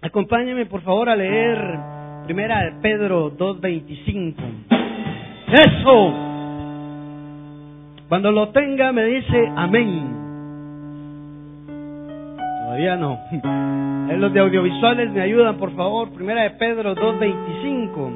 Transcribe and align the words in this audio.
Acompáñeme 0.00 0.66
por 0.66 0.82
favor 0.82 1.08
a 1.08 1.16
leer 1.16 1.58
Primera 2.26 2.64
de 2.64 2.72
Pedro 2.82 3.32
2.25. 3.36 4.34
Eso. 5.48 6.12
Cuando 8.08 8.30
lo 8.30 8.50
tenga 8.50 8.92
me 8.92 9.04
dice 9.04 9.52
amén. 9.56 10.16
Todavía 12.64 12.96
no. 12.96 13.18
Los 14.16 14.32
de 14.32 14.40
audiovisuales 14.40 15.10
me 15.12 15.22
ayudan 15.22 15.56
por 15.56 15.74
favor. 15.74 16.10
Primera 16.10 16.42
de 16.42 16.50
Pedro 16.50 16.94
2.25. 16.94 18.10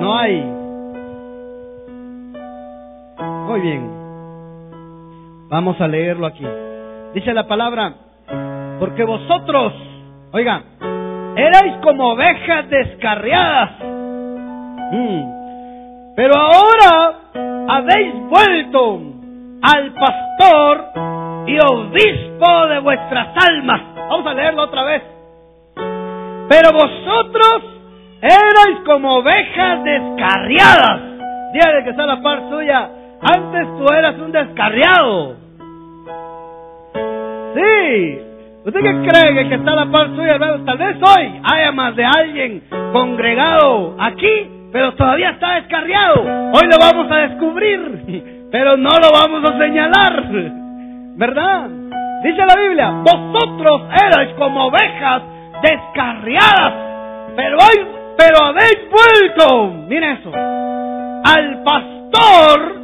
No 0.00 0.18
hay. 0.18 0.63
Muy 3.46 3.60
bien. 3.60 3.90
Vamos 5.48 5.80
a 5.80 5.86
leerlo 5.86 6.26
aquí. 6.26 6.44
Dice 7.14 7.32
la 7.32 7.46
palabra, 7.46 7.94
porque 8.80 9.04
vosotros, 9.04 9.72
oiga, 10.32 10.62
erais 11.36 11.76
como 11.82 12.12
ovejas 12.12 12.68
descarriadas. 12.68 13.70
Mm. 14.92 16.14
Pero 16.16 16.34
ahora 16.34 17.14
habéis 17.68 18.14
vuelto 18.28 19.00
al 19.62 19.92
pastor 19.92 20.84
y 21.46 21.58
obispo 21.58 22.66
de 22.68 22.78
vuestras 22.80 23.28
almas. 23.48 23.80
Vamos 24.08 24.26
a 24.26 24.34
leerlo 24.34 24.62
otra 24.62 24.84
vez. 24.84 25.02
Pero 26.48 26.72
vosotros 26.72 27.62
erais 28.20 28.78
como 28.86 29.18
ovejas 29.18 29.84
descarriadas. 29.84 31.00
Dígale 31.52 31.84
que 31.84 31.90
está 31.90 32.06
la 32.06 32.22
par 32.22 32.48
suya. 32.48 33.03
Antes 33.24 33.66
tú 33.78 33.86
eras 33.92 34.16
un 34.18 34.32
descarriado. 34.32 35.36
Sí. 37.54 38.18
¿Usted 38.66 38.80
qué 38.80 39.08
cree 39.08 39.48
que, 39.48 39.54
está 39.54 39.74
la 39.74 39.90
par 39.90 40.08
suya, 40.14 40.34
hermano? 40.34 40.64
Tal 40.64 40.78
vez 40.78 40.96
hoy 40.96 41.40
haya 41.42 41.72
más 41.72 41.96
de 41.96 42.04
alguien 42.04 42.62
congregado 42.92 43.96
aquí, 43.98 44.68
pero 44.72 44.92
todavía 44.94 45.30
está 45.30 45.54
descarriado. 45.54 46.20
Hoy 46.20 46.68
lo 46.70 46.78
vamos 46.78 47.10
a 47.10 47.16
descubrir, 47.28 48.48
pero 48.50 48.76
no 48.76 48.90
lo 48.90 49.10
vamos 49.12 49.50
a 49.50 49.58
señalar. 49.58 50.24
¿Verdad? 51.16 51.68
Dice 52.24 52.44
la 52.46 52.60
Biblia, 52.60 52.90
vosotros 52.90 53.82
erais 54.02 54.34
como 54.38 54.66
ovejas 54.66 55.22
descarriadas, 55.62 56.72
pero 57.36 57.58
hoy, 57.58 57.86
pero 58.16 58.44
habéis 58.46 58.78
vuelto, 58.90 59.74
mire 59.88 60.12
eso, 60.12 60.32
al 60.32 61.62
pastor 61.62 62.83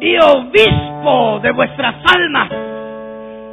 y 0.00 0.16
obispo 0.18 1.40
de 1.42 1.52
vuestras 1.52 1.94
almas. 2.14 2.50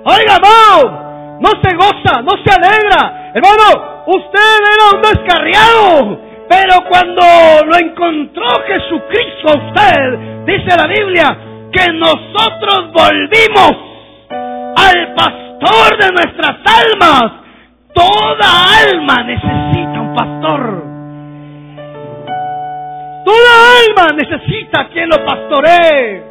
Oiga, 0.06 0.38
hermano, 0.38 1.40
no 1.42 1.50
se 1.62 1.76
goza, 1.76 2.22
no 2.22 2.32
se 2.44 2.52
alegra. 2.54 3.32
Hermano, 3.34 4.04
usted 4.08 4.60
era 4.74 4.96
un 4.96 5.02
descarriado, 5.02 6.20
pero 6.48 6.90
cuando 6.90 7.22
lo 7.66 7.78
encontró 7.78 8.48
Jesucristo 8.66 9.50
a 9.50 9.58
usted, 9.68 10.46
dice 10.46 10.78
la 10.78 10.88
Biblia, 10.88 11.38
que 11.72 11.92
nosotros 11.94 12.92
volvimos 12.94 13.72
al 14.78 15.14
pastor 15.16 15.98
de 16.00 16.12
nuestras 16.12 16.58
almas. 16.66 17.32
Toda 17.94 18.48
alma 18.84 19.24
necesita 19.24 20.02
un 20.02 20.16
pastor. 20.16 20.84
Toda 23.26 23.52
alma 23.84 24.16
necesita 24.16 24.88
quien 24.94 25.10
lo 25.10 25.26
pastoree. 25.26 26.27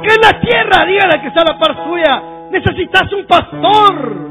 Aquí 0.00 0.08
en 0.08 0.20
la 0.22 0.40
tierra, 0.40 0.86
dígale 0.86 1.20
que 1.20 1.28
está 1.28 1.44
la 1.44 1.58
par 1.58 1.76
suya, 1.84 2.22
necesitas 2.50 3.12
un 3.12 3.26
pastor. 3.26 4.30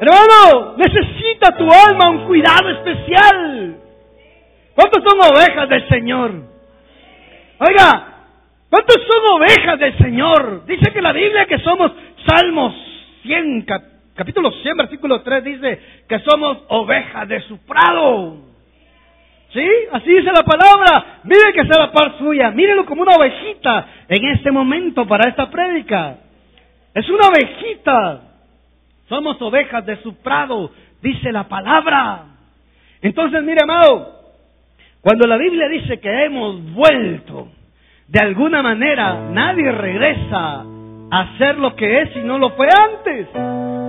Hermano, 0.00 0.76
necesita 0.76 1.56
tu 1.56 1.64
alma 1.68 2.08
un 2.10 2.24
cuidado 2.26 2.70
especial. 2.70 3.76
¿Cuántos 4.76 5.02
son 5.02 5.18
ovejas 5.34 5.68
del 5.68 5.88
Señor? 5.88 6.30
Oiga, 7.58 8.06
¿cuántos 8.70 8.96
son 9.08 9.40
ovejas 9.40 9.78
del 9.80 9.98
Señor? 9.98 10.64
Dice 10.66 10.92
que 10.92 11.02
la 11.02 11.12
Biblia 11.12 11.46
que 11.46 11.58
somos 11.58 11.90
Salmos 12.28 12.72
100, 13.22 13.62
cap- 13.62 13.82
capítulo 14.14 14.52
100, 14.52 14.76
versículo 14.76 15.20
3 15.22 15.42
dice 15.42 15.80
que 16.08 16.20
somos 16.20 16.58
ovejas 16.68 17.26
de 17.26 17.40
su 17.42 17.58
prado. 17.66 18.36
¿Sí? 19.52 19.66
Así 19.92 20.10
dice 20.10 20.30
la 20.32 20.42
palabra. 20.42 21.20
Mire 21.24 21.52
que 21.54 21.66
sea 21.66 21.86
la 21.86 21.92
par 21.92 22.18
suya. 22.18 22.50
Mírelo 22.50 22.84
como 22.84 23.02
una 23.02 23.16
ovejita 23.16 23.86
en 24.08 24.24
este 24.34 24.50
momento 24.50 25.06
para 25.06 25.28
esta 25.28 25.50
prédica. 25.50 26.16
Es 26.94 27.08
una 27.08 27.28
ovejita. 27.28 28.20
Somos 29.08 29.40
ovejas 29.40 29.86
de 29.86 29.96
su 30.02 30.16
prado, 30.16 30.70
dice 31.00 31.32
la 31.32 31.48
palabra. 31.48 32.24
Entonces, 33.00 33.42
mire, 33.42 33.60
amado, 33.62 34.18
cuando 35.00 35.26
la 35.26 35.36
Biblia 35.36 35.68
dice 35.68 35.98
que 35.98 36.24
hemos 36.24 36.74
vuelto, 36.74 37.48
de 38.08 38.20
alguna 38.20 38.62
manera 38.62 39.30
nadie 39.30 39.70
regresa 39.72 40.64
a 41.10 41.38
ser 41.38 41.58
lo 41.58 41.74
que 41.74 42.02
es 42.02 42.12
si 42.12 42.18
no 42.20 42.38
lo 42.38 42.50
fue 42.50 42.66
antes. 42.66 43.28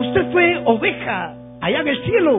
Usted 0.07 0.31
fue 0.31 0.61
oveja 0.65 1.35
allá 1.59 1.79
en 1.81 1.87
el 1.87 2.03
cielo. 2.03 2.37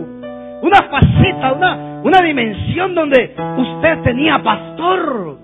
Una 0.62 0.82
faceta, 0.90 1.52
una, 1.52 1.89
una 2.02 2.22
dimensión 2.22 2.94
donde 2.94 3.34
usted 3.56 4.02
tenía 4.02 4.38
pastor. 4.42 5.38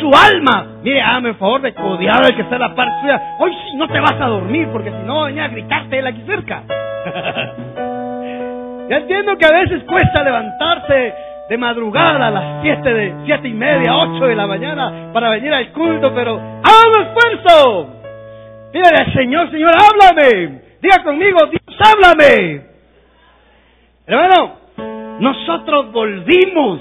Su 0.00 0.10
alma. 0.14 0.78
Mire, 0.82 1.02
hágame 1.02 1.30
el 1.30 1.34
favor 1.34 1.60
de 1.60 1.74
codear 1.74 2.24
al 2.24 2.36
que 2.36 2.42
está 2.42 2.54
en 2.54 2.60
la 2.60 2.72
par 2.74 2.88
suya. 3.00 3.20
Hoy 3.40 3.50
sí 3.52 3.76
no 3.76 3.88
te 3.88 3.98
vas 3.98 4.14
a 4.20 4.26
dormir 4.26 4.68
porque 4.72 4.90
si 4.90 4.96
no 5.04 5.24
venía 5.24 5.46
a 5.46 5.48
gritarte 5.48 5.98
él 5.98 6.06
aquí 6.06 6.22
cerca. 6.24 6.62
ya 8.88 8.96
entiendo 8.96 9.36
que 9.36 9.44
a 9.44 9.50
veces 9.50 9.82
cuesta 9.84 10.22
levantarse 10.22 11.14
de 11.48 11.56
madrugada 11.56 12.28
a 12.28 12.30
las 12.30 12.62
siete 12.62 12.94
de 12.94 13.12
siete 13.24 13.48
y 13.48 13.54
media, 13.54 13.96
ocho 13.96 14.26
de 14.26 14.36
la 14.36 14.46
mañana 14.46 15.10
para 15.12 15.30
venir 15.30 15.52
al 15.52 15.72
culto, 15.72 16.14
pero 16.14 16.38
haga 16.38 17.08
esfuerzo. 17.08 17.98
Dígale 18.72 18.98
al 18.98 19.12
Señor, 19.14 19.50
Señor, 19.50 19.72
háblame. 19.72 20.60
Diga 20.80 21.02
conmigo, 21.02 21.38
Dios, 21.46 21.76
háblame. 21.80 22.62
Hermano, 24.06 24.58
nosotros 25.20 25.92
volvimos, 25.92 26.80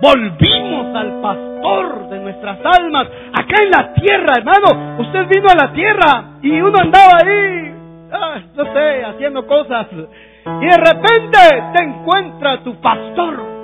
volvimos 0.00 0.96
al 0.96 1.20
pastor 1.20 2.08
de 2.08 2.20
nuestras 2.20 2.58
almas, 2.64 3.08
acá 3.32 3.62
en 3.62 3.70
la 3.70 3.92
tierra, 3.94 4.34
hermano. 4.36 4.98
Usted 5.00 5.26
vino 5.28 5.48
a 5.50 5.66
la 5.66 5.72
tierra 5.72 6.24
y 6.42 6.60
uno 6.60 6.78
andaba 6.78 7.18
ahí, 7.24 7.74
ah, 8.12 8.40
no 8.54 8.64
sé, 8.72 9.04
haciendo 9.04 9.46
cosas. 9.46 9.88
Y 9.92 10.66
de 10.66 10.76
repente 10.76 11.38
te 11.74 11.82
encuentra 11.82 12.62
tu 12.62 12.80
pastor. 12.80 13.56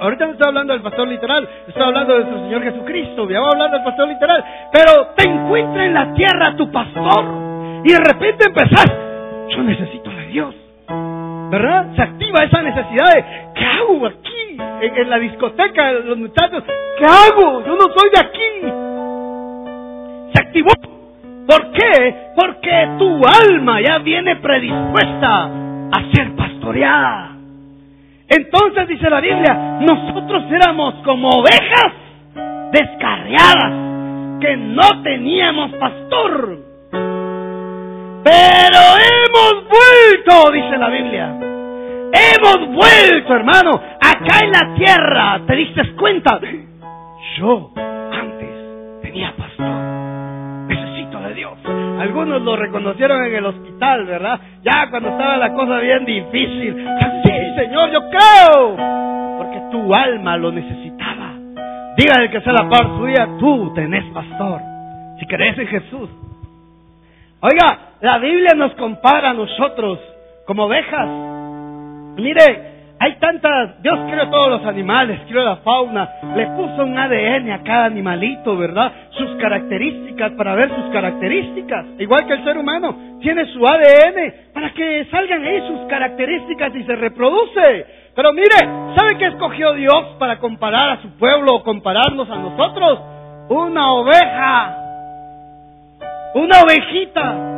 Ahorita 0.00 0.26
no 0.26 0.32
estoy 0.32 0.48
hablando 0.48 0.72
del 0.72 0.82
pastor 0.82 1.06
literal, 1.06 1.48
estoy 1.68 1.82
hablando 1.84 2.14
de 2.14 2.24
nuestro 2.24 2.42
Señor 2.42 2.62
Jesucristo. 2.64 3.30
Ya 3.30 3.38
voy 3.38 3.48
a 3.48 3.52
hablar 3.52 3.70
del 3.70 3.84
pastor 3.84 4.08
literal. 4.08 4.44
Pero 4.72 5.06
te 5.16 5.28
encuentra 5.28 5.86
en 5.86 5.94
la 5.94 6.12
tierra 6.12 6.56
tu 6.56 6.72
pastor. 6.72 7.24
Y 7.84 7.92
de 7.92 8.00
repente 8.00 8.46
empezás, 8.48 8.86
yo 9.50 9.62
necesito 9.62 10.10
de 10.10 10.26
Dios. 10.26 10.61
¿Verdad? 11.52 11.94
Se 11.94 12.02
activa 12.02 12.44
esa 12.44 12.62
necesidad 12.62 13.14
de, 13.14 13.24
¿qué 13.54 13.64
hago 13.66 14.06
aquí? 14.06 14.56
En, 14.80 15.10
la 15.10 15.18
discoteca, 15.18 15.92
los 15.92 16.16
muchachos, 16.16 16.64
¿qué 16.98 17.04
hago? 17.04 17.62
Yo 17.66 17.76
no 17.76 17.84
soy 17.94 18.10
de 18.10 18.20
aquí. 18.20 18.50
Se 20.32 20.40
activó. 20.40 20.70
¿Por 21.46 21.72
qué? 21.72 22.14
Porque 22.34 22.88
tu 22.98 23.20
alma 23.26 23.82
ya 23.82 23.98
viene 23.98 24.36
predispuesta 24.36 25.50
a 25.92 26.12
ser 26.14 26.34
pastoreada. 26.34 27.36
Entonces 28.28 28.88
dice 28.88 29.10
la 29.10 29.20
Biblia, 29.20 29.78
nosotros 29.82 30.44
éramos 30.50 30.94
como 31.04 31.28
ovejas 31.28 31.92
descarriadas, 32.72 34.40
que 34.40 34.56
no 34.56 35.02
teníamos 35.02 35.70
pastor. 35.72 36.61
Pero 38.24 38.80
hemos 38.98 39.68
vuelto, 39.68 40.52
dice 40.52 40.78
la 40.78 40.88
Biblia. 40.88 41.34
Hemos 42.12 42.68
vuelto, 42.68 43.34
hermano. 43.34 43.80
Acá 44.00 44.44
en 44.44 44.52
la 44.52 44.74
tierra, 44.76 45.40
¿te 45.46 45.56
diste 45.56 45.94
cuenta? 45.94 46.38
Yo 47.36 47.70
antes 47.76 49.02
tenía 49.02 49.34
pastor. 49.36 49.66
Necesito 50.68 51.18
de 51.20 51.34
Dios. 51.34 51.52
Algunos 52.00 52.42
lo 52.42 52.56
reconocieron 52.56 53.24
en 53.24 53.34
el 53.34 53.46
hospital, 53.46 54.04
¿verdad? 54.06 54.40
Ya 54.62 54.88
cuando 54.90 55.10
estaba 55.10 55.36
la 55.36 55.52
cosa 55.52 55.78
bien 55.78 56.04
difícil. 56.04 56.86
Sí, 57.24 57.32
Señor, 57.56 57.90
yo 57.90 58.00
creo. 58.10 58.76
Porque 59.38 59.60
tu 59.70 59.94
alma 59.94 60.36
lo 60.36 60.52
necesitaba. 60.52 61.32
Dígale 61.96 62.30
que 62.30 62.40
sea 62.40 62.52
la 62.52 62.68
par 62.68 62.86
suya, 62.98 63.28
tú 63.38 63.72
tenés 63.74 64.04
pastor. 64.12 64.60
Si 65.18 65.26
crees 65.26 65.58
en 65.58 65.66
Jesús. 65.66 66.08
Oiga, 67.44 67.96
la 68.00 68.18
Biblia 68.18 68.54
nos 68.54 68.72
compara 68.74 69.30
a 69.30 69.34
nosotros 69.34 69.98
como 70.46 70.66
ovejas. 70.66 71.08
Mire, 72.16 72.94
hay 73.00 73.16
tantas, 73.16 73.82
Dios 73.82 73.98
creó 74.08 74.30
todos 74.30 74.60
los 74.60 74.64
animales, 74.64 75.18
creó 75.26 75.42
la 75.42 75.56
fauna, 75.56 76.08
le 76.36 76.46
puso 76.50 76.84
un 76.84 76.96
ADN 76.96 77.50
a 77.50 77.64
cada 77.64 77.86
animalito, 77.86 78.56
¿verdad? 78.56 78.92
Sus 79.10 79.34
características 79.40 80.30
para 80.38 80.54
ver 80.54 80.68
sus 80.72 80.84
características, 80.92 81.84
igual 81.98 82.28
que 82.28 82.34
el 82.34 82.44
ser 82.44 82.56
humano, 82.56 82.94
tiene 83.20 83.44
su 83.46 83.66
ADN 83.66 84.52
para 84.54 84.72
que 84.72 85.08
salgan 85.10 85.44
ahí 85.44 85.66
sus 85.66 85.80
características 85.88 86.76
y 86.76 86.84
se 86.84 86.94
reproduce. 86.94 87.86
Pero 88.14 88.32
mire, 88.34 88.56
¿sabe 88.96 89.18
qué 89.18 89.26
escogió 89.26 89.72
Dios 89.72 90.14
para 90.20 90.38
comparar 90.38 90.90
a 90.90 91.02
su 91.02 91.08
pueblo 91.18 91.56
o 91.56 91.64
compararnos 91.64 92.30
a 92.30 92.36
nosotros? 92.36 93.00
Una 93.48 93.94
oveja, 93.94 94.81
una 96.34 96.62
ovejita. 96.62 97.48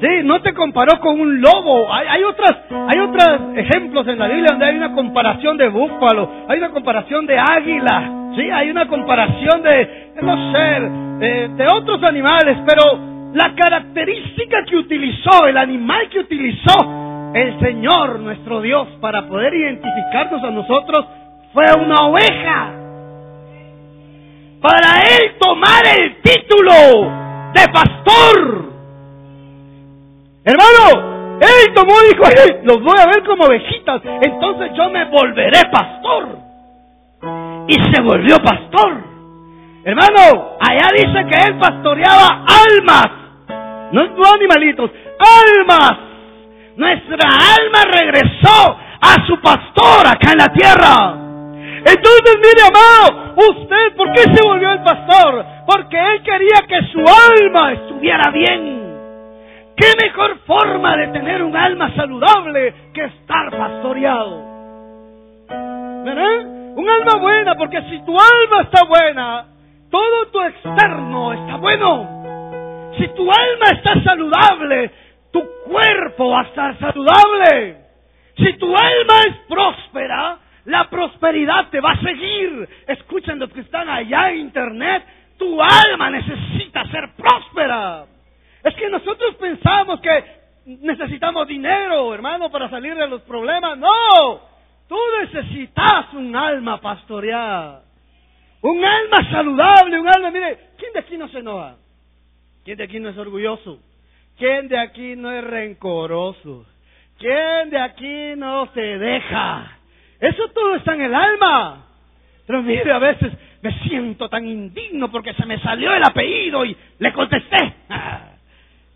Sí, 0.00 0.08
no 0.24 0.42
te 0.42 0.52
comparó 0.52 0.98
con 0.98 1.20
un 1.20 1.40
lobo. 1.40 1.92
Hay, 1.92 2.24
otras, 2.24 2.56
hay 2.88 2.98
otros 2.98 3.56
ejemplos 3.56 4.06
en 4.08 4.18
la 4.18 4.26
Biblia 4.26 4.48
donde 4.50 4.66
hay 4.66 4.76
una 4.76 4.92
comparación 4.94 5.56
de 5.56 5.68
búfalo, 5.68 6.28
hay 6.48 6.58
una 6.58 6.70
comparación 6.70 7.24
de 7.24 7.38
águila, 7.38 8.32
sí, 8.34 8.50
hay 8.50 8.68
una 8.70 8.88
comparación 8.88 9.62
de, 9.62 10.10
no 10.20 10.52
sé, 10.52 11.48
de 11.54 11.66
otros 11.72 12.02
animales, 12.02 12.58
pero 12.66 12.98
la 13.32 13.54
característica 13.54 14.64
que 14.64 14.76
utilizó, 14.76 15.46
el 15.46 15.56
animal 15.56 16.08
que 16.10 16.18
utilizó 16.18 17.30
el 17.34 17.60
Señor, 17.60 18.18
nuestro 18.18 18.60
Dios, 18.60 18.88
para 19.00 19.26
poder 19.28 19.54
identificarnos 19.54 20.42
a 20.42 20.50
nosotros, 20.50 21.06
fue 21.52 21.64
una 21.78 22.06
oveja. 22.06 22.72
Para 24.60 25.00
él 25.16 25.34
tomar 25.38 25.82
el 25.96 26.16
título 26.22 27.21
de 27.52 27.68
pastor. 27.72 28.72
Hermano, 30.44 31.38
él 31.40 31.74
tomó 31.74 31.92
y 32.02 32.14
dijo, 32.14 32.22
los 32.64 32.82
voy 32.82 32.98
a 32.98 33.06
ver 33.06 33.24
como 33.24 33.44
ovejitas, 33.44 34.00
entonces 34.20 34.70
yo 34.76 34.90
me 34.90 35.04
volveré 35.06 35.60
pastor. 35.70 36.28
Y 37.68 37.74
se 37.74 38.02
volvió 38.02 38.36
pastor. 38.38 39.12
Hermano, 39.84 40.56
allá 40.60 40.88
dice 40.94 41.26
que 41.28 41.44
él 41.48 41.58
pastoreaba 41.58 42.44
almas, 42.46 43.06
no, 43.92 44.06
no 44.06 44.32
animalitos, 44.34 44.90
almas. 45.18 45.92
Nuestra 46.76 47.28
alma 47.28 47.84
regresó 47.92 48.76
a 49.00 49.26
su 49.26 49.40
pastor 49.40 50.06
acá 50.06 50.32
en 50.32 50.38
la 50.38 50.48
tierra. 50.52 51.14
Entonces, 51.84 52.36
mire, 52.36 52.62
amado, 52.68 53.34
usted, 53.36 53.96
¿por 53.96 54.12
qué 54.12 54.22
se 54.22 54.46
volvió 54.46 54.70
el 54.70 54.82
pastor? 54.82 55.44
Porque 55.66 55.98
él 55.98 56.22
quería 56.22 56.66
que 56.68 56.86
su 56.92 56.98
alma 57.00 57.72
estuviera 57.72 58.30
bien. 58.30 58.82
¿Qué 59.76 59.86
mejor 60.04 60.38
forma 60.46 60.96
de 60.96 61.08
tener 61.08 61.42
un 61.42 61.56
alma 61.56 61.94
saludable 61.94 62.74
que 62.92 63.04
estar 63.04 63.50
pastoreado? 63.50 64.52
¿Verdad? 66.04 66.40
Un 66.76 66.88
alma 66.88 67.16
buena, 67.20 67.54
porque 67.54 67.80
si 67.82 68.04
tu 68.04 68.12
alma 68.12 68.62
está 68.62 68.84
buena, 68.84 69.46
todo 69.90 70.26
tu 70.28 70.40
externo 70.42 71.32
está 71.32 71.56
bueno. 71.56 72.92
Si 72.98 73.08
tu 73.08 73.22
alma 73.22 73.66
está 73.72 74.02
saludable, 74.02 74.90
tu 75.32 75.42
cuerpo 75.64 76.30
va 76.30 76.40
a 76.40 76.44
estar 76.44 76.78
saludable. 76.78 77.76
Si 78.36 78.52
tu 78.54 78.66
alma 78.66 79.20
es 79.28 79.36
próspera, 79.48 80.38
la 80.64 80.88
prosperidad 80.88 81.68
te 81.70 81.80
va 81.80 81.92
a 81.92 82.00
seguir. 82.00 82.68
Escuchen 82.86 83.38
los 83.38 83.50
que 83.52 83.60
están 83.60 83.88
allá 83.88 84.30
en 84.30 84.38
internet, 84.40 85.02
tu 85.42 85.60
alma 85.60 86.10
necesita 86.10 86.86
ser 86.86 87.10
próspera. 87.16 88.06
Es 88.62 88.74
que 88.76 88.88
nosotros 88.88 89.34
pensamos 89.36 90.00
que 90.00 90.24
necesitamos 90.66 91.48
dinero, 91.48 92.14
hermano, 92.14 92.48
para 92.48 92.70
salir 92.70 92.94
de 92.94 93.08
los 93.08 93.22
problemas. 93.22 93.76
No, 93.76 94.40
tú 94.88 94.96
necesitas 95.20 96.12
un 96.12 96.36
alma 96.36 96.80
pastoreada. 96.80 97.82
Un 98.60 98.84
alma 98.84 99.30
saludable, 99.32 99.98
un 99.98 100.06
alma, 100.06 100.30
mire, 100.30 100.58
¿quién 100.78 100.92
de 100.92 101.00
aquí 101.00 101.16
no 101.16 101.28
se 101.28 101.40
enoja? 101.40 101.74
¿Quién 102.64 102.78
de 102.78 102.84
aquí 102.84 103.00
no 103.00 103.08
es 103.08 103.18
orgulloso? 103.18 103.80
¿Quién 104.38 104.68
de 104.68 104.78
aquí 104.78 105.16
no 105.16 105.32
es 105.32 105.42
rencoroso? 105.42 106.66
¿Quién 107.18 107.70
de 107.70 107.80
aquí 107.80 108.36
no 108.36 108.68
se 108.72 108.80
deja? 108.80 109.78
Eso 110.20 110.48
todo 110.54 110.76
está 110.76 110.94
en 110.94 111.02
el 111.02 111.14
alma. 111.14 111.86
Pero 112.46 112.62
mire, 112.62 112.92
a 112.92 112.98
veces 113.00 113.32
me 113.62 113.72
siento 113.80 114.28
tan 114.28 114.46
indigno 114.46 115.10
porque 115.10 115.32
se 115.34 115.46
me 115.46 115.58
salió 115.60 115.94
el 115.94 116.02
apellido 116.02 116.64
y 116.64 116.76
le 116.98 117.12
contesté. 117.12 117.74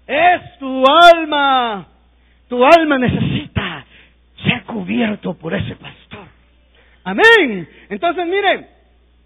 Es 0.07 0.59
tu 0.61 0.85
alma. 0.87 1.85
Tu 2.49 2.65
alma 2.65 2.97
necesita 2.97 3.85
ser 4.45 4.63
cubierto 4.63 5.35
por 5.35 5.53
ese 5.53 5.75
pastor. 5.75 6.27
Amén. 7.03 7.69
Entonces, 7.89 8.25
miren, 8.27 8.69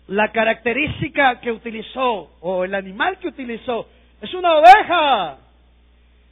la 0.09 0.33
característica 0.33 1.39
que 1.41 1.53
utilizó, 1.53 2.31
o 2.41 2.65
el 2.65 2.75
animal 2.75 3.19
que 3.19 3.29
utilizó, 3.29 3.89
es 4.23 4.33
una 4.33 4.55
oveja. 4.55 5.37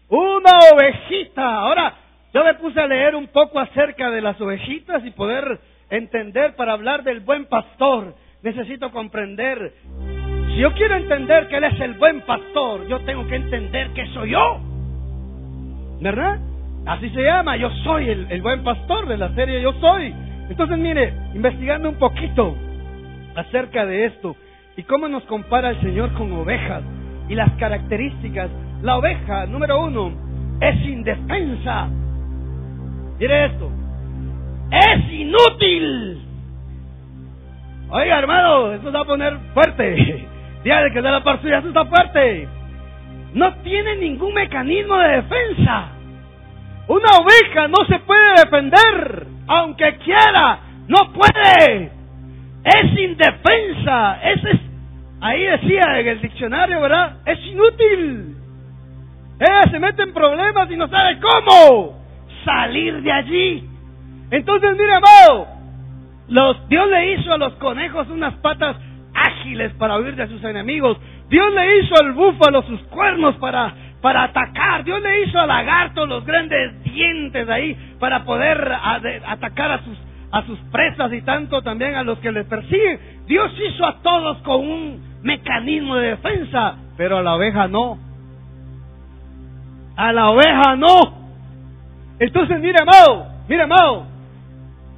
Una 0.08 0.58
ovejita. 0.72 1.60
Ahora, 1.60 1.94
yo 2.32 2.43
me 2.43 2.55
puse 2.55 2.81
a 2.81 2.87
leer 2.87 3.14
un 3.14 3.28
poco 3.28 3.60
acerca 3.60 4.10
de 4.10 4.22
las 4.22 4.40
ovejitas 4.40 5.05
y 5.05 5.10
poder 5.10 5.60
entender 5.90 6.56
para 6.56 6.72
hablar 6.72 7.02
del 7.02 7.20
buen 7.20 7.46
pastor. 7.46 8.14
Necesito 8.43 8.90
comprender 8.93 9.73
si 10.49 10.58
yo 10.58 10.73
quiero 10.73 10.96
entender 10.96 11.49
que 11.49 11.56
Él 11.56 11.64
es 11.64 11.81
el 11.81 11.94
buen 11.94 12.20
pastor, 12.23 12.87
yo 12.88 13.00
tengo 13.00 13.26
que 13.26 13.37
entender 13.37 13.90
que 13.90 14.06
soy 14.08 14.31
yo. 14.31 14.61
¿Verdad? 16.00 16.38
Así 16.87 17.11
se 17.11 17.23
llama, 17.23 17.56
yo 17.56 17.70
soy 17.85 18.08
el, 18.08 18.26
el 18.31 18.40
buen 18.40 18.62
pastor 18.62 19.06
de 19.08 19.19
la 19.19 19.35
serie 19.35 19.61
Yo 19.61 19.73
Soy. 19.75 20.14
Entonces, 20.49 20.79
mire, 20.79 21.12
investigando 21.35 21.88
un 21.88 21.96
poquito 21.96 22.56
acerca 23.35 23.85
de 23.85 24.06
esto 24.06 24.37
y 24.76 24.82
cómo 24.84 25.08
nos 25.08 25.23
compara 25.25 25.70
el 25.70 25.81
Señor 25.81 26.12
con 26.14 26.32
ovejas 26.32 26.82
y 27.29 27.34
las 27.34 27.50
características. 27.55 28.49
La 28.82 28.96
oveja, 28.96 29.46
número 29.46 29.81
uno, 29.84 30.12
es 30.61 30.76
indefensa. 30.87 31.88
Mire 33.19 33.46
esto, 33.46 33.70
es 34.70 35.12
inútil. 35.12 36.27
Oiga, 37.90 38.19
hermano, 38.19 38.73
esto 38.73 38.90
se 38.90 38.96
va 38.96 39.02
a 39.02 39.06
poner 39.06 39.38
fuerte. 39.55 40.29
Dígale 40.64 40.93
que 40.93 41.00
de 41.00 41.11
la 41.11 41.25
parte 41.25 41.43
suya, 41.43 41.58
está 41.58 41.85
fuerte. 41.87 42.49
No 43.32 43.55
tiene 43.56 43.96
ningún 43.96 44.35
mecanismo 44.35 44.96
de 44.96 45.08
defensa. 45.08 45.88
Una 46.88 47.08
oveja 47.19 47.69
no 47.69 47.85
se 47.87 47.99
puede 48.00 48.44
defender, 48.44 49.26
aunque 49.46 49.96
quiera, 49.99 50.58
no 50.87 51.12
puede. 51.12 51.90
Es 52.64 52.99
indefensa. 52.99 54.20
es, 54.22 54.60
ahí 55.20 55.44
decía 55.44 56.01
en 56.01 56.08
el 56.08 56.20
diccionario, 56.20 56.81
¿verdad? 56.81 57.17
Es 57.24 57.39
inútil. 57.46 58.36
Ella 59.41 59.70
se 59.70 59.79
mete 59.79 60.03
en 60.03 60.12
problemas 60.12 60.70
y 60.70 60.77
no 60.77 60.89
sabe 60.89 61.19
cómo 61.20 62.03
salir 62.44 63.03
de 63.03 63.12
allí. 63.12 63.69
Entonces, 64.31 64.72
mire, 64.72 64.94
amado, 64.94 65.57
los, 66.29 66.69
Dios 66.69 66.89
le 66.91 67.15
hizo 67.15 67.32
a 67.32 67.39
los 67.39 67.55
conejos 67.55 68.08
unas 68.11 68.35
patas 68.35 68.77
ágiles 69.15 69.73
para 69.75 69.99
huir 69.99 70.15
de 70.15 70.29
sus 70.29 70.43
enemigos. 70.44 70.99
Dios 71.29 71.53
le 71.53 71.81
hizo 71.81 71.94
al 72.03 72.13
búfalo 72.13 72.63
sus 72.63 72.81
cuernos 72.85 73.37
para, 73.37 73.75
para 74.01 74.25
atacar. 74.25 74.85
Dios 74.85 75.03
le 75.03 75.25
hizo 75.25 75.39
al 75.39 75.49
lagarto 75.49 76.06
los 76.06 76.25
grandes 76.25 76.82
dientes 76.85 77.49
ahí 77.49 77.77
para 77.99 78.25
poder 78.25 78.73
atacar 79.27 79.73
a 79.73 79.85
sus, 79.85 79.99
a 80.31 80.43
sus 80.43 80.58
presas 80.70 81.13
y 81.13 81.23
tanto 81.23 81.63
también 81.63 81.94
a 81.97 82.03
los 82.03 82.19
que 82.19 82.31
les 82.31 82.47
persiguen. 82.47 83.01
Dios 83.27 83.51
hizo 83.67 83.87
a 83.87 84.01
todos 84.03 84.39
con 84.39 84.61
un 84.61 85.20
mecanismo 85.23 85.97
de 85.97 86.11
defensa, 86.11 86.77
pero 86.97 87.19
a 87.19 87.23
la 87.23 87.35
oveja 87.35 87.69
no. 87.69 87.99
A 89.97 90.13
la 90.13 90.31
oveja 90.31 90.77
no. 90.77 91.19
Entonces, 92.19 92.61
mire, 92.61 92.77
amado, 92.81 93.27
mire, 93.49 93.63
amado, 93.63 94.06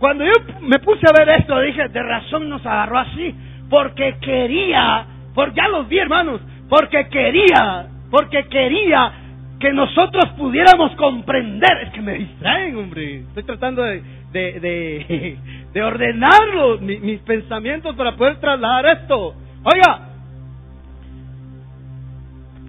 cuando 0.01 0.25
yo 0.25 0.33
me 0.63 0.79
puse 0.79 1.07
a 1.07 1.13
ver 1.13 1.29
esto, 1.39 1.61
dije, 1.61 1.89
de 1.89 2.03
razón 2.03 2.49
nos 2.49 2.65
agarró 2.65 2.99
así, 2.99 3.35
porque 3.69 4.17
quería, 4.21 5.07
porque 5.35 5.57
ya 5.57 5.69
los 5.69 5.87
vi 5.89 5.99
hermanos, 5.99 6.41
porque 6.71 7.07
quería, 7.09 7.87
porque 8.11 8.49
quería 8.49 9.13
que 9.61 9.73
nosotros 9.75 10.25
pudiéramos 10.39 10.93
comprender. 10.97 11.83
Es 11.83 11.91
que 11.91 12.01
me 12.01 12.15
distraen, 12.15 12.77
hombre. 12.77 13.21
Estoy 13.29 13.43
tratando 13.43 13.83
de, 13.83 14.03
de, 14.33 15.37
de, 15.73 15.83
ordenarlo, 15.83 16.79
mis 16.79 17.21
pensamientos 17.21 17.95
para 17.95 18.17
poder 18.17 18.41
trasladar 18.41 18.87
esto. 18.87 19.35
Oiga, 19.63 20.09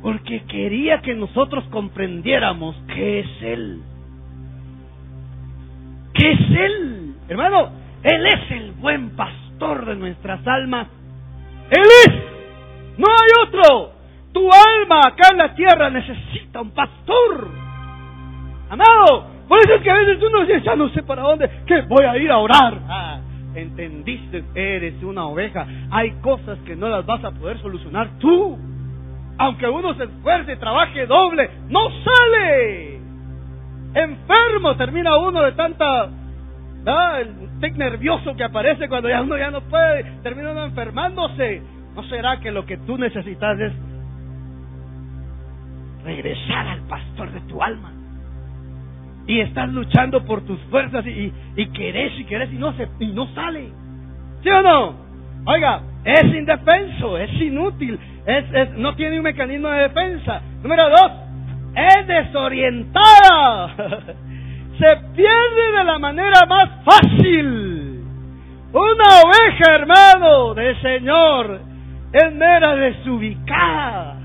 porque 0.01 0.43
quería 0.49 0.99
que 1.01 1.15
nosotros 1.15 1.63
comprendiéramos 1.71 2.75
qué 2.93 3.19
es 3.21 3.41
Él. 3.41 3.81
¿Qué 6.13 6.31
es 6.31 6.39
Él? 6.39 6.90
Hermano, 7.31 7.71
Él 8.03 8.25
es 8.25 8.51
el 8.51 8.71
buen 8.73 9.11
pastor 9.11 9.85
de 9.85 9.95
nuestras 9.95 10.45
almas. 10.45 10.87
Él 11.69 11.87
es. 12.05 12.13
No 12.97 13.05
hay 13.07 13.47
otro. 13.47 13.93
Tu 14.33 14.41
alma 14.41 14.99
acá 15.07 15.29
en 15.31 15.37
la 15.37 15.55
tierra 15.55 15.89
necesita 15.89 16.59
un 16.59 16.71
pastor. 16.71 17.47
Amado, 18.69 19.27
Por 19.47 19.59
eso 19.59 19.75
es 19.75 19.81
que 19.81 19.91
a 19.91 19.93
veces 19.93 20.21
uno 20.21 20.41
dice, 20.41 20.61
ya 20.61 20.75
no 20.75 20.89
sé 20.89 21.03
para 21.03 21.21
dónde, 21.21 21.49
que 21.65 21.81
voy 21.83 22.03
a 22.03 22.17
ir 22.17 22.29
a 22.29 22.37
orar. 22.37 22.77
Ah, 22.89 23.21
entendiste, 23.55 24.43
eres 24.53 25.01
una 25.01 25.25
oveja. 25.27 25.65
Hay 25.89 26.11
cosas 26.21 26.59
que 26.65 26.75
no 26.75 26.89
las 26.89 27.05
vas 27.05 27.23
a 27.23 27.31
poder 27.31 27.57
solucionar 27.61 28.09
tú. 28.19 28.59
Aunque 29.37 29.69
uno 29.69 29.93
se 29.93 30.03
esfuerce, 30.03 30.57
trabaje 30.57 31.05
doble, 31.05 31.49
no 31.69 31.79
sale. 32.03 32.99
Enfermo 33.93 34.75
termina 34.75 35.15
uno 35.17 35.43
de 35.43 35.53
tanta 35.53 36.09
el 36.85 37.59
tic 37.59 37.75
nervioso 37.75 38.35
que 38.35 38.43
aparece 38.43 38.89
cuando 38.89 39.09
ya 39.09 39.21
uno 39.21 39.37
ya 39.37 39.51
no 39.51 39.61
puede, 39.61 40.03
termina 40.23 40.51
uno 40.51 40.65
enfermándose. 40.65 41.61
¿No 41.95 42.03
será 42.03 42.39
que 42.39 42.51
lo 42.51 42.65
que 42.65 42.77
tú 42.77 42.97
necesitas 42.97 43.59
es 43.59 43.73
regresar 46.03 46.67
al 46.67 46.81
pastor 46.81 47.31
de 47.31 47.41
tu 47.41 47.61
alma? 47.61 47.91
Y 49.27 49.39
estás 49.41 49.69
luchando 49.71 50.25
por 50.25 50.41
tus 50.41 50.59
fuerzas 50.71 51.05
y, 51.05 51.31
y, 51.55 51.65
querés 51.67 52.19
y 52.19 52.23
querés 52.25 52.51
y 52.51 52.55
no, 52.55 52.73
se, 52.73 52.87
y 52.99 53.07
no 53.07 53.27
sale. 53.35 53.69
¿Sí 54.41 54.49
o 54.49 54.61
no? 54.63 54.95
Oiga, 55.45 55.81
es 56.03 56.23
indefenso, 56.23 57.17
es 57.17 57.31
inútil, 57.41 57.99
es, 58.25 58.45
es, 58.53 58.71
no 58.77 58.95
tiene 58.95 59.17
un 59.17 59.23
mecanismo 59.23 59.67
de 59.69 59.83
defensa. 59.83 60.41
Número 60.63 60.89
dos, 60.89 61.11
es 61.75 62.07
desorientada. 62.07 63.75
se 64.81 64.97
pierde 65.15 65.77
de 65.77 65.83
la 65.83 65.99
manera 65.99 66.45
más 66.47 66.69
fácil. 66.83 68.03
Una 68.73 69.21
oveja, 69.25 69.75
hermano, 69.75 70.55
del 70.55 70.81
Señor, 70.81 71.59
es 72.11 72.33
mera 72.33 72.75
desubicada. 72.75 74.15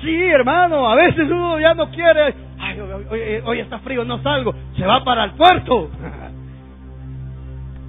Sí, 0.00 0.28
hermano, 0.28 0.88
a 0.88 0.94
veces 0.94 1.30
uno 1.30 1.60
ya 1.60 1.74
no 1.74 1.90
quiere, 1.90 2.34
ay, 2.58 2.80
hoy, 3.44 3.60
está 3.60 3.78
frío, 3.80 4.04
no 4.04 4.22
salgo, 4.22 4.54
se 4.78 4.86
va 4.86 5.04
para 5.04 5.24
el 5.24 5.32
puerto. 5.32 5.90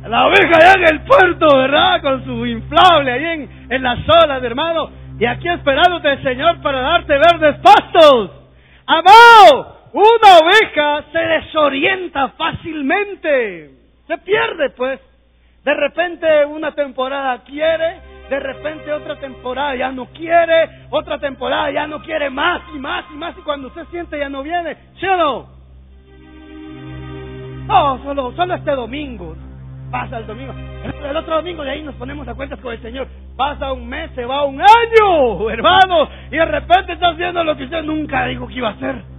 La 0.10 0.28
oveja 0.28 0.60
ya 0.60 0.74
en 0.74 0.88
el 0.94 1.02
puerto, 1.02 1.48
¿verdad? 1.58 2.02
Con 2.02 2.24
su 2.26 2.46
inflable 2.46 3.12
ahí 3.12 3.26
en, 3.26 3.50
en 3.70 3.84
las 3.84 4.00
olas, 4.24 4.42
hermano. 4.42 4.90
Y 5.20 5.26
aquí 5.26 5.50
esperándote 5.50 6.10
el 6.10 6.24
Señor 6.24 6.62
para 6.62 6.80
darte 6.82 7.14
verdes 7.14 7.56
pastos. 7.62 8.32
Amado, 8.86 9.77
una 9.98 10.38
oveja 10.44 11.06
se 11.12 11.18
desorienta 11.18 12.30
fácilmente. 12.30 13.72
Se 14.06 14.18
pierde, 14.20 14.70
pues. 14.72 15.00
De 15.64 15.74
repente 15.74 16.46
una 16.46 16.72
temporada 16.74 17.44
quiere, 17.44 18.00
de 18.30 18.40
repente 18.40 18.94
otra 18.94 19.20
temporada 19.20 19.76
ya 19.76 19.92
no 19.92 20.06
quiere, 20.06 20.70
otra 20.92 21.18
temporada 21.18 21.72
ya 21.72 21.88
no 21.88 22.02
quiere 22.04 22.30
más 22.30 22.62
y 22.74 22.78
más 22.78 23.06
y 23.12 23.16
más 23.16 23.38
y 23.38 23.42
cuando 23.42 23.68
usted 23.70 23.86
siente 23.90 24.20
ya 24.20 24.30
no 24.30 24.44
viene. 24.44 24.78
¿Sí 25.00 25.08
o 25.08 25.18
no? 25.18 25.50
No, 27.66 28.04
solo, 28.04 28.34
solo 28.34 28.54
este 28.54 28.72
domingo. 28.72 29.36
Pasa 29.92 30.20
el 30.20 30.28
domingo. 30.28 30.54
El 31.10 31.18
otro 31.18 31.38
domingo 31.38 31.64
de 31.64 31.72
ahí 31.72 31.82
nos 31.82 31.96
ponemos 31.96 32.28
a 32.28 32.36
cuentas 32.36 32.60
con 32.60 32.72
el 32.72 32.82
Señor. 32.82 33.08
Pasa 33.36 33.74
un 33.74 33.88
mes, 33.90 34.12
se 34.14 34.26
va 34.26 34.46
un 34.46 34.62
año, 34.62 35.50
hermano. 35.50 36.08
Y 36.32 36.38
de 36.38 36.46
repente 36.46 36.94
estás 36.94 37.18
viendo 37.18 37.44
lo 37.44 37.58
que 37.58 37.64
usted 37.64 37.82
nunca 37.84 38.26
dijo 38.28 38.48
que 38.48 38.54
iba 38.54 38.70
a 38.70 38.74
hacer. 38.74 39.17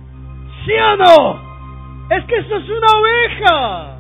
Es 2.11 2.25
que 2.25 2.37
eso 2.37 2.57
es 2.57 2.69
una 2.69 2.87
oveja. 2.99 3.97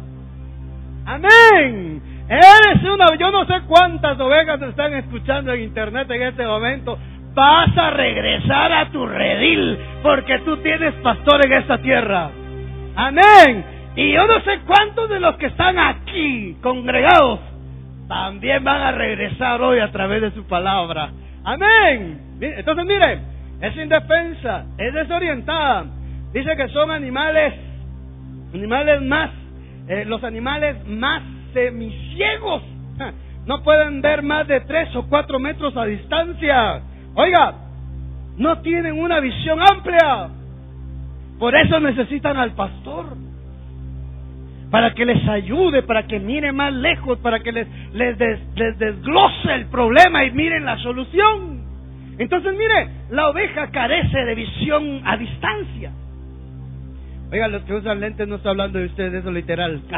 Amén. 1.06 2.02
Eres 2.28 2.82
una, 2.82 3.14
yo 3.16 3.30
no 3.30 3.46
sé 3.46 3.54
cuántas 3.66 4.20
ovejas 4.20 4.60
están 4.62 4.92
escuchando 4.94 5.52
en 5.52 5.62
internet 5.62 6.10
en 6.10 6.22
este 6.22 6.46
momento. 6.46 6.98
Vas 7.34 7.76
a 7.76 7.90
regresar 7.90 8.72
a 8.72 8.90
tu 8.90 9.06
redil 9.06 9.78
porque 10.02 10.40
tú 10.40 10.58
tienes 10.58 10.94
pastor 11.02 11.46
en 11.46 11.52
esta 11.52 11.78
tierra. 11.78 12.30
Amén. 12.96 13.64
Y 13.96 14.12
yo 14.12 14.26
no 14.26 14.40
sé 14.40 14.60
cuántos 14.66 15.08
de 15.08 15.20
los 15.20 15.36
que 15.36 15.46
están 15.46 15.78
aquí 15.78 16.56
congregados 16.62 17.40
también 18.08 18.64
van 18.64 18.80
a 18.80 18.92
regresar 18.92 19.60
hoy 19.62 19.78
a 19.80 19.90
través 19.90 20.22
de 20.22 20.30
su 20.32 20.44
palabra. 20.44 21.10
Amén. 21.44 22.38
Entonces 22.40 22.84
mire, 22.86 23.20
es 23.60 23.76
indefensa, 23.76 24.64
es 24.78 24.94
desorientada, 24.94 25.84
Dice 26.32 26.56
que 26.56 26.68
son 26.68 26.90
animales, 26.90 27.54
animales 28.52 29.02
más, 29.02 29.30
eh, 29.88 30.04
los 30.06 30.22
animales 30.24 30.86
más 30.86 31.22
semiciegos. 31.52 32.62
No 33.46 33.62
pueden 33.62 34.02
ver 34.02 34.22
más 34.22 34.46
de 34.46 34.60
tres 34.60 34.94
o 34.94 35.08
cuatro 35.08 35.38
metros 35.38 35.74
a 35.74 35.86
distancia. 35.86 36.82
Oiga, 37.14 37.54
no 38.36 38.58
tienen 38.58 39.00
una 39.00 39.20
visión 39.20 39.58
amplia. 39.58 40.28
Por 41.38 41.56
eso 41.56 41.80
necesitan 41.80 42.36
al 42.36 42.52
pastor. 42.52 43.06
Para 44.70 44.92
que 44.92 45.06
les 45.06 45.26
ayude, 45.26 45.82
para 45.82 46.06
que 46.06 46.20
mire 46.20 46.52
más 46.52 46.74
lejos, 46.74 47.18
para 47.20 47.40
que 47.40 47.50
les, 47.52 47.66
les, 47.94 48.18
les 48.18 48.78
desglose 48.78 49.54
el 49.54 49.64
problema 49.68 50.26
y 50.26 50.30
miren 50.32 50.66
la 50.66 50.76
solución. 50.80 51.62
Entonces, 52.18 52.52
mire, 52.52 52.90
la 53.08 53.30
oveja 53.30 53.70
carece 53.70 54.26
de 54.26 54.34
visión 54.34 55.00
a 55.06 55.16
distancia. 55.16 55.90
Oiga, 57.30 57.46
los 57.48 57.62
que 57.64 57.74
usan 57.74 58.00
lentes 58.00 58.26
no 58.26 58.36
está 58.36 58.48
hablando 58.50 58.78
de 58.78 58.86
ustedes, 58.86 59.12
eso 59.12 59.30
literal. 59.30 59.82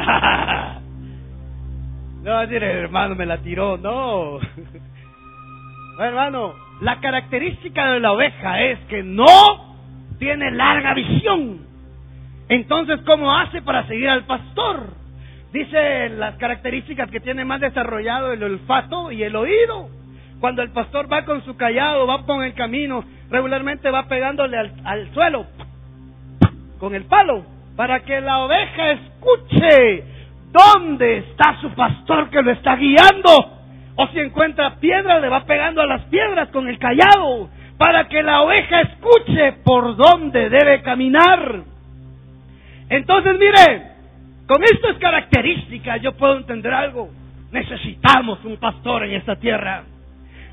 no 2.23 2.31
va 2.31 2.39
a 2.41 2.45
decir, 2.45 2.61
hermano, 2.61 3.15
me 3.15 3.25
la 3.25 3.37
tiró, 3.37 3.77
no. 3.77 4.37
hermano, 6.03 6.53
la 6.81 6.99
característica 6.99 7.91
de 7.91 8.01
la 8.01 8.11
oveja 8.11 8.61
es 8.61 8.79
que 8.89 9.01
no 9.01 9.25
tiene 10.19 10.51
larga 10.51 10.93
visión. 10.93 11.59
Entonces, 12.49 12.99
¿cómo 13.05 13.33
hace 13.33 13.61
para 13.61 13.87
seguir 13.87 14.09
al 14.09 14.25
pastor? 14.25 14.87
Dice 15.53 16.09
las 16.09 16.35
características 16.35 17.09
que 17.09 17.21
tiene 17.21 17.45
más 17.45 17.61
desarrollado 17.61 18.33
el 18.33 18.43
olfato 18.43 19.09
y 19.09 19.23
el 19.23 19.37
oído. 19.37 19.87
Cuando 20.41 20.63
el 20.63 20.71
pastor 20.71 21.09
va 21.09 21.23
con 21.23 21.45
su 21.45 21.55
callado, 21.55 22.05
va 22.07 22.25
por 22.25 22.43
el 22.43 22.55
camino, 22.55 23.05
regularmente 23.29 23.89
va 23.89 24.07
pegándole 24.07 24.57
al, 24.57 24.73
al 24.83 25.13
suelo 25.13 25.45
con 26.81 26.95
el 26.95 27.05
palo, 27.05 27.45
para 27.75 27.99
que 27.99 28.19
la 28.21 28.39
oveja 28.39 28.93
escuche 28.93 30.03
dónde 30.51 31.19
está 31.19 31.55
su 31.61 31.69
pastor 31.75 32.31
que 32.31 32.41
lo 32.41 32.51
está 32.51 32.75
guiando. 32.75 33.59
O 33.95 34.07
si 34.07 34.19
encuentra 34.19 34.77
piedras, 34.77 35.21
le 35.21 35.29
va 35.29 35.45
pegando 35.45 35.79
a 35.83 35.85
las 35.85 36.01
piedras 36.05 36.49
con 36.49 36.67
el 36.67 36.79
callado, 36.79 37.51
para 37.77 38.07
que 38.07 38.23
la 38.23 38.41
oveja 38.41 38.81
escuche 38.81 39.53
por 39.63 39.95
dónde 39.95 40.49
debe 40.49 40.81
caminar. 40.81 41.61
Entonces, 42.89 43.33
mire, 43.37 43.91
con 44.47 44.63
estas 44.63 44.97
características 44.97 46.01
yo 46.01 46.13
puedo 46.13 46.35
entender 46.37 46.73
algo. 46.73 47.11
Necesitamos 47.51 48.43
un 48.43 48.57
pastor 48.57 49.03
en 49.03 49.13
esta 49.13 49.35
tierra. 49.35 49.83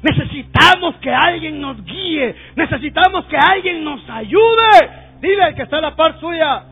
Necesitamos 0.02 0.96
que 0.96 1.10
alguien 1.10 1.58
nos 1.58 1.82
guíe. 1.82 2.34
Necesitamos 2.54 3.24
que 3.24 3.36
alguien 3.38 3.82
nos 3.82 4.06
ayude 4.10 5.07
Dile 5.20 5.42
al 5.42 5.54
que 5.54 5.62
está 5.62 5.78
a 5.78 5.80
la 5.80 5.96
par 5.96 6.18
suya, 6.20 6.62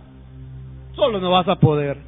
solo 0.94 1.20
no 1.20 1.30
vas 1.30 1.48
a 1.48 1.56
poder. 1.56 1.98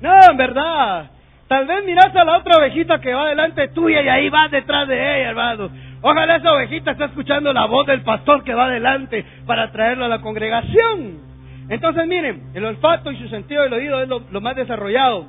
No, 0.00 0.12
en 0.30 0.36
verdad. 0.36 1.10
Tal 1.48 1.66
vez 1.66 1.84
miras 1.84 2.14
a 2.14 2.24
la 2.24 2.38
otra 2.38 2.58
ovejita 2.58 3.00
que 3.00 3.14
va 3.14 3.30
delante 3.30 3.68
tuya 3.68 4.02
y 4.02 4.08
ahí 4.08 4.28
va 4.28 4.48
detrás 4.48 4.86
de 4.86 4.94
ella, 4.94 5.30
hermano. 5.30 5.70
Ojalá 6.02 6.36
esa 6.36 6.52
ovejita 6.52 6.90
esté 6.92 7.06
escuchando 7.06 7.52
la 7.52 7.66
voz 7.66 7.86
del 7.86 8.02
pastor 8.02 8.44
que 8.44 8.54
va 8.54 8.68
delante 8.68 9.24
para 9.46 9.72
traerlo 9.72 10.04
a 10.04 10.08
la 10.08 10.20
congregación. 10.20 11.18
Entonces, 11.70 12.06
miren, 12.06 12.50
el 12.54 12.64
olfato 12.66 13.10
y 13.10 13.16
su 13.16 13.28
sentido 13.28 13.62
del 13.62 13.72
oído 13.72 14.02
es 14.02 14.08
lo, 14.08 14.40
más 14.40 14.56
desarrollado. 14.56 15.26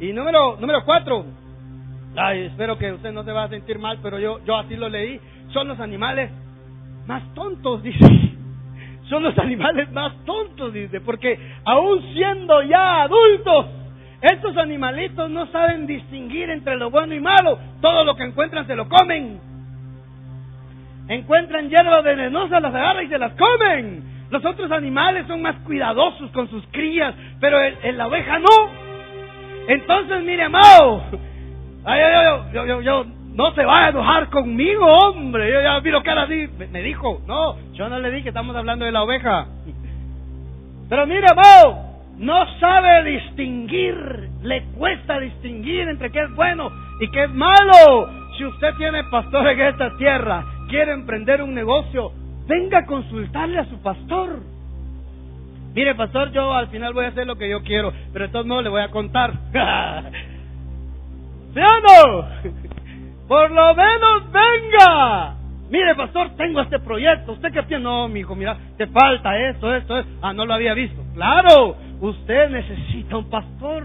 Y 0.00 0.12
número, 0.12 0.56
número 0.58 0.82
cuatro, 0.86 1.26
ay, 2.16 2.46
espero 2.46 2.78
que 2.78 2.92
usted 2.92 3.12
no 3.12 3.22
se 3.22 3.32
va 3.32 3.44
a 3.44 3.48
sentir 3.48 3.78
mal, 3.78 3.98
pero 4.02 4.18
yo, 4.18 4.40
yo 4.46 4.56
así 4.56 4.76
lo 4.76 4.88
leí, 4.88 5.20
son 5.52 5.68
los 5.68 5.78
animales 5.78 6.30
más 7.06 7.22
tontos, 7.34 7.82
dice 7.82 8.29
son 9.10 9.24
los 9.24 9.36
animales 9.38 9.92
más 9.92 10.12
tontos, 10.24 10.72
dice, 10.72 11.00
porque 11.02 11.38
aún 11.64 12.02
siendo 12.14 12.62
ya 12.62 13.02
adultos, 13.02 13.66
estos 14.22 14.56
animalitos 14.56 15.30
no 15.30 15.46
saben 15.48 15.86
distinguir 15.86 16.48
entre 16.50 16.76
lo 16.76 16.90
bueno 16.90 17.14
y 17.14 17.20
malo, 17.20 17.58
todo 17.82 18.04
lo 18.04 18.16
que 18.16 18.24
encuentran 18.24 18.66
se 18.66 18.76
lo 18.76 18.88
comen. 18.88 19.40
Encuentran 21.08 21.68
hierbas 21.68 22.04
venenosas, 22.04 22.62
las 22.62 22.74
agarran 22.74 23.04
y 23.04 23.08
se 23.08 23.18
las 23.18 23.32
comen. 23.32 24.04
Los 24.30 24.44
otros 24.44 24.70
animales 24.70 25.26
son 25.26 25.42
más 25.42 25.56
cuidadosos 25.64 26.30
con 26.30 26.48
sus 26.48 26.64
crías, 26.70 27.14
pero 27.40 27.58
el, 27.60 27.98
la 27.98 28.06
oveja 28.06 28.38
no. 28.38 28.70
Entonces, 29.66 30.22
mire, 30.22 30.44
amado, 30.44 31.02
yo, 32.52 32.66
yo, 32.66 32.80
yo, 32.80 33.06
no 33.40 33.54
se 33.54 33.64
va 33.64 33.86
a 33.86 33.88
enojar 33.88 34.28
conmigo, 34.28 34.84
hombre. 34.84 35.50
Yo 35.50 35.62
ya 35.62 35.80
vi 35.80 35.90
lo 35.90 36.02
que 36.02 36.10
era 36.10 36.24
así. 36.24 36.46
Me 36.70 36.82
dijo, 36.82 37.22
no, 37.26 37.56
yo 37.72 37.88
no 37.88 37.98
le 37.98 38.10
dije, 38.10 38.28
estamos 38.28 38.54
hablando 38.54 38.84
de 38.84 38.92
la 38.92 39.02
oveja. 39.02 39.46
Pero 40.90 41.06
mire, 41.06 41.26
amado, 41.30 41.78
no 42.18 42.58
sabe 42.58 43.02
distinguir, 43.04 44.28
le 44.42 44.64
cuesta 44.76 45.18
distinguir 45.18 45.88
entre 45.88 46.10
qué 46.10 46.20
es 46.20 46.34
bueno 46.34 46.70
y 47.00 47.10
qué 47.10 47.24
es 47.24 47.30
malo. 47.30 48.10
Si 48.36 48.44
usted 48.44 48.74
tiene 48.76 49.04
pastor 49.04 49.48
en 49.48 49.60
esta 49.60 49.96
tierra, 49.96 50.44
quiere 50.68 50.92
emprender 50.92 51.42
un 51.42 51.54
negocio, 51.54 52.12
venga 52.46 52.80
a 52.80 52.86
consultarle 52.86 53.58
a 53.58 53.64
su 53.70 53.80
pastor. 53.80 54.40
Mire, 55.74 55.94
pastor, 55.94 56.30
yo 56.32 56.52
al 56.52 56.68
final 56.68 56.92
voy 56.92 57.06
a 57.06 57.08
hacer 57.08 57.26
lo 57.26 57.36
que 57.36 57.48
yo 57.48 57.62
quiero, 57.62 57.90
pero 58.12 58.26
de 58.26 58.32
todos 58.32 58.44
modos 58.44 58.64
le 58.64 58.70
voy 58.70 58.82
a 58.82 58.90
contar. 58.90 59.32
¿Sí? 61.54 61.60
Por 63.30 63.48
lo 63.52 63.76
menos 63.76 64.24
venga. 64.32 65.36
Mire, 65.70 65.94
pastor, 65.94 66.30
tengo 66.36 66.62
este 66.62 66.80
proyecto. 66.80 67.30
¿Usted 67.30 67.52
qué 67.52 67.62
tiene? 67.62 67.84
No, 67.84 68.08
mi 68.08 68.20
hijo, 68.20 68.34
mira, 68.34 68.56
te 68.76 68.88
falta 68.88 69.38
esto, 69.38 69.72
esto, 69.72 69.98
esto. 69.98 70.10
Ah, 70.20 70.32
no 70.32 70.44
lo 70.44 70.52
había 70.52 70.74
visto. 70.74 71.00
Claro, 71.14 71.76
usted 72.00 72.50
necesita 72.50 73.18
un 73.18 73.30
pastor. 73.30 73.84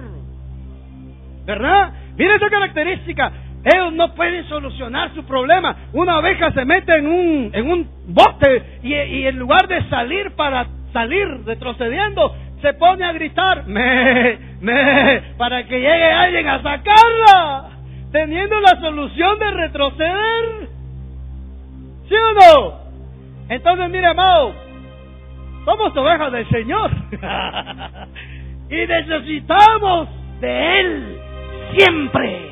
¿Verdad? 1.46 1.94
Mire 2.18 2.34
esa 2.38 2.50
característica. 2.50 3.32
Ellos 3.64 3.94
no 3.94 4.16
pueden 4.16 4.50
solucionar 4.50 5.14
su 5.14 5.24
problema. 5.26 5.76
Una 5.94 6.18
oveja 6.18 6.52
se 6.52 6.66
mete 6.66 6.98
en 6.98 7.06
un, 7.06 7.52
en 7.54 7.72
un 7.72 7.88
bote 8.08 8.80
y, 8.82 8.96
y 8.96 9.28
en 9.28 9.38
lugar 9.38 9.68
de 9.68 9.88
salir 9.90 10.32
para 10.32 10.66
salir 10.92 11.28
retrocediendo, 11.46 12.36
se 12.64 12.74
pone 12.74 13.06
a 13.06 13.12
gritar, 13.12 13.68
me, 13.68 14.40
me, 14.60 15.22
para 15.38 15.68
que 15.68 15.76
llegue 15.80 16.12
alguien 16.12 16.48
a 16.48 16.64
sacarla, 16.64 17.75
teniendo 18.16 18.58
la 18.62 18.80
solución 18.80 19.38
de 19.40 19.52
retroceder. 19.52 20.70
¿Sí 22.08 22.16
o 22.16 22.34
no? 22.34 22.80
Entonces, 23.50 23.90
mire, 23.90 24.08
amado, 24.08 24.56
somos 25.66 25.98
ovejas 25.98 26.32
del 26.32 26.48
Señor 26.48 26.92
y 28.70 28.76
necesitamos 28.76 30.08
de 30.40 30.80
Él 30.80 31.20
siempre. 31.76 32.52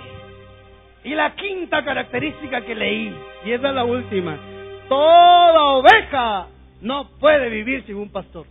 Y 1.06 1.16
la 1.16 1.34
quinta 1.34 1.86
característica 1.86 2.60
que 2.60 2.76
leí, 2.76 3.16
y 3.46 3.52
esa 3.54 3.70
es 3.70 3.76
la 3.76 3.86
última, 3.86 4.36
toda 4.90 5.64
oveja 5.76 6.48
no 6.82 7.08
puede 7.22 7.48
vivir 7.48 7.86
sin 7.86 7.96
un 7.96 8.12
pastor. 8.12 8.46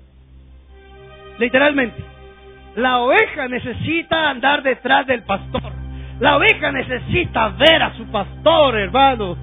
Literalmente, 1.38 2.02
la 2.76 3.00
oveja 3.00 3.48
necesita 3.48 4.30
andar 4.30 4.62
detrás 4.62 5.06
del 5.06 5.24
pastor. 5.24 5.81
La 6.22 6.36
oveja 6.36 6.70
necesita 6.70 7.48
ver 7.48 7.82
a 7.82 7.94
su 7.94 8.06
pastor, 8.12 8.78
hermano. 8.78 9.36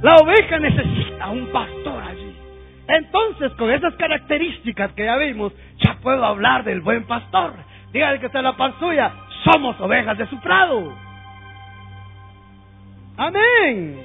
La 0.00 0.16
oveja 0.16 0.58
necesita 0.58 1.28
un 1.28 1.48
pastor 1.48 2.02
allí. 2.02 2.34
Entonces, 2.88 3.52
con 3.58 3.70
esas 3.70 3.94
características 3.96 4.92
que 4.92 5.04
ya 5.04 5.18
vimos, 5.18 5.52
ya 5.84 5.98
puedo 6.00 6.24
hablar 6.24 6.64
del 6.64 6.80
buen 6.80 7.04
pastor. 7.04 7.52
Dígale 7.92 8.20
que 8.20 8.26
está 8.26 8.38
en 8.38 8.44
la 8.44 8.56
par 8.56 8.72
suya, 8.78 9.12
somos 9.44 9.78
ovejas 9.82 10.16
de 10.16 10.26
su 10.28 10.40
prado. 10.40 10.94
Amén. 13.18 14.00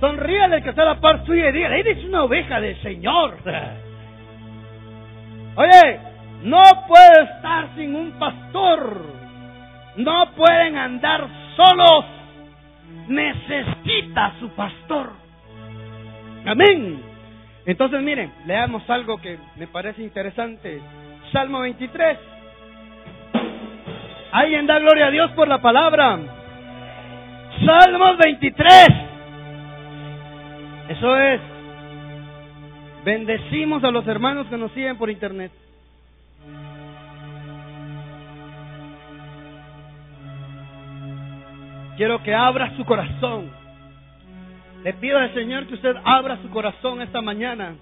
Sonríale 0.00 0.62
que 0.62 0.70
está 0.70 0.80
a 0.80 0.94
la 0.94 1.00
par 1.00 1.26
suya 1.26 1.50
y 1.50 1.52
dígale, 1.52 1.80
eres 1.80 2.02
una 2.06 2.22
oveja 2.22 2.58
del 2.58 2.80
Señor. 2.80 3.36
Oye, 5.56 6.00
no 6.44 6.62
puede 6.88 7.22
estar 7.36 7.68
sin 7.76 7.94
un 7.94 8.12
pastor. 8.12 9.19
No 10.04 10.32
pueden 10.34 10.76
andar 10.76 11.26
solos. 11.56 12.04
Necesita 13.08 14.34
su 14.40 14.48
pastor. 14.50 15.12
Amén. 16.46 17.02
Entonces 17.66 18.02
miren, 18.02 18.32
leamos 18.46 18.88
algo 18.88 19.18
que 19.18 19.38
me 19.56 19.66
parece 19.66 20.02
interesante. 20.02 20.80
Salmo 21.32 21.60
23. 21.60 22.18
Alguien 24.32 24.66
da 24.66 24.78
gloria 24.78 25.06
a 25.06 25.10
Dios 25.10 25.30
por 25.32 25.48
la 25.48 25.60
palabra. 25.60 26.18
Salmos 27.64 28.16
23. 28.18 28.88
Eso 30.88 31.16
es. 31.20 31.40
Bendecimos 33.04 33.84
a 33.84 33.90
los 33.90 34.06
hermanos 34.06 34.46
que 34.48 34.56
nos 34.56 34.72
siguen 34.72 34.96
por 34.96 35.10
internet. 35.10 35.52
Quiero 42.00 42.22
que 42.22 42.34
abra 42.34 42.74
su 42.78 42.84
corazón. 42.86 43.50
Le 44.84 44.94
pido 44.94 45.18
al 45.18 45.34
Señor 45.34 45.66
que 45.66 45.74
usted 45.74 45.94
abra 46.02 46.38
su 46.40 46.48
corazón 46.48 47.02
esta 47.02 47.20
mañana 47.20 47.74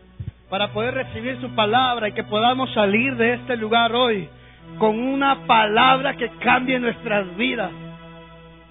para 0.51 0.73
poder 0.73 0.95
recibir 0.95 1.41
su 1.41 1.55
palabra 1.55 2.09
y 2.09 2.13
que 2.15 2.25
podamos 2.25 2.69
salir 2.75 3.15
de 3.15 3.35
este 3.35 3.57
lugar 3.57 3.95
hoy 3.95 4.29
con 4.77 4.99
una 4.99 5.47
palabra 5.47 6.17
que 6.17 6.31
cambie 6.41 6.81
nuestras 6.81 7.37
vidas. 7.37 7.71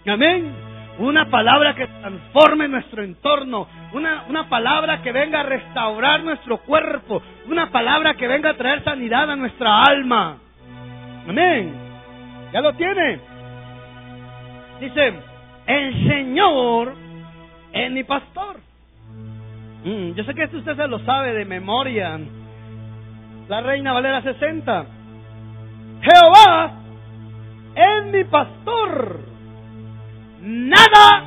Amén. 0.05 0.51
Una 0.99 1.29
palabra 1.29 1.73
que 1.75 1.87
transforme 1.87 2.67
nuestro 2.67 3.01
entorno. 3.01 3.69
Una, 3.93 4.25
una 4.27 4.49
palabra 4.49 5.01
que 5.01 5.13
venga 5.13 5.39
a 5.39 5.43
restaurar 5.43 6.25
nuestro 6.25 6.57
cuerpo. 6.57 7.23
Una 7.47 7.71
palabra 7.71 8.15
que 8.15 8.27
venga 8.27 8.49
a 8.49 8.57
traer 8.57 8.83
sanidad 8.83 9.31
a 9.31 9.37
nuestra 9.37 9.81
alma. 9.83 10.39
Amén. 11.25 11.73
¿Ya 12.51 12.59
lo 12.59 12.73
tiene? 12.73 13.21
Dice, 14.81 15.36
el 15.67 16.07
Señor 16.07 16.95
es 17.73 17.91
mi 17.91 18.03
pastor. 18.03 18.57
Mm, 19.83 20.13
yo 20.13 20.23
sé 20.23 20.33
que 20.33 20.43
esto 20.43 20.57
usted 20.57 20.75
se 20.75 20.87
lo 20.87 20.99
sabe 20.99 21.33
de 21.33 21.45
memoria. 21.45 22.19
La 23.47 23.61
Reina 23.61 23.93
Valera 23.93 24.21
60. 24.21 24.85
Jehová 26.01 26.71
es 27.75 28.05
mi 28.11 28.23
pastor 28.25 29.27
nada 30.47 31.23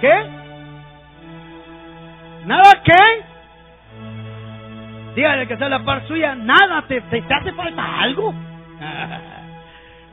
¿qué? 0.00 0.26
Nada 2.46 2.82
qué? 2.84 3.24
Dígale 5.14 5.46
que 5.46 5.54
está 5.54 5.68
la 5.68 5.84
par 5.84 6.06
suya, 6.06 6.34
nada 6.34 6.82
te, 6.86 7.00
te, 7.00 7.24
hace 7.28 7.52
falta 7.52 8.00
algo. 8.00 8.34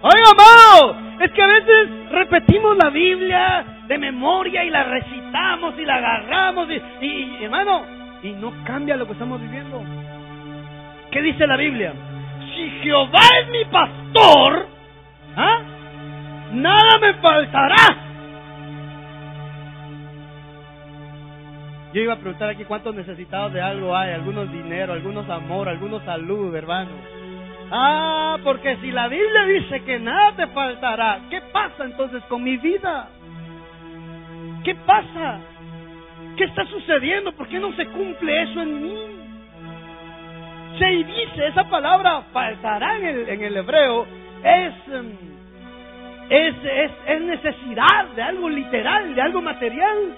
Oiga, 0.05 0.31
amado, 0.31 0.97
es 1.21 1.31
que 1.31 1.41
a 1.41 1.47
veces 1.47 2.11
repetimos 2.11 2.75
la 2.75 2.89
Biblia 2.89 3.65
de 3.87 3.97
memoria 3.97 4.65
y 4.65 4.69
la 4.69 4.83
recitamos 4.83 5.75
y 5.79 5.85
la 5.85 5.95
agarramos 5.95 6.67
y, 6.69 7.05
y 7.05 7.43
hermano, 7.45 7.85
y 8.21 8.33
no 8.33 8.51
cambia 8.65 8.97
lo 8.97 9.05
que 9.05 9.13
estamos 9.13 9.39
viviendo. 9.39 9.81
¿Qué 11.09 11.21
dice 11.21 11.47
la 11.47 11.55
Biblia? 11.55 11.93
Si 12.53 12.69
Jehová 12.81 13.21
es 13.43 13.49
mi 13.49 13.63
pastor, 13.63 14.67
¿ah? 15.37 15.61
nada 16.51 16.99
me 16.99 17.13
faltará. 17.13 17.97
Yo 21.93 22.01
iba 22.01 22.13
a 22.13 22.17
preguntar 22.17 22.49
aquí 22.49 22.65
cuántos 22.65 22.93
necesitados 22.93 23.53
de 23.53 23.61
algo 23.61 23.95
hay, 23.95 24.11
algunos 24.11 24.51
dinero, 24.51 24.91
algunos 24.91 25.29
amor, 25.29 25.69
algunos 25.69 26.03
salud, 26.03 26.53
hermano. 26.53 26.91
Ah, 27.71 28.37
porque 28.43 28.77
si 28.77 28.91
la 28.91 29.07
Biblia 29.07 29.45
dice 29.45 29.83
que 29.83 29.99
nada 29.99 30.35
te 30.35 30.47
faltará, 30.47 31.21
¿qué 31.29 31.41
pasa 31.51 31.85
entonces 31.85 32.23
con 32.25 32.43
mi 32.43 32.57
vida? 32.57 33.09
¿Qué 34.63 34.75
pasa? 34.75 35.39
¿Qué 36.37 36.45
está 36.45 36.65
sucediendo? 36.65 37.31
¿Por 37.33 37.47
qué 37.47 37.59
no 37.59 37.73
se 37.73 37.85
cumple 37.87 38.43
eso 38.43 38.61
en 38.61 38.83
mí? 38.83 38.97
Se 40.79 40.85
dice, 40.85 41.47
esa 41.47 41.69
palabra 41.69 42.23
faltará 42.31 42.97
en 42.97 43.05
el, 43.05 43.29
en 43.29 43.41
el 43.43 43.57
hebreo, 43.57 44.07
es, 44.43 44.73
em, 44.91 45.11
es, 46.29 46.55
es, 46.63 46.91
es 47.05 47.21
necesidad 47.21 48.07
de 48.15 48.21
algo 48.21 48.49
literal, 48.49 49.13
de 49.13 49.21
algo 49.21 49.41
material. 49.41 50.15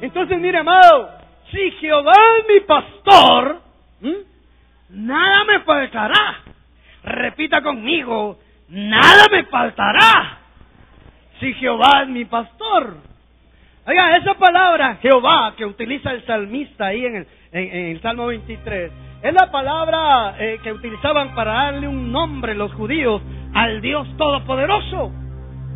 Entonces, 0.00 0.38
mire, 0.38 0.58
amado, 0.58 1.10
si 1.50 1.70
Jehová 1.72 2.14
es 2.38 2.54
mi 2.54 2.60
pastor, 2.60 3.60
nada 4.90 5.44
me 5.44 5.60
faltará. 5.60 6.40
Repita 7.04 7.62
conmigo, 7.62 8.38
nada 8.68 9.24
me 9.30 9.44
faltará. 9.44 10.38
Si 11.40 11.52
Jehová 11.54 12.02
es 12.02 12.08
mi 12.08 12.24
pastor. 12.24 12.96
Oiga, 13.86 14.16
esa 14.16 14.34
palabra 14.34 14.96
Jehová 15.02 15.54
que 15.56 15.66
utiliza 15.66 16.12
el 16.12 16.24
salmista 16.24 16.86
ahí 16.86 17.04
en 17.04 17.16
el, 17.16 17.26
en, 17.52 17.86
el 17.96 18.00
Salmo 18.00 18.26
23, 18.26 18.92
es 19.22 19.34
la 19.34 19.50
palabra 19.50 20.36
eh, 20.38 20.58
que 20.62 20.72
utilizaban 20.72 21.34
para 21.34 21.52
darle 21.52 21.88
un 21.88 22.10
nombre 22.10 22.54
los 22.54 22.72
judíos 22.72 23.20
al 23.52 23.82
Dios 23.82 24.08
Todopoderoso, 24.16 25.12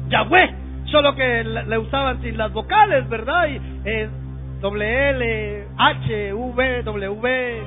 Yahweh 0.08 0.68
solo 0.90 1.14
que 1.14 1.44
le 1.44 1.78
usaban 1.78 2.20
sin 2.22 2.36
las 2.36 2.52
vocales, 2.52 3.08
¿verdad? 3.08 3.48
Y, 3.48 3.60
eh, 3.84 4.08
L, 4.60 5.66
H, 5.76 6.32
V, 6.32 6.82
W 6.82 7.62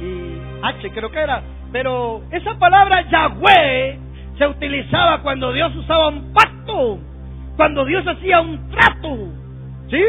y 0.00 0.53
H 0.62 0.90
creo 0.92 1.10
que 1.10 1.18
era. 1.18 1.42
Pero 1.72 2.22
esa 2.30 2.54
palabra 2.58 3.08
Yahweh 3.10 3.98
se 4.38 4.46
utilizaba 4.46 5.22
cuando 5.22 5.52
Dios 5.52 5.74
usaba 5.76 6.08
un 6.08 6.32
pacto, 6.32 6.98
cuando 7.56 7.84
Dios 7.84 8.06
hacía 8.06 8.40
un 8.40 8.70
trato. 8.70 9.16
¿Sí? 9.90 10.02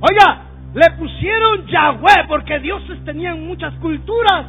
Oiga, 0.00 0.42
le 0.74 0.90
pusieron 0.92 1.66
Yahweh 1.66 2.26
porque 2.28 2.58
dioses 2.60 3.04
tenían 3.04 3.46
muchas 3.46 3.74
culturas, 3.74 4.46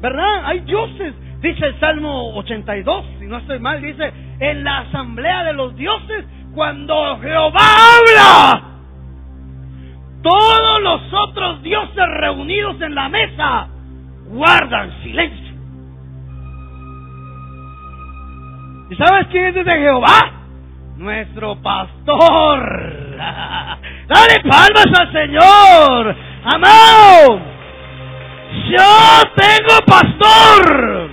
¿verdad? 0.00 0.44
Hay 0.44 0.60
dioses. 0.60 1.14
Dice 1.40 1.66
el 1.66 1.78
Salmo 1.78 2.34
82, 2.36 3.04
si 3.20 3.26
no 3.26 3.38
estoy 3.38 3.60
mal, 3.60 3.80
dice, 3.80 4.12
en 4.40 4.64
la 4.64 4.78
asamblea 4.78 5.44
de 5.44 5.52
los 5.52 5.76
dioses 5.76 6.24
cuando 6.54 7.18
Jehová 7.20 7.60
habla, 7.60 8.62
todos 10.22 10.82
los 10.82 11.00
otros 11.12 11.62
dioses 11.62 12.04
reunidos 12.16 12.80
en 12.80 12.94
la 12.96 13.08
mesa 13.08 13.68
guardan 14.28 15.02
silencio. 15.02 15.48
¿Y 18.90 18.96
sabes 18.96 19.26
quién 19.30 19.44
es 19.46 19.56
ese 19.56 19.70
Jehová? 19.70 20.32
Nuestro 20.96 21.56
pastor. 21.62 23.16
Dale 24.08 24.40
palmas 24.48 24.86
al 24.98 25.12
Señor. 25.12 26.16
Amado. 26.44 27.40
Yo 28.70 29.22
tengo 29.36 29.78
pastor. 29.86 31.10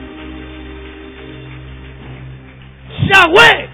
Yahweh, 3.08 3.70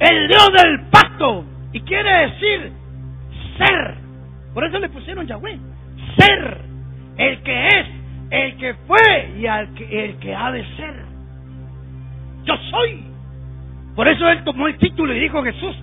el 0.00 0.28
Dios 0.28 0.48
del 0.52 0.80
pacto. 0.90 1.44
Y 1.72 1.80
quiere 1.82 2.28
decir 2.28 2.72
ser. 3.58 3.94
Por 4.54 4.64
eso 4.64 4.78
le 4.78 4.88
pusieron 4.88 5.26
Yahweh. 5.26 5.58
Ser. 6.18 6.60
El 7.16 7.42
que 7.42 7.68
es 7.68 7.86
el 8.30 8.56
que 8.56 8.74
fue 8.86 9.30
y 9.38 9.46
el 9.46 9.74
que, 9.74 10.04
el 10.04 10.18
que 10.18 10.34
ha 10.34 10.50
de 10.50 10.64
ser. 10.76 10.94
Yo 12.44 12.56
soy. 12.70 13.04
Por 13.94 14.08
eso 14.08 14.28
él 14.28 14.44
tomó 14.44 14.68
el 14.68 14.76
título 14.78 15.14
y 15.14 15.20
dijo 15.20 15.42
Jesús, 15.42 15.76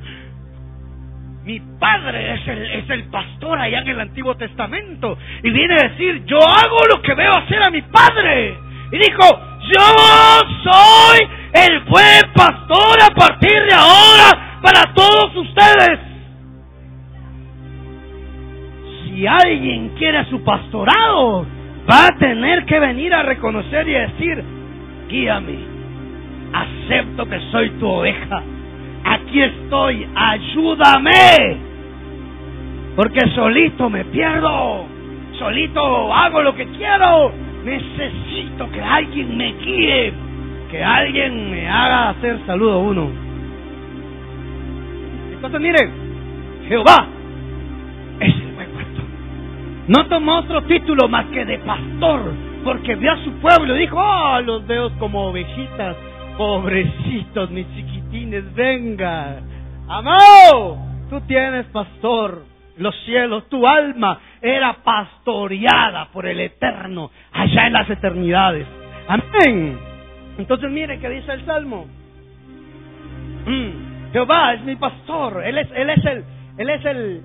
mi 1.45 1.59
padre 1.79 2.35
es 2.35 2.47
el, 2.47 2.71
es 2.71 2.89
el 2.89 3.03
pastor 3.05 3.59
allá 3.59 3.79
en 3.79 3.87
el 3.89 3.99
Antiguo 3.99 4.35
Testamento. 4.35 5.17
Y 5.43 5.51
viene 5.51 5.75
a 5.75 5.89
decir, 5.89 6.23
yo 6.25 6.37
hago 6.37 6.77
lo 6.95 7.01
que 7.01 7.13
veo 7.13 7.33
hacer 7.33 7.61
a 7.61 7.69
mi 7.69 7.81
padre. 7.81 8.57
Y 8.91 8.97
dijo, 8.97 9.23
yo 9.75 10.71
soy 10.71 11.27
el 11.53 11.79
buen 11.81 12.21
pastor 12.33 12.97
a 13.01 13.13
partir 13.15 13.51
de 13.51 13.73
ahora 13.73 14.59
para 14.61 14.93
todos 14.93 15.35
ustedes. 15.35 15.99
Si 19.03 19.27
alguien 19.27 19.89
quiere 19.97 20.25
su 20.29 20.43
pastorado, 20.43 21.45
va 21.89 22.07
a 22.07 22.17
tener 22.17 22.65
que 22.65 22.79
venir 22.79 23.13
a 23.13 23.23
reconocer 23.23 23.87
y 23.87 23.93
decir, 23.93 24.43
guíame, 25.09 25.57
acepto 26.53 27.25
que 27.25 27.39
soy 27.51 27.69
tu 27.71 27.87
oveja, 27.87 28.41
aquí 29.03 29.41
estoy, 29.41 30.07
ayúdame, 30.15 31.57
porque 32.95 33.19
solito 33.35 33.89
me 33.89 34.05
pierdo, 34.05 34.85
solito 35.37 36.13
hago 36.13 36.41
lo 36.41 36.55
que 36.55 36.67
quiero, 36.67 37.31
necesito 37.65 38.69
que 38.71 38.81
alguien 38.81 39.35
me 39.35 39.53
guíe, 39.53 40.13
que 40.71 40.83
alguien 40.83 41.51
me 41.51 41.67
haga 41.67 42.09
hacer 42.09 42.39
saludo 42.45 42.79
uno. 42.79 43.09
Entonces 45.33 45.59
miren, 45.59 45.91
Jehová 46.69 47.07
No 49.87 50.07
tomó 50.07 50.39
otro 50.39 50.63
título 50.63 51.09
más 51.09 51.25
que 51.25 51.43
de 51.43 51.59
pastor, 51.59 52.33
porque 52.63 52.95
vio 52.95 53.11
a 53.11 53.23
su 53.23 53.31
pueblo 53.33 53.75
y 53.75 53.79
dijo, 53.79 53.97
oh, 53.97 54.39
los 54.41 54.65
veo 54.65 54.97
como 54.97 55.27
ovejitas, 55.27 55.97
pobrecitos, 56.37 57.51
mis 57.51 57.67
chiquitines, 57.75 58.53
venga. 58.55 59.39
Amado, 59.89 60.77
tú 61.09 61.19
tienes 61.27 61.65
pastor, 61.67 62.45
los 62.77 62.95
cielos, 63.03 63.49
tu 63.49 63.67
alma 63.67 64.19
era 64.41 64.73
pastoreada 64.83 66.07
por 66.13 66.27
el 66.27 66.39
Eterno 66.39 67.11
allá 67.33 67.67
en 67.67 67.73
las 67.73 67.89
eternidades. 67.89 68.65
Amén. 69.07 69.77
Entonces 70.37 70.71
mire 70.71 70.97
que 70.99 71.09
dice 71.09 71.33
el 71.33 71.45
Salmo. 71.45 71.87
Mm, 73.45 74.13
Jehová 74.13 74.53
es 74.53 74.63
mi 74.63 74.77
pastor, 74.77 75.43
él 75.45 75.57
es, 75.57 75.67
él 75.75 75.89
es 75.89 76.05
el, 76.05 76.23
él 76.57 76.69
es 76.69 76.85
el, 76.85 77.21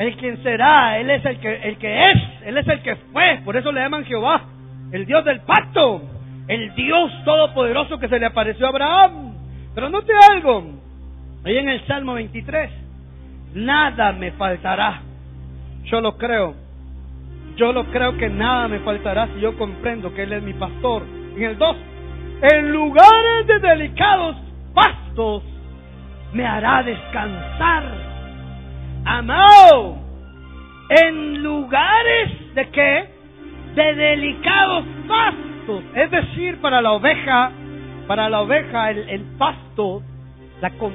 el 0.00 0.16
quien 0.16 0.42
será, 0.42 0.98
él 0.98 1.10
es 1.10 1.22
el 1.26 1.38
que, 1.40 1.54
el 1.56 1.76
que 1.76 2.10
es, 2.10 2.18
él 2.46 2.56
es 2.56 2.66
el 2.66 2.80
que 2.80 2.96
fue, 3.12 3.42
por 3.44 3.54
eso 3.54 3.70
le 3.70 3.82
llaman 3.82 4.06
Jehová, 4.06 4.44
el 4.92 5.04
Dios 5.04 5.22
del 5.26 5.40
pacto, 5.40 6.00
el 6.48 6.74
Dios 6.74 7.12
todopoderoso 7.22 7.98
que 7.98 8.08
se 8.08 8.18
le 8.18 8.24
apareció 8.24 8.64
a 8.64 8.70
Abraham. 8.70 9.34
Pero 9.74 9.90
note 9.90 10.10
algo, 10.30 10.64
ahí 11.44 11.58
en 11.58 11.68
el 11.68 11.86
Salmo 11.86 12.14
23, 12.14 12.70
nada 13.56 14.12
me 14.12 14.32
faltará, 14.32 15.02
yo 15.84 16.00
lo 16.00 16.16
creo, 16.16 16.54
yo 17.56 17.74
lo 17.74 17.84
creo 17.90 18.16
que 18.16 18.30
nada 18.30 18.68
me 18.68 18.78
faltará 18.78 19.28
si 19.34 19.40
yo 19.40 19.58
comprendo 19.58 20.14
que 20.14 20.22
Él 20.22 20.32
es 20.32 20.42
mi 20.42 20.54
pastor. 20.54 21.02
En 21.36 21.42
el 21.42 21.58
2, 21.58 21.76
en 22.54 22.72
lugares 22.72 23.46
de 23.46 23.58
delicados 23.58 24.36
pastos 24.72 25.42
me 26.32 26.46
hará 26.46 26.82
descansar. 26.84 28.09
Amado, 29.04 29.96
en 30.90 31.42
lugares 31.42 32.54
de 32.54 32.68
qué? 32.70 33.08
De 33.74 33.94
delicados 33.94 34.84
pastos. 35.08 35.84
Es 35.94 36.10
decir, 36.10 36.60
para 36.60 36.82
la 36.82 36.92
oveja, 36.92 37.52
para 38.06 38.28
la 38.28 38.40
oveja 38.40 38.90
el, 38.90 39.22
pasto 39.38 40.02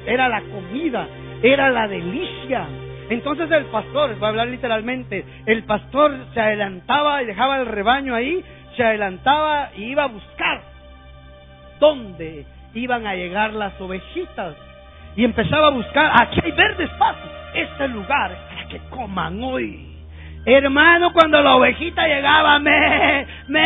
era 0.06 0.28
la 0.28 0.40
comida, 0.42 1.08
era 1.42 1.70
la 1.70 1.88
delicia. 1.88 2.66
Entonces 3.08 3.50
el 3.50 3.64
pastor, 3.66 4.14
voy 4.16 4.24
a 4.24 4.28
hablar 4.28 4.48
literalmente, 4.48 5.24
el 5.46 5.64
pastor 5.64 6.12
se 6.34 6.40
adelantaba 6.40 7.22
y 7.22 7.26
dejaba 7.26 7.60
el 7.60 7.66
rebaño 7.66 8.14
ahí, 8.14 8.44
se 8.76 8.84
adelantaba 8.84 9.70
y 9.76 9.84
iba 9.84 10.04
a 10.04 10.08
buscar 10.08 10.62
dónde 11.78 12.44
iban 12.74 13.06
a 13.06 13.14
llegar 13.14 13.52
las 13.52 13.80
ovejitas. 13.80 14.54
Y 15.16 15.24
empezaba 15.24 15.68
a 15.68 15.70
buscar, 15.70 16.12
aquí 16.20 16.40
hay 16.44 16.52
verdes 16.52 16.90
pastos, 16.98 17.30
este 17.56 17.88
lugar 17.88 18.36
para 18.48 18.68
que 18.68 18.78
coman 18.90 19.42
hoy. 19.42 19.86
Hermano, 20.44 21.12
cuando 21.12 21.42
la 21.42 21.56
ovejita 21.56 22.06
llegaba, 22.06 22.58
me, 22.60 23.26
me, 23.48 23.60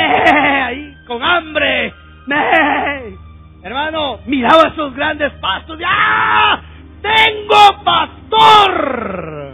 ahí 0.62 0.94
con 1.07 1.22
hambre, 1.22 1.92
me. 2.26 3.20
Hermano, 3.62 4.20
miraba 4.24 4.68
esos 4.68 4.94
grandes 4.94 5.31
pastos, 5.35 5.79
¡ah! 5.87 6.61
¡Tengo 7.03 7.85
pastor! 7.85 9.53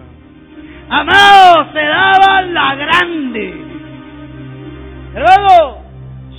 Amado, 0.88 1.72
se 1.72 1.80
daba 1.80 2.42
la 2.42 2.74
grande. 2.76 3.54
Hermano, 5.14 5.78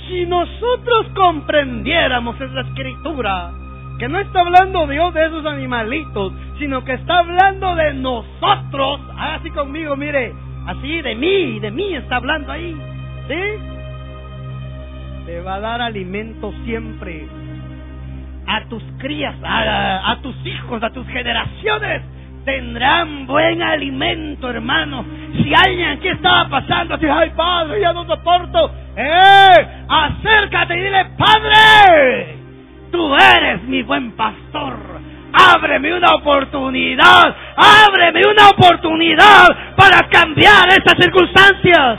si 0.08 0.24
nosotros 0.24 1.06
comprendiéramos 1.14 2.40
esa 2.40 2.60
escritura, 2.60 3.52
que 3.98 4.08
no 4.08 4.20
está 4.20 4.40
hablando 4.40 4.86
Dios 4.86 5.12
de 5.12 5.26
esos 5.26 5.44
animalitos, 5.44 6.32
sino 6.58 6.84
que 6.84 6.92
está 6.92 7.18
hablando 7.18 7.74
de 7.74 7.94
nosotros, 7.94 9.00
así 9.16 9.50
conmigo, 9.50 9.96
mire, 9.96 10.32
así 10.66 11.02
de 11.02 11.14
mí, 11.14 11.58
de 11.60 11.70
mí 11.70 11.94
está 11.94 12.16
hablando 12.16 12.52
ahí, 12.52 12.76
¿sí? 13.26 13.40
Te 15.26 15.40
va 15.40 15.56
a 15.56 15.60
dar 15.60 15.82
alimento 15.82 16.52
siempre 16.64 17.26
a 18.46 18.64
tus 18.68 18.82
crías, 18.98 19.34
a, 19.44 20.16
tus 20.22 20.34
hijos, 20.46 20.82
a 20.82 20.90
tus 20.90 21.06
generaciones 21.08 22.02
tendrán 22.44 23.26
buen 23.26 23.60
alimento, 23.60 24.48
hermano. 24.48 25.04
Si 25.34 25.52
alguien 25.54 25.90
aquí 25.90 26.08
estaba 26.08 26.48
pasando, 26.48 26.94
así, 26.94 27.04
ay 27.06 27.30
padre, 27.36 27.78
ya 27.78 27.92
no 27.92 28.06
soporto, 28.06 28.72
¡eh! 28.96 29.84
Acércate 29.86 30.78
y 30.78 30.80
dile, 30.80 31.04
Padre, 31.18 32.37
tú 32.90 33.14
eres 33.14 33.62
mi 33.64 33.82
buen 33.82 34.12
pastor. 34.12 34.76
Ábreme 35.32 35.94
una 35.94 36.14
oportunidad, 36.14 37.36
ábreme 37.56 38.22
una 38.26 38.48
oportunidad 38.48 39.46
para 39.76 40.08
cambiar 40.08 40.68
estas 40.68 40.94
circunstancias. 40.98 41.98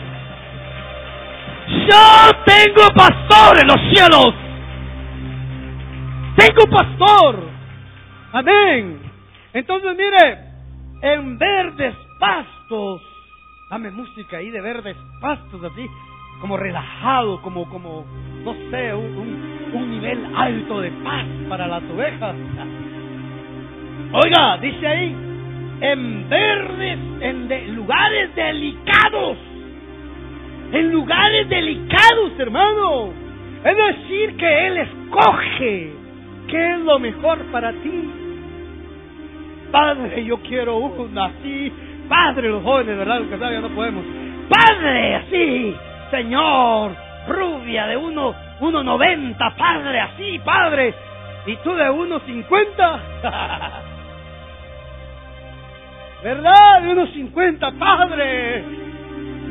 Yo 1.90 2.32
tengo 2.46 2.88
pastor 2.96 3.60
en 3.62 3.68
los 3.68 3.78
cielos. 3.94 4.34
Tengo 6.36 6.76
pastor. 6.76 7.50
Amén. 8.34 9.00
Entonces, 9.54 9.96
mire, 9.96 10.40
en 11.02 11.38
verdes 11.38 11.96
pastos, 12.20 13.02
dame 13.70 13.92
música 13.92 14.38
ahí 14.38 14.50
de 14.50 14.62
verdes 14.62 14.98
pastos, 15.22 15.64
así, 15.64 15.88
como 16.40 16.58
relajado, 16.58 17.42
como, 17.42 17.70
como, 17.70 18.06
no 18.44 18.54
sé, 18.72 18.94
un, 18.94 19.72
un, 19.74 19.92
nivel 19.92 20.26
alto 20.36 20.82
de 20.82 20.92
paz 21.04 21.26
para 21.48 21.68
las 21.68 21.84
ovejas. 21.84 22.36
Oiga, 24.12 24.58
dice 24.58 24.88
ahí, 24.88 25.16
en 25.82 26.30
verdes, 26.30 27.00
en 27.22 27.76
lugares 27.76 28.36
delicados, 28.36 29.38
en 30.72 30.92
lugares 30.92 31.50
delicados, 31.50 32.32
hermano. 32.40 33.10
Es 33.64 33.76
decir, 33.76 34.38
que 34.38 34.68
Él 34.68 34.78
escoge 34.78 35.92
qué 36.48 36.74
es 36.74 36.80
lo 36.80 36.98
mejor 37.00 37.40
para 37.52 37.74
ti. 37.74 38.10
Padre, 39.72 40.24
yo 40.26 40.38
quiero 40.40 40.78
una 40.78 41.26
así. 41.26 41.72
Padre, 42.08 42.50
los 42.50 42.64
jóvenes, 42.64 42.98
¿verdad? 42.98 43.20
Los 43.20 43.30
que 43.30 43.38
ya 43.38 43.62
no 43.62 43.70
podemos. 43.70 44.04
Padre, 44.50 45.16
así. 45.16 45.76
Señor, 46.12 46.96
rubia 47.28 47.88
de 47.88 47.98
uno, 47.98 48.36
uno 48.60 48.84
noventa, 48.84 49.54
Padre, 49.56 50.00
así, 50.00 50.40
Padre. 50.40 50.94
Y 51.46 51.56
tú 51.58 51.74
de 51.74 51.90
uno 51.90 52.20
cincuenta. 52.22 53.02
¿Verdad? 56.24 56.82
De 56.82 56.90
uno 56.90 57.08
cincuenta, 57.08 57.72
Padre. 57.72 58.64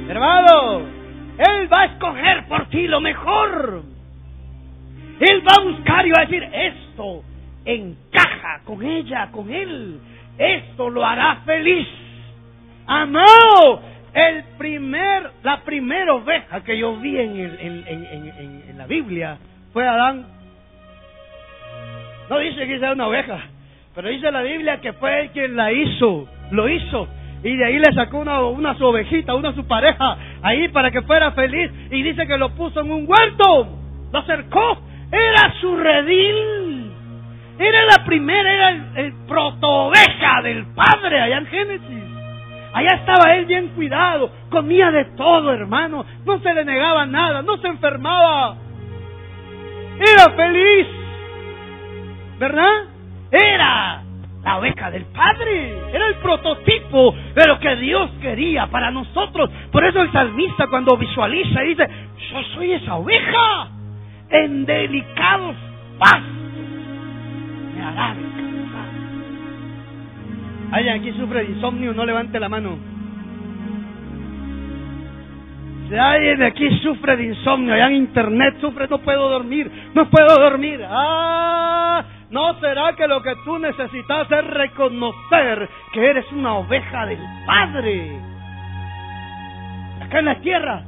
Hermano, 0.09 0.81
Él 1.39 1.73
va 1.73 1.81
a 1.81 1.85
escoger 1.87 2.47
por 2.49 2.67
ti 2.67 2.87
lo 2.87 3.01
mejor. 3.01 3.83
Él 5.21 5.43
va 5.47 5.53
a 5.61 5.65
buscar 5.65 6.07
y 6.07 6.11
va 6.11 6.19
a 6.23 6.27
decir, 6.27 6.49
esto 6.53 7.25
encaja 7.65 8.61
con 8.65 8.83
ella, 8.83 9.29
con 9.33 9.53
él. 9.53 10.01
Esto 10.39 10.91
lo 10.91 11.05
hará 11.05 11.43
feliz. 11.45 11.89
Amado, 12.87 13.83
el 14.19 14.43
primer, 14.59 15.31
la 15.45 15.61
primera 15.61 16.13
oveja 16.15 16.65
que 16.65 16.77
yo 16.77 16.97
vi 16.97 17.19
en, 17.19 17.37
en, 17.61 18.77
la 18.77 18.87
Biblia 18.87 19.39
fue 19.73 19.87
Adán. 19.87 20.27
No 22.29 22.39
dice 22.39 22.67
que 22.67 22.79
sea 22.81 22.93
una 22.93 23.07
oveja, 23.07 23.39
pero 23.95 24.09
dice 24.09 24.31
la 24.33 24.43
Biblia 24.43 24.81
que 24.81 24.93
fue 24.95 25.21
él 25.21 25.31
quien 25.31 25.57
la 25.57 25.73
hizo, 25.73 26.29
lo 26.51 26.69
hizo. 26.69 27.09
Y 27.45 27.57
de 27.57 27.65
ahí 27.65 27.79
le 27.79 27.95
sacó 27.95 28.19
una, 28.19 28.41
una 28.43 28.75
su 28.75 28.85
ovejita, 28.85 29.37
una 29.37 29.55
su 29.55 29.65
pareja, 29.67 30.17
ahí 30.43 30.69
para 30.69 30.91
que 30.91 31.03
fuera 31.03 31.31
feliz. 31.33 31.71
Y 31.91 32.03
dice 32.03 32.27
que 32.27 32.37
lo 32.37 32.51
puso 32.51 32.81
en 32.81 32.91
un 32.91 33.07
huerto, 33.09 33.69
lo 34.13 34.19
acercó. 34.19 34.83
Era 35.13 35.55
su 35.61 35.77
redil. 35.77 36.91
Era 37.59 37.85
la 37.97 38.05
primera, 38.05 38.53
era 38.53 38.71
el, 38.71 38.83
el 38.97 39.13
proto 39.27 39.69
oveja 39.69 40.43
del 40.43 40.67
Padre 40.75 41.21
allá 41.21 41.39
en 41.39 41.47
Génesis. 41.47 42.08
Allá 42.73 42.97
estaba 42.97 43.35
él 43.37 43.47
bien 43.47 43.69
cuidado, 43.69 44.31
comía 44.51 44.91
de 44.91 45.05
todo, 45.17 45.53
hermano, 45.53 46.05
no 46.25 46.39
se 46.41 46.53
le 46.53 46.65
negaba 46.65 47.07
nada, 47.07 47.43
no 47.43 47.57
se 47.59 47.69
enfermaba. 47.69 48.57
Era 49.99 50.31
feliz, 50.37 50.87
¿verdad? 52.39 52.85
Era 53.31 54.03
la 54.45 54.59
oveja 54.59 54.91
del 54.91 55.05
Padre, 55.07 55.79
era 55.93 56.07
el 56.09 56.15
prototipo 56.17 57.15
de 57.35 57.47
lo 57.47 57.59
que 57.59 57.77
Dios 57.77 58.11
quería 58.21 58.67
para 58.67 58.91
nosotros. 58.91 59.51
Por 59.73 59.85
eso 59.85 60.01
el 60.03 60.13
salmista 60.13 60.67
cuando 60.69 60.97
visualiza 60.97 61.61
dice, 61.63 61.89
yo 62.31 62.43
soy 62.55 62.73
esa 62.73 62.97
oveja 62.97 63.69
en 64.31 64.67
delicados 64.67 65.57
pastos, 65.99 66.33
me 67.75 67.83
hará 67.83 68.15
¿Alguien 70.71 71.01
aquí 71.01 71.13
sufre 71.13 71.45
de 71.45 71.53
insomnio? 71.53 71.95
No 71.95 72.05
levante 72.05 72.39
la 72.39 72.49
mano. 72.49 72.77
Si 75.89 75.97
alguien 75.97 76.43
aquí 76.43 76.69
sufre 76.81 77.17
de 77.17 77.25
insomnio, 77.25 77.73
allá 77.73 77.87
en 77.87 77.95
internet 77.95 78.59
sufre, 78.61 78.87
no 78.89 78.99
puedo 78.99 79.31
dormir, 79.31 79.71
no 79.95 80.11
puedo 80.11 80.37
dormir. 80.39 80.85
Ah, 80.87 82.05
¿no 82.31 82.61
será 82.61 82.95
que 82.95 83.09
lo 83.09 83.23
que 83.23 83.35
tú 83.45 83.59
necesitas 83.59 84.31
es 84.31 84.47
reconocer 84.49 85.69
que 85.95 86.07
eres 86.07 86.31
una 86.33 86.57
oveja 86.57 87.07
del 87.07 87.21
Padre? 87.47 88.21
Acá 90.03 90.19
en 90.19 90.25
la 90.27 90.41
tierra. 90.41 90.85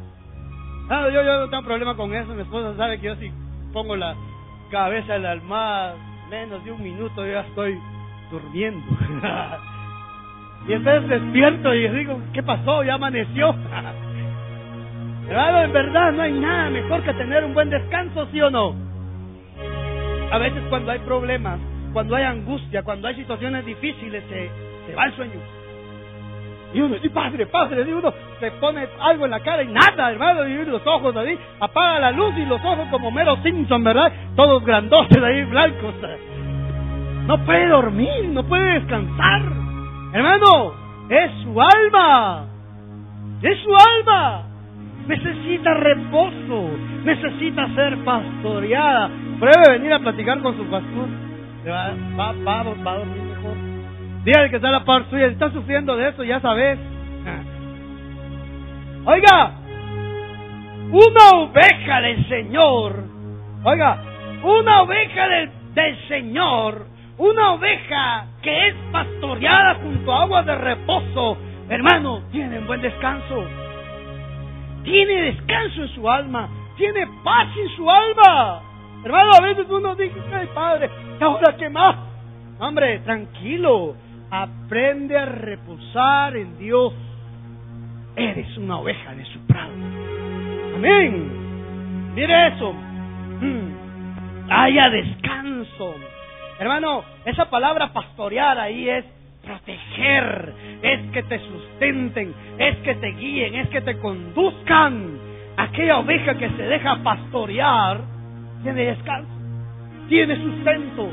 Ah, 0.91 1.09
yo, 1.11 1.23
yo 1.23 1.41
no 1.41 1.49
tengo 1.49 1.63
problema 1.63 1.97
con 1.97 2.15
eso, 2.15 2.35
mi 2.35 2.43
esposa 2.43 2.77
sabe 2.77 3.01
que 3.01 3.07
yo 3.07 3.17
si 3.17 3.33
pongo 3.73 3.97
la 3.97 4.15
cabeza 4.71 5.17
en 5.17 5.23
la 5.23 5.31
almohada 5.31 5.95
menos 6.29 6.63
de 6.65 6.73
un 6.73 6.83
minuto, 6.83 7.25
yo 7.25 7.33
ya 7.33 7.41
estoy 7.41 7.79
durmiendo. 8.31 8.85
y 10.69 10.73
entonces 10.73 11.09
despierto 11.09 11.75
y 11.75 11.89
digo, 11.89 12.21
¿qué 12.33 12.43
pasó? 12.43 12.83
Ya 12.83 12.95
amaneció. 12.95 13.55
Claro, 15.29 15.63
en 15.63 15.73
verdad 15.73 16.11
no 16.11 16.23
hay 16.23 16.33
nada 16.33 16.71
mejor 16.71 17.05
que 17.05 17.15
tener 17.15 17.45
un 17.45 17.55
buen 17.55 17.71
descanso, 17.71 18.27
¿sí 18.33 18.41
o 18.41 18.51
no? 18.51 18.75
A 20.33 20.39
veces 20.39 20.61
cuando 20.69 20.91
hay 20.91 20.99
problemas, 20.99 21.61
cuando 21.93 22.17
hay 22.17 22.25
angustia, 22.25 22.83
cuando 22.83 23.07
hay 23.07 23.15
situaciones 23.15 23.65
difíciles, 23.65 24.25
se, 24.29 24.51
se 24.89 24.95
va 24.97 25.05
el 25.05 25.15
sueño. 25.15 25.39
Y 26.75 26.81
uno, 26.81 26.97
y 27.01 27.09
padre, 27.11 27.47
padre, 27.47 27.85
y 27.89 27.93
uno 27.93 28.13
se 28.41 28.51
pone 28.53 28.89
algo 29.01 29.25
en 29.25 29.31
la 29.31 29.39
cara 29.39 29.63
y 29.63 29.69
nada, 29.69 30.11
hermano, 30.11 30.49
y 30.49 30.65
los 30.65 30.85
ojos 30.85 31.17
ahí, 31.17 31.39
apaga 31.61 32.01
la 32.01 32.11
luz 32.11 32.33
y 32.37 32.47
los 32.47 32.61
ojos 32.65 32.89
como 32.91 33.13
Mero 33.13 33.37
Simpson, 33.45 33.85
¿verdad? 33.85 34.13
Todos 34.35 34.65
grandotes 34.65 35.23
ahí, 35.23 35.45
blancos. 35.45 35.95
No 37.27 37.45
puede 37.45 37.69
dormir, 37.69 38.29
no 38.31 38.43
puede 38.45 38.81
descansar. 38.81 39.43
Hermano, 40.13 40.75
es 41.09 41.31
su 41.43 41.61
alma. 41.61 42.45
Es 43.43 43.59
su 43.63 43.71
alma. 43.71 44.43
Necesita 45.07 45.75
reposo. 45.75 46.71
Necesita 47.05 47.75
ser 47.75 47.99
pastoreada. 48.05 49.11
Pruebe 49.39 49.79
venir 49.79 49.93
a 49.93 49.99
platicar 49.99 50.41
con 50.41 50.57
su 50.57 50.65
pastor. 50.65 51.09
Va, 51.67 51.95
va, 52.19 52.33
va, 52.33 52.63
va 52.63 52.93
a 52.93 53.05
mejor. 53.05 53.57
Dígale 54.25 54.51
que 54.51 54.57
está 54.57 54.71
la 54.71 54.85
par 54.85 55.09
suya. 55.11 55.27
Está 55.27 55.51
sufriendo 55.51 55.97
de 55.97 56.09
eso, 56.09 56.25
ya 56.25 56.41
sabes. 56.41 56.79
Oiga, 59.05 59.53
una 60.91 61.39
oveja 61.39 62.01
del 62.03 62.29
Señor. 62.29 63.05
Oiga, 63.65 64.03
una 64.43 64.83
oveja 64.83 65.29
del, 65.29 65.51
del 65.75 66.09
Señor 66.09 66.91
una 67.21 67.53
oveja 67.53 68.27
que 68.43 68.69
es 68.69 68.75
pastoreada 68.93 69.75
junto 69.77 70.13
a 70.13 70.23
aguas 70.23 70.47
de 70.47 70.55
reposo, 70.57 71.37
hermano, 71.69 72.23
tiene 72.33 72.61
buen 72.61 72.81
descanso. 72.81 73.45
Tiene 74.83 75.23
descanso 75.23 75.83
en 75.83 75.89
su 75.89 76.11
alma. 76.11 76.49
Tiene 76.77 77.07
paz 77.23 77.49
en 77.57 77.69
su 77.77 77.91
alma. 77.91 78.63
Hermano, 79.05 79.31
a 79.39 79.43
veces 79.43 79.67
uno 79.69 79.95
dice, 79.95 80.15
ay 80.33 80.49
padre, 80.55 80.91
¿ahora 81.21 81.57
qué 81.57 81.69
más? 81.69 81.97
Hombre, 82.59 82.99
tranquilo. 83.01 83.95
Aprende 84.31 85.19
a 85.19 85.25
reposar 85.25 86.37
en 86.37 86.59
Dios. 86.59 86.93
Eres 88.17 88.57
una 88.59 88.79
oveja 88.79 89.15
de 89.15 89.25
su 89.27 89.41
prado. 89.47 89.73
Amén. 90.77 92.13
Mire 92.15 92.49
eso. 92.49 92.73
Mm. 92.73 94.51
Haya 94.51 94.91
descanso. 94.91 95.95
Hermano, 96.61 97.03
esa 97.25 97.49
palabra 97.49 97.91
pastorear 97.91 98.59
ahí 98.59 98.87
es 98.87 99.07
proteger, 99.43 100.53
es 100.83 101.11
que 101.11 101.23
te 101.23 101.39
sustenten, 101.39 102.35
es 102.59 102.77
que 102.81 102.97
te 102.97 103.13
guíen, 103.13 103.55
es 103.55 103.69
que 103.71 103.81
te 103.81 103.99
conduzcan. 103.99 105.19
Aquella 105.57 106.01
oveja 106.01 106.35
que 106.35 106.51
se 106.51 106.63
deja 106.63 107.03
pastorear 107.03 108.03
tiene 108.63 108.85
descanso, 108.85 109.31
tiene 110.11 110.37
sustento. 110.37 111.09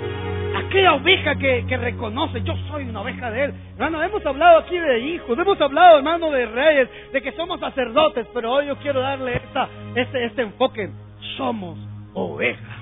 Aquella 0.54 0.96
oveja 0.96 1.36
que, 1.36 1.78
reconoce, 1.78 2.42
yo 2.44 2.54
soy 2.70 2.84
una 2.84 3.00
oveja 3.00 3.32
de 3.32 3.46
Él. 3.46 3.54
Hermano, 3.76 4.04
hemos 4.04 4.26
hablado 4.26 4.60
aquí 4.60 4.78
de 4.78 5.00
hijos, 5.00 5.40
hemos 5.40 5.62
hablado, 5.62 6.00
hermano, 6.00 6.30
de 6.30 6.46
reyes, 6.46 6.90
de 7.14 7.22
que 7.22 7.32
somos 7.32 7.62
sacerdotes, 7.62 8.28
pero 8.34 8.52
hoy 8.52 8.66
yo 8.68 8.76
quiero 8.80 9.00
darle 9.00 9.38
esta, 9.38 9.70
este, 9.96 10.26
este 10.26 10.42
enfoque. 10.42 10.90
Somos 11.38 11.80
ovejas 12.14 12.77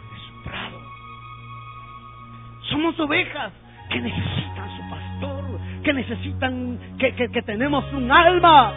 somos 2.69 2.99
ovejas 2.99 3.51
que 3.89 3.99
necesitan 3.99 4.78
su 4.78 4.89
pastor, 4.89 5.60
que 5.84 5.93
necesitan, 5.93 6.80
que, 6.97 7.13
que, 7.13 7.41
tenemos 7.43 7.86
un 7.93 8.12
alma 8.12 8.73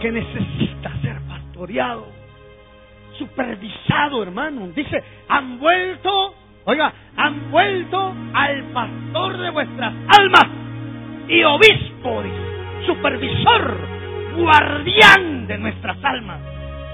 que 0.00 0.12
necesita 0.12 0.92
ser 1.00 1.18
pastoreado, 1.26 2.06
supervisado, 3.18 4.22
hermano. 4.22 4.68
Dice, 4.68 5.02
han 5.28 5.58
vuelto, 5.58 6.34
oiga, 6.64 6.92
han 7.16 7.50
vuelto 7.50 8.14
al 8.34 8.62
pastor 8.72 9.38
de 9.38 9.50
vuestras 9.50 9.94
almas 10.18 10.46
y 11.28 11.42
obispo, 11.42 12.22
supervisor, 12.86 13.78
guardián 14.36 15.46
de 15.46 15.58
nuestras 15.58 15.96
almas. 16.04 16.40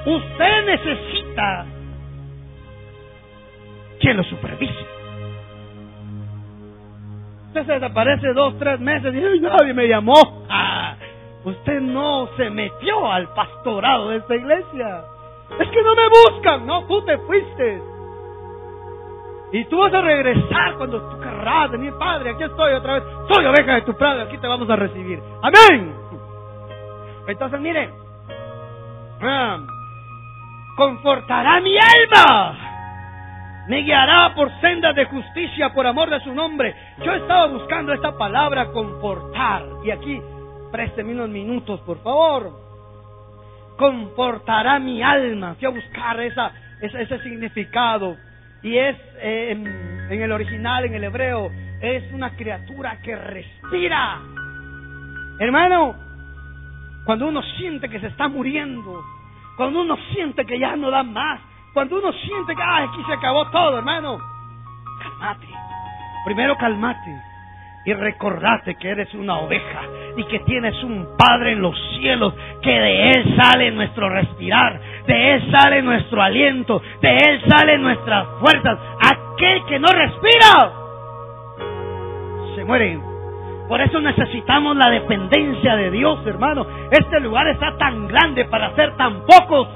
Usted 0.06 0.66
necesita 0.66 1.66
que 4.00 4.14
lo 4.14 4.24
supervise. 4.24 5.01
Usted 7.52 7.66
se 7.66 7.72
desaparece 7.72 8.32
dos, 8.32 8.58
tres 8.58 8.80
meses 8.80 9.14
y 9.14 9.40
nadie 9.40 9.74
me 9.74 9.86
llamó. 9.86 10.14
Ah, 10.48 10.96
usted 11.44 11.82
no 11.82 12.26
se 12.34 12.48
metió 12.48 13.12
al 13.12 13.28
pastorado 13.34 14.08
de 14.08 14.16
esta 14.16 14.36
iglesia. 14.36 15.04
Es 15.60 15.68
que 15.68 15.82
no 15.82 15.94
me 15.94 16.08
buscan. 16.08 16.66
No, 16.66 16.86
tú 16.86 17.04
te 17.04 17.18
fuiste. 17.18 17.82
Y 19.52 19.66
tú 19.66 19.76
vas 19.76 19.92
a 19.92 20.00
regresar 20.00 20.76
cuando 20.78 21.02
tú 21.10 21.20
querrás 21.20 21.70
venir, 21.72 21.92
Padre. 21.98 22.30
Aquí 22.30 22.42
estoy 22.42 22.72
otra 22.72 22.94
vez. 22.94 23.02
Soy 23.30 23.44
oveja 23.44 23.74
de 23.74 23.82
tu 23.82 23.98
prado. 23.98 24.22
Aquí 24.22 24.38
te 24.38 24.46
vamos 24.46 24.70
a 24.70 24.76
recibir. 24.76 25.22
Amén. 25.42 25.94
Entonces, 27.26 27.60
mire. 27.60 27.90
Ah, 29.20 29.58
confortará 30.74 31.60
mi 31.60 31.76
alma 31.76 32.71
me 33.72 33.84
guiará 33.84 34.34
por 34.34 34.50
sendas 34.60 34.94
de 34.94 35.06
justicia 35.06 35.72
por 35.72 35.86
amor 35.86 36.10
de 36.10 36.20
su 36.20 36.34
nombre. 36.34 36.74
Yo 37.02 37.14
estaba 37.14 37.46
buscando 37.46 37.94
esta 37.94 38.18
palabra 38.18 38.66
confortar. 38.66 39.64
Y 39.82 39.90
aquí, 39.90 40.20
présteme 40.70 41.14
unos 41.14 41.30
minutos, 41.30 41.80
por 41.80 42.02
favor. 42.02 42.50
Confortará 43.78 44.78
mi 44.78 45.02
alma. 45.02 45.54
Fui 45.54 45.66
a 45.66 45.70
buscar 45.70 46.20
ese, 46.20 47.18
significado. 47.22 48.18
Y 48.62 48.76
es, 48.76 48.94
eh, 49.22 49.52
en, 49.52 50.20
el 50.20 50.32
original, 50.32 50.84
en 50.84 50.92
el 50.92 51.04
hebreo, 51.04 51.50
es 51.80 52.12
una 52.12 52.36
criatura 52.36 53.00
que 53.02 53.16
respira. 53.16 54.20
Hermano, 55.38 55.96
cuando 57.06 57.26
uno 57.26 57.40
siente 57.56 57.88
que 57.88 58.00
se 58.00 58.08
está 58.08 58.28
muriendo, 58.28 59.02
cuando 59.56 59.80
uno 59.80 59.96
siente 60.12 60.44
que 60.44 60.58
ya 60.58 60.76
no 60.76 60.90
da 60.90 61.02
más, 61.02 61.40
cuando 61.72 61.98
uno 61.98 62.12
siente 62.12 62.54
que 62.54 62.62
aquí 62.62 63.02
se 63.06 63.12
acabó 63.12 63.46
todo, 63.50 63.78
hermano, 63.78 64.18
calmate. 65.02 65.48
primero 66.24 66.56
calmate 66.56 67.32
y 67.84 67.92
recordate 67.94 68.76
que 68.76 68.90
eres 68.90 69.12
una 69.14 69.38
oveja 69.38 69.82
y 70.16 70.24
que 70.24 70.40
tienes 70.40 70.80
un 70.84 71.16
Padre 71.18 71.52
en 71.52 71.62
los 71.62 71.76
cielos, 71.96 72.34
que 72.62 72.70
de 72.70 73.10
Él 73.10 73.36
sale 73.36 73.70
nuestro 73.72 74.08
respirar, 74.08 74.80
de 75.06 75.34
Él 75.34 75.50
sale 75.50 75.82
nuestro 75.82 76.22
aliento, 76.22 76.80
de 77.00 77.16
Él 77.16 77.42
salen 77.48 77.82
nuestras 77.82 78.26
fuerzas. 78.40 78.78
Aquel 79.00 79.64
que 79.66 79.78
no 79.80 79.88
respira, 79.88 80.72
se 82.54 82.64
muere. 82.64 83.00
Por 83.68 83.80
eso 83.80 84.00
necesitamos 84.00 84.76
la 84.76 84.90
dependencia 84.90 85.76
de 85.76 85.90
Dios, 85.90 86.24
hermano. 86.26 86.66
Este 86.90 87.20
lugar 87.20 87.48
está 87.48 87.76
tan 87.78 88.06
grande 88.06 88.44
para 88.44 88.74
ser 88.74 88.96
tan 88.96 89.24
pocos. 89.24 89.66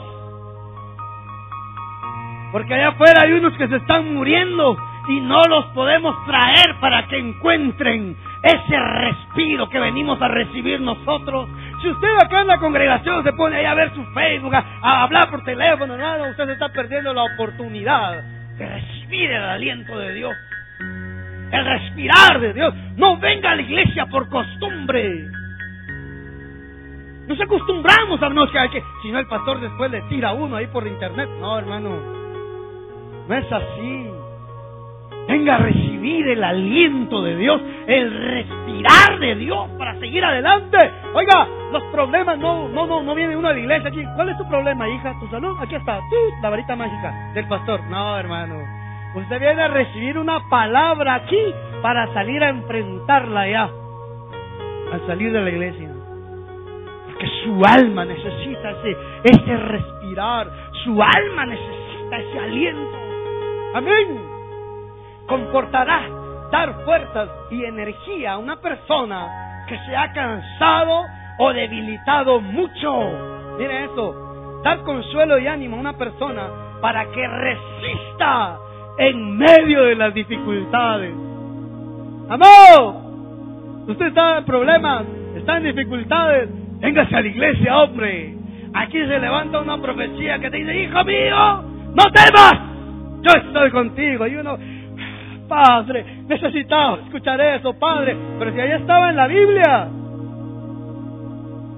Porque 2.53 2.75
allá 2.75 2.89
afuera 2.89 3.23
hay 3.23 3.33
unos 3.33 3.57
que 3.57 3.69
se 3.69 3.77
están 3.77 4.15
muriendo 4.15 4.77
y 5.09 5.21
no 5.21 5.43
los 5.49 5.67
podemos 5.67 6.15
traer 6.27 6.75
para 6.81 7.07
que 7.07 7.19
encuentren 7.19 8.17
ese 8.43 8.79
respiro 8.79 9.69
que 9.69 9.79
venimos 9.79 10.21
a 10.21 10.29
recibir 10.29 10.81
nosotros. 10.81 11.49
Si 11.83 11.89
usted 11.89 12.09
acá 12.23 12.41
en 12.41 12.49
la 12.49 12.59
congregación 12.59 13.23
se 13.23 13.33
pone 13.33 13.57
ahí 13.57 13.65
a 13.65 13.75
ver 13.75 13.95
su 13.95 14.05
Facebook, 14.13 14.55
a, 14.55 15.03
hablar 15.03 15.31
por 15.31 15.45
teléfono, 15.45 15.95
hermano, 15.95 16.31
usted 16.31 16.47
se 16.47 16.53
está 16.53 16.69
perdiendo 16.71 17.13
la 17.13 17.25
oportunidad 17.25 18.23
de 18.59 18.67
recibir 18.67 19.31
el 19.31 19.43
aliento 19.43 19.99
de 19.99 20.15
Dios. 20.15 20.35
El 21.53 21.65
respirar 21.65 22.41
de 22.41 22.53
Dios. 22.53 22.75
No 22.97 23.19
venga 23.19 23.53
a 23.53 23.57
la 23.57 23.63
iglesia 23.63 24.07
por 24.07 24.29
costumbre. 24.29 25.29
Nos 27.29 27.41
acostumbramos 27.41 28.23
a 28.23 28.29
no 28.29 28.47
que 28.47 28.83
si 29.03 29.11
no 29.11 29.19
el 29.19 29.27
pastor 29.27 29.61
después 29.61 29.91
le 29.91 30.01
tira 30.03 30.31
a 30.31 30.35
uno 30.35 30.57
ahí 30.57 30.67
por 30.69 30.87
internet. 30.87 31.29
No, 31.41 31.59
hermano. 31.59 32.26
No 33.29 33.35
es 33.35 33.53
así. 33.53 34.11
Venga 35.27 35.57
a 35.57 35.59
recibir 35.59 36.29
el 36.29 36.45
aliento 36.45 37.21
de 37.23 37.37
Dios, 37.37 37.61
el 37.87 38.13
respirar 38.13 39.19
de 39.19 39.35
Dios 39.35 39.69
para 39.77 39.99
seguir 39.99 40.25
adelante. 40.25 40.79
Oiga, 41.15 41.49
los 41.73 41.83
problemas 41.85 42.39
no, 42.39 42.69
no, 42.69 42.87
no, 42.87 43.03
no 43.03 43.15
viene 43.15 43.37
uno 43.37 43.49
a 43.49 43.53
la 43.53 43.59
iglesia 43.59 43.89
aquí. 43.89 44.05
¿Cuál 44.15 44.29
es 44.29 44.39
tu 44.39 44.49
problema, 44.49 44.89
hija? 44.89 45.15
¿Tu 45.19 45.27
salud? 45.29 45.57
Aquí 45.61 45.75
está. 45.75 46.01
La 46.43 46.51
varita 46.51 46.77
mágica 46.77 47.33
del 47.35 47.49
pastor. 47.49 47.83
No, 47.91 48.17
hermano. 48.17 48.55
Usted 49.17 49.41
viene 49.41 49.63
a 49.63 49.69
recibir 49.69 50.17
una 50.17 50.49
palabra 50.49 51.15
aquí 51.15 51.41
para 51.83 52.13
salir 52.13 52.45
a 52.45 52.51
enfrentarla 52.51 53.41
allá. 53.41 53.71
Al 54.93 55.07
salir 55.09 55.33
de 55.33 55.41
la 55.41 55.51
iglesia. 55.51 55.89
Porque 57.07 57.27
su 57.43 57.63
alma 57.65 58.05
necesita 58.05 58.71
ese, 58.71 58.97
ese 59.25 59.57
respirar. 59.57 60.49
Su 60.85 61.03
alma 61.03 61.47
necesita 61.47 62.17
ese 62.19 62.39
aliento. 62.39 63.06
Amén 63.77 64.37
comportará 65.27 66.09
dar 66.51 66.85
fuerzas 66.85 67.29
y 67.51 67.65
energía 67.65 68.33
a 68.33 68.39
una 68.39 68.57
persona 68.57 69.65
que 69.69 69.79
se 69.87 69.97
ha 69.97 70.13
cansado 70.13 71.05
o 71.39 71.53
debilitado 71.53 72.41
mucho. 72.41 72.93
Mire 73.59 73.85
eso, 73.85 74.61
dar 74.63 74.83
consuelo 74.83 75.39
y 75.39 75.47
ánimo 75.47 75.77
a 75.77 75.81
una 75.81 75.99
persona 75.99 76.49
para 76.81 77.05
que 77.11 77.27
resista 77.27 78.59
en 78.99 79.37
medio 79.37 79.83
de 79.83 79.97
las 79.97 80.15
dificultades. 80.15 81.13
Amor, 82.29 82.97
usted 83.89 84.07
está 84.07 84.39
en 84.39 84.45
problemas, 84.45 85.05
está 85.37 85.59
en 85.59 85.65
dificultades, 85.65 86.49
véngase 86.81 87.17
a 87.17 87.21
la 87.21 87.27
iglesia, 87.27 87.77
hombre. 87.79 88.35
Aquí 88.75 88.99
se 88.99 89.19
levanta 89.19 89.61
una 89.61 89.79
profecía 89.79 90.39
que 90.39 90.51
te 90.51 90.59
dice, 90.59 90.83
hijo 90.83 91.05
mío, 91.05 91.63
no 91.95 92.05
temas, 92.13 92.76
yo 93.27 93.41
estoy 93.41 93.71
contigo. 93.71 94.27
Y 94.27 94.37
uno, 94.37 94.59
Padre, 95.49 96.05
necesitaba 96.29 96.99
escuchar 97.05 97.41
eso, 97.41 97.73
Padre. 97.79 98.17
Pero 98.39 98.53
si 98.53 98.61
ahí 98.61 98.73
estaba 98.73 99.11
en 99.11 99.17
la 99.17 99.27
Biblia. 99.27 99.89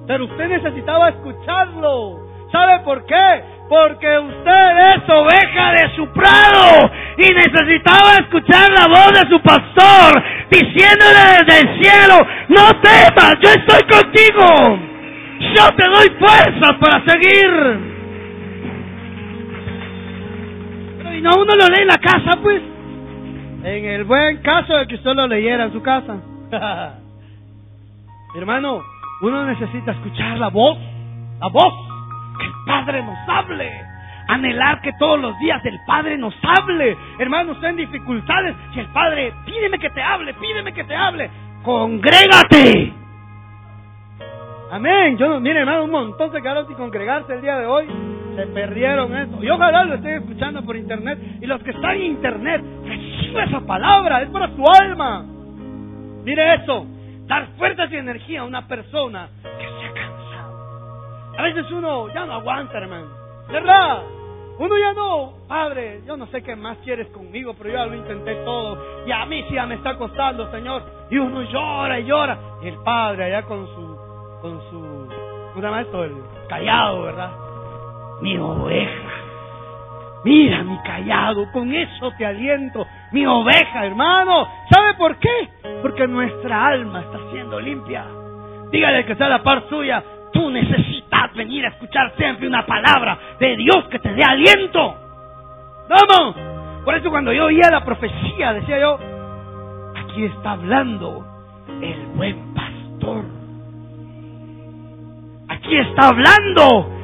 Pero 0.06 0.24
usted 0.24 0.48
necesitaba 0.48 1.08
escucharlo. 1.10 2.28
¿Sabe 2.50 2.80
por 2.80 3.04
qué? 3.04 3.42
Porque 3.68 4.18
usted 4.18 4.94
es 4.94 5.08
oveja 5.10 5.72
de 5.72 5.96
su 5.96 6.08
prado 6.12 6.90
y 7.18 7.34
necesitaba 7.34 8.14
escuchar 8.20 8.70
la 8.70 8.86
voz 8.88 9.12
de 9.12 9.28
su 9.28 9.38
pastor 9.42 10.22
diciéndole 10.50 11.44
desde 11.44 11.60
el 11.60 11.82
cielo, 11.82 12.26
no 12.48 12.80
temas, 12.80 13.36
yo 13.42 13.50
estoy 13.50 13.82
contigo. 13.82 14.78
Yo 15.54 15.68
te 15.76 15.86
doy 15.88 16.08
fuerza 16.18 16.78
para 16.80 17.04
seguir. 17.04 17.97
Y 21.18 21.20
no 21.20 21.30
uno 21.34 21.52
lo 21.56 21.66
lee 21.66 21.82
en 21.82 21.88
la 21.88 21.98
casa, 21.98 22.38
pues. 22.40 22.62
En 23.64 23.84
el 23.86 24.04
buen 24.04 24.36
caso 24.36 24.72
de 24.76 24.86
que 24.86 24.94
usted 24.94 25.14
lo 25.14 25.26
leyera 25.26 25.64
en 25.64 25.72
su 25.72 25.82
casa. 25.82 26.16
Hermano, 28.36 28.84
uno 29.22 29.44
necesita 29.46 29.90
escuchar 29.92 30.38
la 30.38 30.46
voz, 30.46 30.78
la 31.40 31.48
voz, 31.48 31.74
que 32.38 32.46
el 32.46 32.52
Padre 32.64 33.02
nos 33.02 33.18
hable. 33.28 33.68
Anhelar 34.28 34.80
que 34.80 34.92
todos 34.92 35.18
los 35.18 35.36
días 35.40 35.60
el 35.64 35.80
Padre 35.88 36.16
nos 36.18 36.34
hable. 36.40 36.96
Hermano, 37.18 37.50
usted 37.50 37.70
en 37.70 37.76
dificultades, 37.78 38.54
si 38.72 38.78
el 38.78 38.86
Padre, 38.92 39.34
pídeme 39.44 39.80
que 39.80 39.90
te 39.90 40.00
hable, 40.00 40.34
pídeme 40.34 40.72
que 40.72 40.84
te 40.84 40.94
hable, 40.94 41.28
congrégate. 41.64 42.92
Amén. 44.70 45.18
Yo, 45.18 45.40
mire, 45.40 45.58
hermano, 45.58 45.82
un 45.82 45.90
montón 45.90 46.30
se 46.30 46.40
quedaron 46.40 46.68
sin 46.68 46.76
congregarse 46.76 47.34
el 47.34 47.40
día 47.40 47.56
de 47.56 47.66
hoy. 47.66 48.17
Se 48.38 48.46
perdieron 48.46 49.16
eso. 49.16 49.42
Y 49.42 49.50
ojalá 49.50 49.84
lo 49.84 49.94
estén 49.96 50.22
escuchando 50.22 50.64
por 50.64 50.76
internet. 50.76 51.18
Y 51.40 51.46
los 51.46 51.60
que 51.64 51.70
están 51.70 51.96
en 51.96 52.02
internet, 52.02 52.62
reciba 52.84 53.42
esa 53.42 53.60
palabra. 53.62 54.22
Es 54.22 54.28
para 54.28 54.46
su 54.54 54.64
alma. 54.80 55.26
Mire 56.22 56.54
eso. 56.54 56.86
Dar 57.26 57.48
fuerzas 57.58 57.90
y 57.90 57.96
energía 57.96 58.42
a 58.42 58.44
una 58.44 58.68
persona 58.68 59.28
que 59.42 59.66
se 59.66 59.86
ha 59.86 59.92
cansado. 59.92 61.34
A 61.36 61.42
veces 61.42 61.68
uno 61.72 62.14
ya 62.14 62.26
no 62.26 62.34
aguanta, 62.34 62.78
hermano. 62.78 63.08
¿Verdad? 63.50 64.02
Uno 64.60 64.74
ya 64.78 64.92
no, 64.92 65.34
padre, 65.48 66.02
yo 66.06 66.16
no 66.16 66.26
sé 66.26 66.42
qué 66.42 66.54
más 66.54 66.78
quieres 66.78 67.08
conmigo, 67.08 67.54
pero 67.58 67.70
yo 67.70 67.86
lo 67.86 67.96
intenté 67.96 68.36
todo. 68.44 69.04
Y 69.04 69.10
a 69.10 69.26
mí 69.26 69.44
sí 69.48 69.54
ya 69.54 69.66
me 69.66 69.74
está 69.74 69.96
costando, 69.96 70.48
Señor. 70.52 70.82
Y 71.10 71.18
uno 71.18 71.42
llora 71.42 71.98
y 71.98 72.04
llora. 72.04 72.38
Y 72.62 72.68
el 72.68 72.76
padre 72.84 73.24
allá 73.24 73.42
con 73.42 73.66
su 73.66 73.98
con 74.40 74.60
su, 74.70 75.08
¿cómo 75.54 75.74
se 75.74 75.80
esto? 75.80 76.04
El 76.04 76.14
callado, 76.48 77.02
¿verdad? 77.02 77.47
Mi 78.20 78.36
oveja. 78.38 79.08
Mira 80.24 80.64
mi 80.64 80.76
callado, 80.78 81.50
con 81.52 81.72
eso 81.72 82.10
te 82.18 82.26
aliento. 82.26 82.86
Mi 83.12 83.24
oveja, 83.26 83.86
hermano. 83.86 84.48
¿Sabe 84.70 84.94
por 84.94 85.16
qué? 85.16 85.48
Porque 85.80 86.06
nuestra 86.08 86.66
alma 86.66 87.00
está 87.00 87.18
siendo 87.32 87.60
limpia. 87.60 88.04
Dígale 88.70 89.06
que 89.06 89.12
está 89.12 89.26
a 89.26 89.30
la 89.30 89.42
par 89.42 89.68
suya. 89.68 90.02
Tú 90.32 90.50
necesitas 90.50 91.32
venir 91.34 91.64
a 91.64 91.68
escuchar 91.68 92.12
siempre 92.16 92.46
una 92.46 92.66
palabra 92.66 93.18
de 93.38 93.56
Dios 93.56 93.84
que 93.90 93.98
te 93.98 94.12
dé 94.12 94.24
aliento. 94.24 94.94
¡Vamos! 95.88 96.36
Por 96.84 96.94
eso 96.94 97.10
cuando 97.10 97.32
yo 97.32 97.46
oía 97.46 97.70
la 97.70 97.84
profecía, 97.84 98.52
decía 98.52 98.80
yo, 98.80 98.98
aquí 99.96 100.24
está 100.24 100.52
hablando 100.52 101.24
el 101.80 102.06
buen 102.14 102.54
pastor. 102.54 103.24
Aquí 105.48 105.76
está 105.76 106.08
hablando 106.08 106.97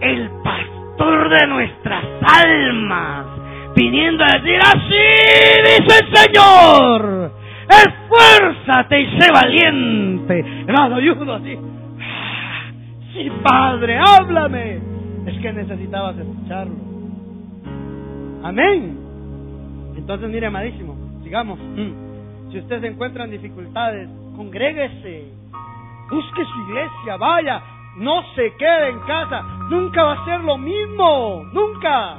el 0.00 0.30
pastor 0.42 1.28
de 1.28 1.46
nuestras 1.46 2.04
almas, 2.22 3.26
viniendo 3.74 4.24
a 4.24 4.28
decir, 4.38 4.58
así 4.60 5.82
dice 5.82 5.98
el 6.00 6.16
Señor, 6.16 7.32
esfuérzate 7.68 9.00
y 9.00 9.20
sé 9.20 9.32
valiente. 9.32 10.44
Hermano, 10.66 10.96
ayudo 10.96 11.34
así. 11.34 11.58
Sí, 13.12 13.30
Padre, 13.42 13.98
háblame. 13.98 14.80
Es 15.26 15.38
que 15.40 15.52
necesitabas 15.52 16.16
escucharlo. 16.18 16.76
Amén. 18.44 18.98
Entonces, 19.96 20.28
mire, 20.30 20.46
amadísimo, 20.46 20.96
sigamos. 21.24 21.58
Mm. 21.58 22.52
Si 22.52 22.58
usted 22.58 22.80
se 22.80 22.86
encuentra 22.86 23.24
en 23.24 23.32
dificultades, 23.32 24.08
congréguese 24.36 25.36
Busque 26.08 26.44
su 26.44 26.60
iglesia, 26.70 27.16
vaya, 27.16 27.60
no 27.96 28.22
se 28.34 28.54
quede 28.54 28.90
en 28.90 29.00
casa. 29.00 29.44
Nunca 29.68 30.04
va 30.04 30.12
a 30.12 30.24
ser 30.24 30.40
lo 30.40 30.56
mismo, 30.58 31.44
nunca. 31.52 32.14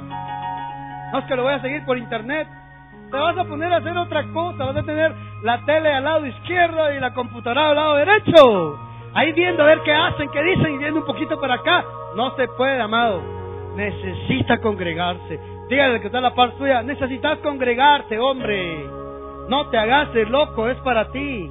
No 1.12 1.18
es 1.18 1.24
que 1.24 1.36
lo 1.36 1.44
voy 1.44 1.54
a 1.54 1.60
seguir 1.60 1.84
por 1.86 1.96
internet. 1.96 2.46
Te 3.10 3.16
vas 3.16 3.38
a 3.38 3.44
poner 3.44 3.72
a 3.72 3.78
hacer 3.78 3.96
otra 3.96 4.22
cosa, 4.32 4.66
vas 4.66 4.76
a 4.76 4.82
tener 4.82 5.14
la 5.42 5.64
tele 5.64 5.92
al 5.92 6.04
lado 6.04 6.26
izquierdo 6.26 6.92
y 6.92 7.00
la 7.00 7.14
computadora 7.14 7.70
al 7.70 7.76
lado 7.76 7.94
derecho. 7.96 8.78
Ahí 9.14 9.32
viendo 9.32 9.62
a 9.62 9.66
ver 9.66 9.80
qué 9.82 9.94
hacen, 9.94 10.28
qué 10.30 10.42
dicen 10.42 10.74
y 10.74 10.78
viendo 10.78 11.00
un 11.00 11.06
poquito 11.06 11.40
para 11.40 11.54
acá. 11.54 11.84
No 12.16 12.36
se 12.36 12.48
puede, 12.48 12.80
amado. 12.80 13.22
Necesita 13.76 14.60
congregarse. 14.60 15.40
Dígale 15.70 16.00
que 16.00 16.08
está 16.08 16.20
la 16.20 16.34
par 16.34 16.52
suya. 16.58 16.82
Necesitas 16.82 17.38
congregarte, 17.38 18.18
hombre. 18.18 18.84
No 19.48 19.68
te 19.70 19.78
hagas 19.78 20.14
el 20.14 20.28
loco, 20.28 20.68
es 20.68 20.76
para 20.80 21.10
ti. 21.10 21.50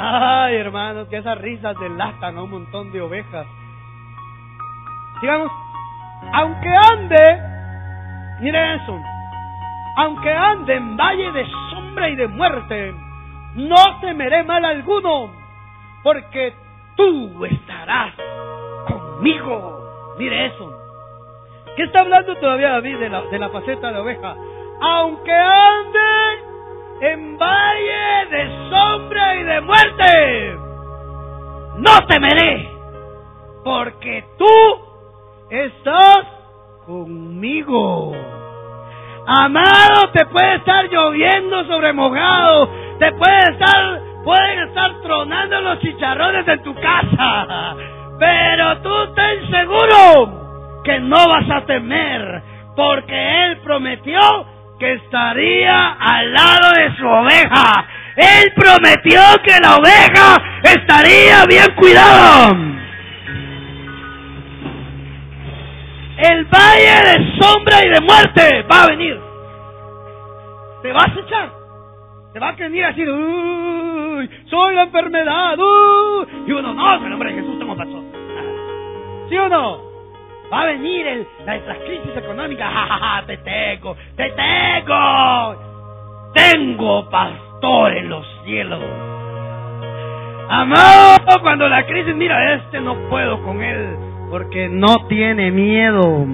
Ay, 0.00 0.56
hermanos, 0.56 1.08
que 1.08 1.16
esas 1.16 1.38
risas 1.38 1.76
delatan 1.78 2.38
a 2.38 2.42
un 2.42 2.50
montón 2.50 2.92
de 2.92 3.02
ovejas. 3.02 3.46
Digamos, 5.20 5.50
aunque 6.32 6.68
ande 6.68 7.48
Mire 8.40 8.74
eso. 8.76 9.00
Aunque 9.96 10.30
ande 10.30 10.74
en 10.74 10.96
valle 10.96 11.32
de 11.32 11.44
sombra 11.70 12.08
y 12.08 12.14
de 12.14 12.28
muerte, 12.28 12.94
no 13.54 14.00
temeré 14.00 14.44
mal 14.44 14.64
alguno, 14.64 15.32
porque 16.04 16.54
tú 16.96 17.44
estarás 17.44 18.14
conmigo. 18.86 20.14
Mire 20.18 20.46
eso. 20.46 20.72
¿Qué 21.76 21.84
está 21.84 22.02
hablando 22.02 22.36
todavía 22.36 22.70
David 22.70 22.98
de 22.98 23.08
la, 23.08 23.22
de 23.22 23.38
la 23.38 23.48
faceta 23.48 23.90
de 23.90 23.98
oveja? 23.98 24.36
Aunque 24.80 25.32
ande 25.32 26.47
en 27.00 27.38
valle 27.38 28.26
de 28.30 28.70
sombra 28.70 29.34
y 29.36 29.42
de 29.44 29.60
muerte, 29.60 30.56
no 31.76 32.06
temeré, 32.08 32.68
porque 33.62 34.24
tú 34.36 34.46
estás 35.50 36.26
conmigo. 36.86 38.12
Amado, 39.26 40.10
te 40.12 40.24
puede 40.26 40.56
estar 40.56 40.88
lloviendo 40.88 41.64
sobre 41.66 41.92
mojado, 41.92 42.68
te 42.98 43.12
puede 43.12 43.42
estar, 43.52 44.00
pueden 44.24 44.68
estar 44.68 45.00
tronando 45.02 45.60
los 45.60 45.78
chicharrones 45.80 46.48
en 46.48 46.62
tu 46.62 46.74
casa, 46.74 47.76
pero 48.18 48.78
tú 48.78 49.14
ten 49.14 49.50
seguro 49.50 50.82
que 50.82 50.98
no 51.00 51.28
vas 51.28 51.50
a 51.50 51.66
temer, 51.66 52.42
porque 52.74 53.44
Él 53.44 53.58
prometió 53.58 54.18
que 54.78 54.92
estaría 54.94 55.92
al 55.92 56.32
lado 56.32 56.72
de 56.76 56.96
su 56.96 57.06
oveja. 57.06 57.86
Él 58.16 58.52
prometió 58.54 59.20
que 59.44 59.60
la 59.60 59.76
oveja 59.76 60.42
estaría 60.62 61.44
bien 61.46 61.74
cuidada. 61.76 62.50
El 66.18 66.44
valle 66.46 67.02
de 67.04 67.40
sombra 67.40 67.84
y 67.84 67.88
de 67.90 68.00
muerte 68.00 68.66
va 68.70 68.82
a 68.82 68.86
venir. 68.88 69.20
Te 70.82 70.92
vas 70.92 71.16
a 71.16 71.20
echar. 71.20 71.50
Te 72.32 72.40
va 72.40 72.48
a 72.48 72.52
venir 72.52 72.84
así, 72.84 73.08
uy, 73.08 74.30
soy 74.50 74.74
la 74.74 74.82
enfermedad, 74.82 75.54
Y 76.46 76.52
uno, 76.52 76.74
no, 76.74 76.94
en 76.96 77.04
el 77.04 77.10
nombre 77.10 77.32
de 77.32 77.40
Jesús 77.40 77.56
¿cómo 77.58 77.76
pasó. 77.76 78.04
¿Sí 79.28 79.36
o 79.36 79.48
no? 79.48 79.87
Va 80.52 80.62
a 80.62 80.66
venir 80.66 81.26
la, 81.44 81.58
crisis 81.84 82.16
económica. 82.16 82.68
Ja, 83.00 83.22
te 83.26 83.36
tengo, 83.38 83.96
te 84.16 84.30
tengo. 84.30 85.56
Tengo 86.34 87.10
pastor 87.10 87.96
en 87.96 88.08
los 88.08 88.26
cielos. 88.44 88.82
Amado, 90.50 91.40
cuando 91.42 91.68
la 91.68 91.84
crisis, 91.84 92.14
mira, 92.14 92.54
este 92.54 92.80
no 92.80 92.94
puedo 93.10 93.42
con 93.42 93.62
él 93.62 93.96
porque 94.30 94.68
no 94.68 95.06
tiene 95.08 95.50
miedo. 95.50 96.26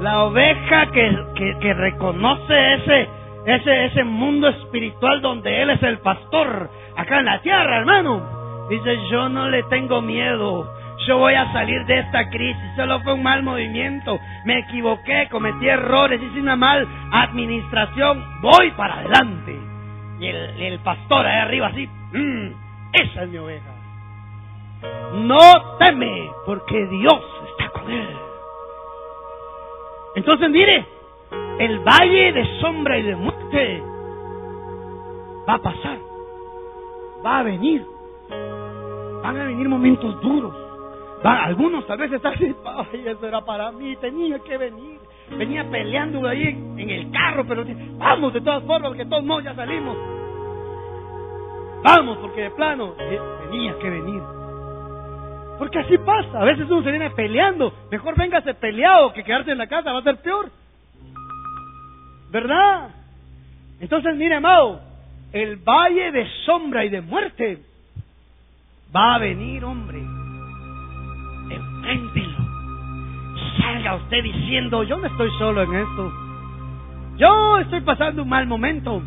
La 0.00 0.24
oveja 0.24 0.86
que, 0.92 1.18
que, 1.34 1.58
que 1.60 1.74
reconoce 1.74 2.74
ese, 2.74 3.08
ese, 3.46 3.84
ese 3.86 4.04
mundo 4.04 4.48
espiritual 4.48 5.20
donde 5.20 5.62
Él 5.62 5.70
es 5.70 5.82
el 5.82 5.98
pastor, 5.98 6.70
acá 6.96 7.18
en 7.18 7.24
la 7.24 7.42
tierra, 7.42 7.78
hermano. 7.78 8.66
Dice, 8.70 8.96
yo 9.10 9.28
no 9.28 9.48
le 9.48 9.62
tengo 9.64 10.00
miedo, 10.00 10.70
yo 11.06 11.18
voy 11.18 11.34
a 11.34 11.52
salir 11.52 11.84
de 11.86 12.00
esta 12.00 12.28
crisis, 12.28 12.70
solo 12.76 13.00
fue 13.00 13.14
un 13.14 13.22
mal 13.22 13.42
movimiento, 13.42 14.18
me 14.44 14.58
equivoqué, 14.58 15.28
cometí 15.30 15.68
errores, 15.68 16.20
hice 16.22 16.40
una 16.40 16.56
mal 16.56 16.86
administración, 17.12 18.24
voy 18.40 18.70
para 18.72 18.98
adelante. 19.00 19.58
Y 20.20 20.26
el, 20.26 20.78
pastor 20.80 21.26
ahí 21.26 21.40
arriba 21.40 21.68
así, 21.68 21.86
mm, 21.86 22.48
esa 22.92 23.22
es 23.22 23.28
mi 23.28 23.38
oveja. 23.38 23.70
No 25.14 25.38
teme, 25.78 26.30
porque 26.44 26.86
Dios 26.86 27.24
está 27.50 27.70
con 27.70 27.90
él. 27.90 28.16
Entonces 30.16 30.50
mire, 30.50 30.84
el 31.60 31.78
valle 31.80 32.32
de 32.32 32.60
sombra 32.60 32.98
y 32.98 33.02
de 33.02 33.16
muerte 33.16 33.82
va 35.48 35.54
a 35.54 35.58
pasar, 35.58 35.98
va 37.24 37.38
a 37.38 37.42
venir, 37.44 37.86
van 39.22 39.40
a 39.40 39.44
venir 39.44 39.68
momentos 39.68 40.20
duros. 40.20 40.67
Algunos 41.24 41.86
vez 41.86 42.12
están 42.12 42.34
así, 42.34 42.54
ay, 42.64 43.04
eso 43.06 43.26
era 43.26 43.40
para 43.40 43.72
mí, 43.72 43.96
tenía 43.96 44.38
que 44.40 44.56
venir. 44.56 44.98
Venía 45.30 45.68
peleando 45.68 46.26
ahí 46.26 46.48
en, 46.48 46.90
el 46.90 47.10
carro, 47.10 47.44
pero 47.46 47.64
vamos 47.98 48.32
de 48.32 48.40
todas 48.40 48.62
formas, 48.64 48.90
porque 48.90 49.04
todos 49.04 49.24
modos 49.24 49.44
ya 49.44 49.54
salimos. 49.54 49.96
Vamos, 51.82 52.18
porque 52.18 52.42
de 52.42 52.50
plano 52.50 52.94
eh, 52.98 53.20
tenía 53.44 53.78
que 53.78 53.90
venir. 53.90 54.22
Porque 55.58 55.78
así 55.80 55.98
pasa. 55.98 56.40
A 56.40 56.44
veces 56.44 56.66
uno 56.70 56.82
se 56.82 56.90
viene 56.90 57.10
peleando. 57.10 57.72
Mejor 57.90 58.16
véngase 58.16 58.54
peleado 58.54 59.12
que 59.12 59.24
quedarse 59.24 59.50
en 59.50 59.58
la 59.58 59.66
casa. 59.66 59.92
Va 59.92 59.98
a 59.98 60.02
ser 60.02 60.16
peor. 60.22 60.50
¿Verdad? 62.30 62.90
Entonces, 63.80 64.16
mire, 64.16 64.36
amado. 64.36 64.80
El 65.32 65.56
valle 65.56 66.10
de 66.10 66.26
sombra 66.46 66.84
y 66.84 66.88
de 66.88 67.00
muerte 67.00 67.58
va 68.94 69.16
a 69.16 69.18
venir, 69.18 69.64
hombre. 69.64 70.17
Enfréntelo. 71.84 72.38
Salga 73.60 73.94
usted 73.96 74.22
diciendo, 74.22 74.82
yo 74.82 74.98
no 74.98 75.06
estoy 75.06 75.30
solo 75.38 75.62
en 75.62 75.74
esto. 75.74 76.12
Yo 77.16 77.58
estoy 77.58 77.80
pasando 77.80 78.22
un 78.22 78.28
mal 78.28 78.46
momento. 78.46 79.02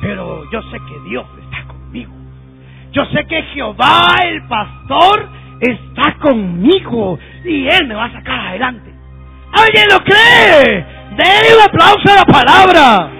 Pero 0.00 0.48
yo 0.50 0.62
sé 0.62 0.78
que 0.88 1.00
Dios 1.08 1.26
está 1.44 1.64
conmigo. 1.66 2.12
Yo 2.92 3.04
sé 3.06 3.26
que 3.26 3.42
Jehová, 3.54 4.14
el 4.24 4.42
pastor, 4.48 5.28
está 5.60 6.16
conmigo 6.20 7.18
y 7.44 7.68
Él 7.68 7.86
me 7.86 7.94
va 7.94 8.06
a 8.06 8.12
sacar 8.12 8.48
adelante. 8.48 8.92
¿Alguien 9.52 9.86
lo 9.90 9.98
cree? 10.00 10.86
Denle 11.10 11.56
un 11.56 11.62
aplauso 11.62 12.10
a 12.10 12.16
la 12.16 12.24
palabra. 12.24 13.10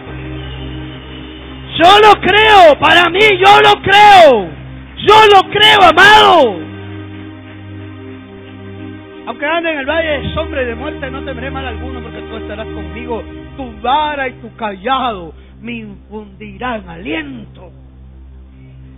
Yo 1.78 1.88
lo 2.02 2.20
creo, 2.20 2.78
para 2.78 3.08
mí 3.10 3.20
yo 3.38 3.60
lo 3.62 3.82
creo. 3.82 4.50
Yo 4.96 5.14
lo 5.34 5.50
creo, 5.50 5.88
amado. 5.88 6.58
Aunque 9.30 9.46
ande 9.46 9.70
en 9.70 9.78
el 9.78 9.86
valle 9.86 10.08
de 10.08 10.34
sombra 10.34 10.60
de 10.62 10.74
muerte, 10.74 11.08
no 11.08 11.22
temeré 11.22 11.52
mal 11.52 11.64
alguno 11.64 12.00
porque 12.00 12.20
tú 12.20 12.34
estarás 12.34 12.66
conmigo. 12.66 13.22
Tu 13.56 13.80
vara 13.80 14.26
y 14.26 14.32
tu 14.40 14.56
callado 14.56 15.32
me 15.60 15.70
infundirán 15.74 16.88
aliento. 16.88 17.70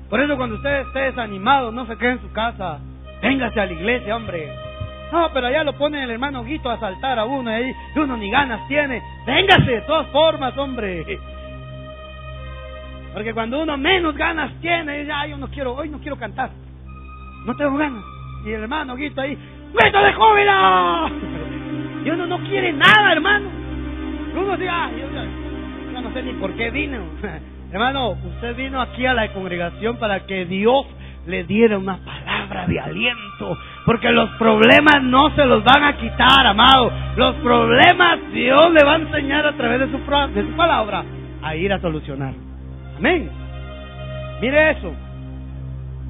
Por 0.08 0.22
eso 0.22 0.34
cuando 0.38 0.56
usted 0.56 0.86
esté 0.86 1.00
desanimado, 1.00 1.70
no 1.70 1.84
se 1.84 1.98
quede 1.98 2.12
en 2.12 2.22
su 2.22 2.32
casa. 2.32 2.78
Véngase 3.20 3.60
a 3.60 3.66
la 3.66 3.72
iglesia, 3.72 4.16
hombre. 4.16 4.50
No, 5.12 5.28
pero 5.34 5.48
allá 5.48 5.64
lo 5.64 5.74
pone 5.74 6.02
el 6.02 6.10
hermano 6.10 6.44
Guito 6.44 6.70
a 6.70 6.80
saltar 6.80 7.18
a 7.18 7.26
uno 7.26 7.50
y 7.60 7.74
uno 7.96 8.16
ni 8.16 8.30
ganas 8.30 8.66
tiene. 8.68 9.02
Véngase 9.26 9.70
de 9.70 9.80
todas 9.82 10.06
formas, 10.06 10.56
hombre. 10.56 11.18
Porque 13.12 13.34
cuando 13.34 13.62
uno 13.62 13.76
menos 13.76 14.16
ganas 14.16 14.50
tiene, 14.62 15.00
dice, 15.00 15.12
ay, 15.12 15.32
yo 15.32 15.36
no 15.36 15.48
quiero, 15.48 15.74
hoy 15.74 15.90
no 15.90 15.98
quiero 15.98 16.16
cantar. 16.16 16.48
No 17.44 17.54
tengo 17.54 17.76
ganas. 17.76 18.02
Y 18.46 18.48
el 18.48 18.62
hermano 18.62 18.96
Guito 18.96 19.20
ahí, 19.20 19.38
¡Meto 19.74 20.02
de 20.02 20.12
júbilo! 20.12 21.08
Y 22.04 22.10
uno 22.10 22.26
no 22.26 22.38
quiere 22.40 22.72
nada, 22.72 23.12
hermano. 23.12 23.48
Uno 24.34 24.56
dice, 24.56 24.68
ay, 24.68 24.92
yo, 25.00 25.92
yo 25.92 26.00
no 26.00 26.12
sé 26.12 26.22
ni 26.22 26.32
por 26.34 26.52
qué 26.54 26.70
vino. 26.70 26.98
hermano, 27.72 28.10
usted 28.10 28.56
vino 28.56 28.80
aquí 28.80 29.06
a 29.06 29.14
la 29.14 29.32
congregación 29.32 29.96
para 29.96 30.26
que 30.26 30.44
Dios 30.46 30.86
le 31.26 31.44
diera 31.44 31.78
una 31.78 31.98
palabra 31.98 32.66
de 32.66 32.80
aliento. 32.80 33.56
Porque 33.86 34.10
los 34.10 34.30
problemas 34.30 35.02
no 35.02 35.34
se 35.34 35.44
los 35.44 35.62
van 35.64 35.84
a 35.84 35.96
quitar, 35.96 36.46
amado. 36.46 36.92
Los 37.16 37.36
problemas 37.36 38.18
Dios 38.32 38.72
le 38.72 38.84
va 38.84 38.94
a 38.94 38.96
enseñar 38.96 39.46
a 39.46 39.52
través 39.52 39.80
de 39.80 39.86
su, 39.90 39.98
de 40.34 40.42
su 40.42 40.56
palabra 40.56 41.04
a 41.42 41.56
ir 41.56 41.72
a 41.72 41.80
solucionar. 41.80 42.34
Amén. 42.96 43.30
Mire 44.40 44.70
eso. 44.70 44.92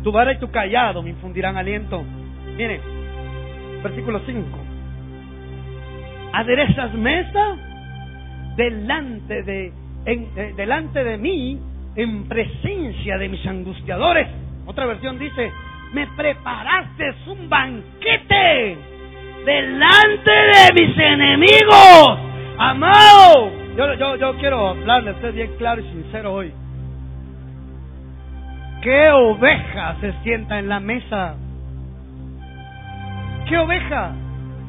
Tu 0.03 0.11
vara 0.11 0.33
y 0.33 0.39
tu 0.39 0.51
callado 0.51 1.03
me 1.03 1.11
infundirán 1.11 1.57
aliento. 1.57 2.03
Mire, 2.57 2.81
versículo 3.83 4.21
5. 4.25 4.59
Aderezas 6.33 6.95
mesa 6.95 7.57
delante 8.57 9.43
de, 9.43 9.73
en, 10.07 10.57
delante 10.57 11.05
de 11.05 11.19
mí 11.19 11.59
en 11.97 12.25
presencia 12.29 13.19
de 13.19 13.29
mis 13.29 13.45
angustiadores. 13.47 14.29
Otra 14.67 14.87
versión 14.87 15.19
dice, 15.19 15.53
me 15.93 16.07
preparaste 16.17 17.15
un 17.27 17.49
banquete 17.49 18.79
delante 19.45 20.31
de 20.31 20.87
mis 20.87 20.99
enemigos. 20.99 22.19
Amado, 22.59 23.51
yo, 23.77 23.95
yo, 23.95 24.17
yo 24.17 24.37
quiero 24.37 24.69
hablarle 24.69 25.11
a 25.11 25.15
usted 25.15 25.35
bien 25.35 25.53
claro 25.59 25.81
y 25.81 25.85
sincero 25.85 26.33
hoy. 26.33 26.53
¿Qué 28.83 29.11
oveja 29.11 29.97
se 30.01 30.13
sienta 30.23 30.59
en 30.59 30.69
la 30.69 30.81
mesa? 30.81 31.37
¿Qué 33.53 33.59
oveja? 33.59 34.13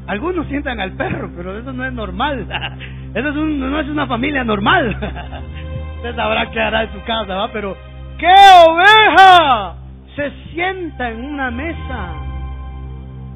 Algunos 0.07 0.45
sientan 0.47 0.77
al 0.81 0.91
perro, 0.97 1.31
pero 1.38 1.57
eso 1.57 1.71
no 1.71 1.86
es 1.86 1.93
normal. 1.93 2.45
Eso 3.15 3.29
es 3.29 3.36
no 3.36 3.79
es 3.79 3.88
una 3.88 4.07
familia 4.07 4.43
normal. 4.43 4.89
Usted 5.95 6.13
sabrá 6.17 6.51
qué 6.51 6.59
hará 6.59 6.84
en 6.84 6.91
su 6.91 7.01
casa, 7.03 7.34
¿va? 7.34 7.49
Pero 7.53 7.77
¿qué 8.17 8.34
oveja 8.67 9.75
se 10.17 10.31
sienta 10.51 11.11
en 11.11 11.23
una 11.23 11.49
mesa. 11.49 12.09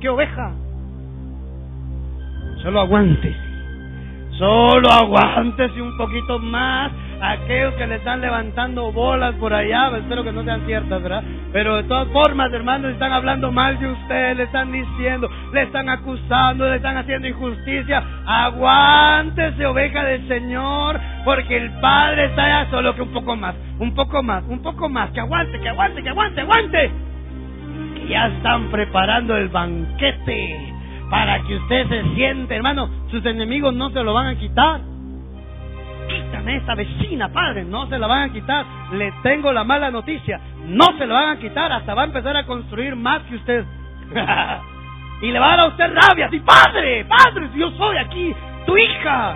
¿Qué 0.02 0.10
oveja? 0.10 0.52
Solo 2.62 2.82
aguante. 2.82 3.34
Solo 4.32 4.92
aguántese 4.92 5.82
un 5.82 5.96
poquito 5.96 6.40
más. 6.40 6.92
Aquellos 7.20 7.74
que 7.74 7.88
le 7.88 7.96
están 7.96 8.22
levantando 8.22 8.92
bolas 8.92 9.34
por 9.36 9.54
allá, 9.54 9.90
espero 9.98 10.24
que 10.24 10.32
no 10.32 10.44
sean 10.44 10.66
ciertas, 10.68 11.02
¿verdad? 11.02 11.24
Pero 11.52 11.78
de 11.78 11.84
todas 11.84 12.08
formas, 12.10 12.54
hermanos, 12.54 12.92
están 12.92 13.12
hablando 13.12 13.52
mal 13.52 13.80
de 13.80 13.88
usted, 13.88 14.38
le 14.38 14.44
están 14.44 14.72
diciendo, 14.72 15.30
le 15.52 15.64
están 15.64 15.90
acusando, 15.90 16.70
le 16.70 16.76
están 16.76 16.96
haciendo 16.98 17.28
injusticia. 17.28 18.04
Aguántese, 18.26 19.66
oveja 19.66 20.04
del 20.04 20.28
Señor, 20.28 21.00
porque 21.26 21.58
el 21.58 21.72
Padre 21.80 22.26
está 22.26 22.44
allá 22.44 22.70
solo 22.70 22.94
que 22.96 23.02
un 23.02 23.14
poco 23.14 23.36
más, 23.36 23.56
un 23.80 23.96
poco 23.96 24.22
más, 24.22 24.44
un 24.48 24.62
poco 24.62 24.88
más. 24.88 25.10
Que 25.12 25.20
aguante, 25.20 25.60
que 25.60 25.70
aguante, 25.70 26.04
que 26.04 26.10
aguante, 26.10 26.42
aguante. 26.42 26.92
Que 27.96 28.08
ya 28.10 28.28
están 28.28 28.70
preparando 28.70 29.36
el 29.36 29.50
banquete 29.50 30.74
para 31.10 31.42
que 31.44 31.56
usted 31.56 31.88
se 31.88 32.16
siente, 32.16 32.56
hermano, 32.56 32.90
sus 33.10 33.26
enemigos 33.26 33.74
no 33.74 33.90
se 33.90 34.04
lo 34.04 34.14
van 34.14 34.28
a 34.28 34.36
quitar. 34.36 34.82
Esta 36.50 36.76
vecina, 36.76 37.30
padre, 37.30 37.66
no 37.66 37.88
se 37.88 37.98
la 37.98 38.08
van 38.08 38.30
a 38.30 38.34
quitar. 38.34 38.66
Le 38.94 39.12
tengo 39.24 39.52
la 39.52 39.64
mala 39.64 39.92
noticia, 39.92 40.40
no 40.66 40.86
se 40.98 41.06
la 41.06 41.14
van 41.14 41.30
a 41.38 41.40
quitar, 41.40 41.72
hasta 41.72 41.94
va 41.94 42.04
a 42.04 42.06
empezar 42.06 42.36
a 42.36 42.46
construir 42.46 42.96
más 42.96 43.22
que 43.24 43.36
usted. 43.36 43.66
y 45.22 45.32
le 45.32 45.40
va 45.40 45.46
a 45.46 45.50
dar 45.50 45.60
a 45.60 45.68
usted 45.68 45.94
rabia, 45.94 46.28
así, 46.28 46.40
padre, 46.40 47.06
padre, 47.06 47.50
yo 47.56 47.72
soy 47.72 47.98
aquí, 47.98 48.36
tu 48.66 48.78
hija. 48.78 49.36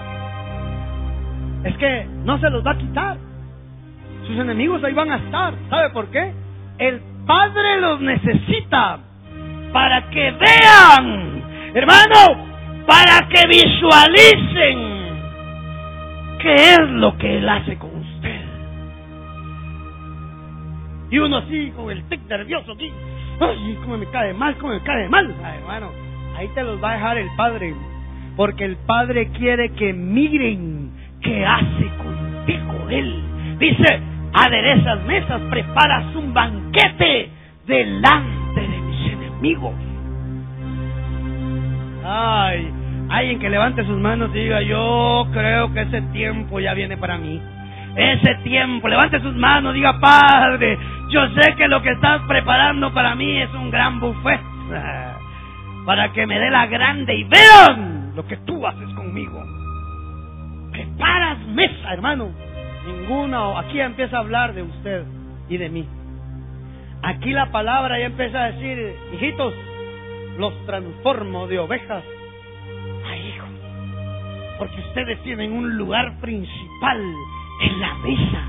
Es 1.63 1.77
que 1.77 2.07
no 2.23 2.39
se 2.39 2.49
los 2.49 2.65
va 2.65 2.71
a 2.71 2.77
quitar. 2.77 3.17
Sus 4.27 4.37
enemigos 4.37 4.83
ahí 4.83 4.93
van 4.93 5.11
a 5.11 5.17
estar. 5.17 5.53
¿Sabe 5.69 5.89
por 5.89 6.07
qué? 6.09 6.33
El 6.77 7.01
Padre 7.25 7.79
los 7.81 8.01
necesita 8.01 8.99
para 9.71 10.09
que 10.09 10.31
vean 10.31 11.41
Hermano, 11.73 12.83
para 12.85 13.29
que 13.29 13.47
visualicen 13.47 14.90
qué 16.41 16.55
es 16.55 16.89
lo 16.89 17.17
que 17.17 17.37
Él 17.37 17.47
hace 17.47 17.77
con 17.77 17.95
usted. 17.95 18.41
Y 21.11 21.19
uno 21.19 21.37
así, 21.37 21.71
con 21.75 21.91
el 21.91 22.03
tic 22.05 22.21
nervioso 22.27 22.71
aquí. 22.71 22.91
Ay, 23.39 23.77
cómo 23.81 23.97
me 23.97 24.05
cae 24.07 24.33
mal, 24.33 24.55
cómo 24.57 24.73
me 24.73 24.81
cae 24.81 25.09
mal. 25.09 25.29
hermano, 25.29 25.91
ahí 26.37 26.47
te 26.49 26.63
los 26.63 26.81
va 26.81 26.91
a 26.91 26.93
dejar 26.93 27.17
el 27.17 27.29
Padre. 27.35 27.75
Porque 28.37 28.65
el 28.65 28.77
Padre 28.77 29.29
quiere 29.31 29.71
que 29.73 29.93
miren 29.93 30.91
qué 31.21 31.45
hace 31.45 31.91
contigo 31.97 32.89
Él. 32.89 33.23
Dice, 33.59 33.99
aderezas 34.33 35.03
mesas, 35.05 35.41
preparas 35.49 36.15
un 36.15 36.33
banquete 36.33 37.29
delante 37.67 38.61
de 38.61 38.77
mis 38.79 39.11
enemigos. 39.11 39.75
Ay, 42.05 42.71
alguien 43.11 43.39
que 43.39 43.49
levante 43.49 43.85
sus 43.85 43.99
manos 43.99 44.29
y 44.33 44.39
diga, 44.39 44.61
yo 44.61 45.27
creo 45.33 45.73
que 45.73 45.81
ese 45.81 46.01
tiempo 46.13 46.59
ya 46.59 46.73
viene 46.73 46.97
para 46.97 47.17
mí. 47.17 47.41
Ese 47.95 48.35
tiempo, 48.43 48.87
levante 48.87 49.19
sus 49.19 49.35
manos, 49.35 49.73
diga, 49.73 49.99
Padre, 49.99 50.77
yo 51.09 51.27
sé 51.35 51.55
que 51.55 51.67
lo 51.67 51.81
que 51.81 51.91
estás 51.91 52.21
preparando 52.27 52.93
para 52.93 53.15
mí 53.15 53.41
es 53.41 53.53
un 53.53 53.69
gran 53.69 53.99
buffet. 53.99 54.39
Para 55.85 56.11
que 56.13 56.27
me 56.27 56.39
dé 56.39 56.51
la 56.51 56.67
grande 56.67 57.15
y 57.15 57.23
vean 57.23 58.13
lo 58.15 58.25
que 58.27 58.37
tú 58.37 58.65
haces 58.65 58.87
conmigo. 58.93 59.43
Preparas 60.71 61.39
mesa, 61.47 61.91
hermano. 61.91 62.29
Ninguno, 62.85 63.57
aquí 63.57 63.81
empieza 63.81 64.17
a 64.17 64.19
hablar 64.19 64.53
de 64.53 64.61
usted 64.61 65.03
y 65.49 65.57
de 65.57 65.69
mí. 65.69 65.85
Aquí 67.03 67.31
la 67.31 67.51
palabra 67.51 67.99
ya 67.99 68.05
empieza 68.05 68.43
a 68.43 68.51
decir, 68.51 68.95
hijitos, 69.13 69.53
los 70.37 70.53
transformo 70.65 71.47
de 71.47 71.59
ovejas. 71.59 72.03
Porque 74.61 74.79
ustedes 74.79 75.19
tienen 75.23 75.53
un 75.53 75.75
lugar 75.75 76.19
principal 76.21 77.01
en 77.61 77.81
la 77.81 77.95
mesa. 77.95 78.43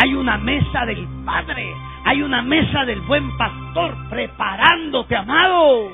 Hay 0.00 0.14
una 0.14 0.38
mesa 0.38 0.86
del 0.86 1.06
Padre, 1.26 1.74
hay 2.06 2.22
una 2.22 2.40
mesa 2.40 2.86
del 2.86 3.02
buen 3.02 3.36
pastor 3.36 4.08
preparándote, 4.08 5.14
amado. 5.14 5.92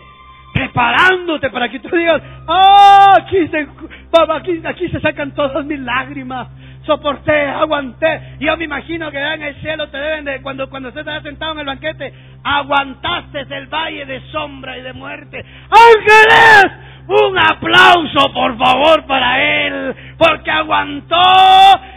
Preparándote 0.52 1.50
para 1.50 1.68
que 1.68 1.80
tú 1.80 1.88
digas, 1.88 2.22
ah, 2.46 3.14
aquí 3.20 3.48
se, 3.48 3.66
aquí, 4.32 4.62
aquí 4.64 4.88
se 4.90 5.00
sacan 5.00 5.34
todas 5.34 5.66
mis 5.66 5.80
lágrimas 5.80 6.46
soporté, 6.86 7.48
aguanté. 7.48 8.36
Yo 8.38 8.56
me 8.56 8.64
imagino 8.64 9.10
que 9.10 9.18
en 9.18 9.42
el 9.42 9.60
cielo 9.60 9.88
te 9.88 9.98
deben 9.98 10.24
de, 10.24 10.40
cuando, 10.40 10.70
cuando 10.70 10.88
usted 10.88 11.00
está 11.00 11.20
sentado 11.20 11.52
en 11.52 11.58
el 11.58 11.66
banquete, 11.66 12.14
aguantaste 12.44 13.40
el 13.40 13.66
valle 13.66 14.06
de 14.06 14.20
sombra 14.30 14.78
y 14.78 14.82
de 14.82 14.92
muerte. 14.92 15.44
Ángeles, 15.68 16.85
un 17.08 17.38
aplauso 17.38 18.32
por 18.32 18.56
favor 18.58 19.06
para 19.06 19.42
él, 19.42 19.94
porque 20.18 20.50
aguantó 20.50 21.22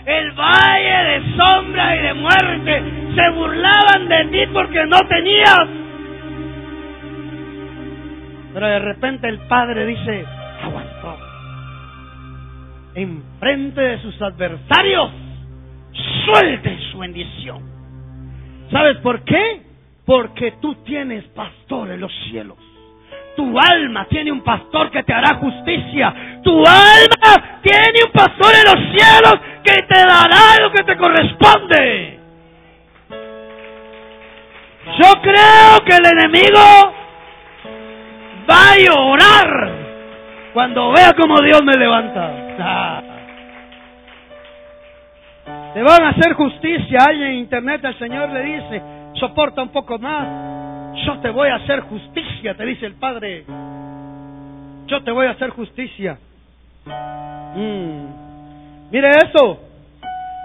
el 0.05 0.32
valle 0.32 1.03
de 1.03 1.38
sombra 1.38 1.95
y 1.95 1.99
de 1.99 2.14
muerte. 2.14 2.84
Se 3.16 3.30
burlaban 3.32 4.07
de 4.07 4.26
ti 4.26 4.51
porque 4.53 4.86
no 4.86 4.99
tenías. 5.07 5.68
Pero 8.53 8.68
de 8.68 8.80
repente 8.80 9.28
el 9.28 9.39
Padre 9.47 9.86
dice, 9.86 10.26
aguantó 10.64 10.99
en 12.95 13.24
frente 13.39 13.82
de 13.82 14.01
sus 14.01 14.22
adversarios, 14.22 15.12
suelte 16.26 16.78
su 16.91 16.99
bendición. 16.99 17.64
¿Sabes 18.72 18.97
por 18.97 19.24
qué? 19.24 19.62
Porque 20.05 20.53
tú 20.62 20.76
tienes 20.84 21.24
pastor 21.30 21.91
en 21.91 22.01
los 22.01 22.12
cielos. 22.30 22.57
Tu 23.39 23.57
alma 23.57 24.05
tiene 24.09 24.33
un 24.33 24.41
pastor 24.41 24.91
que 24.91 25.01
te 25.01 25.13
hará 25.13 25.35
justicia. 25.35 26.13
Tu 26.43 26.51
alma 26.51 27.61
tiene 27.61 28.03
un 28.05 28.11
pastor 28.11 28.51
en 28.53 28.65
los 28.65 28.91
cielos 28.91 29.39
que 29.63 29.81
te 29.83 29.97
dará 29.97 30.61
lo 30.61 30.69
que 30.73 30.83
te 30.83 30.97
corresponde. 30.97 32.19
Yo 34.97 35.21
creo 35.21 35.79
que 35.85 35.95
el 35.95 36.05
enemigo 36.17 36.59
va 38.51 38.71
a 38.73 38.77
llorar 38.77 39.71
cuando 40.51 40.91
vea 40.91 41.13
como 41.13 41.39
Dios 41.39 41.63
me 41.63 41.77
levanta. 41.77 43.01
Te 45.75 45.81
van 45.81 46.03
a 46.03 46.09
hacer 46.09 46.33
justicia. 46.33 47.05
Alguien 47.07 47.29
en 47.29 47.35
internet 47.35 47.85
al 47.85 47.97
Señor 47.99 48.31
le 48.31 48.43
dice, 48.43 48.81
soporta 49.13 49.61
un 49.61 49.69
poco 49.69 49.97
más. 49.97 50.68
Yo 50.95 51.19
te 51.19 51.29
voy 51.29 51.49
a 51.49 51.55
hacer 51.55 51.81
justicia, 51.81 52.55
te 52.55 52.65
dice 52.65 52.85
el 52.85 52.95
Padre. 52.95 53.45
Yo 54.87 55.03
te 55.03 55.11
voy 55.11 55.27
a 55.27 55.31
hacer 55.31 55.51
justicia. 55.51 56.17
Mm. 57.55 58.91
Mire 58.91 59.09
eso. 59.09 59.59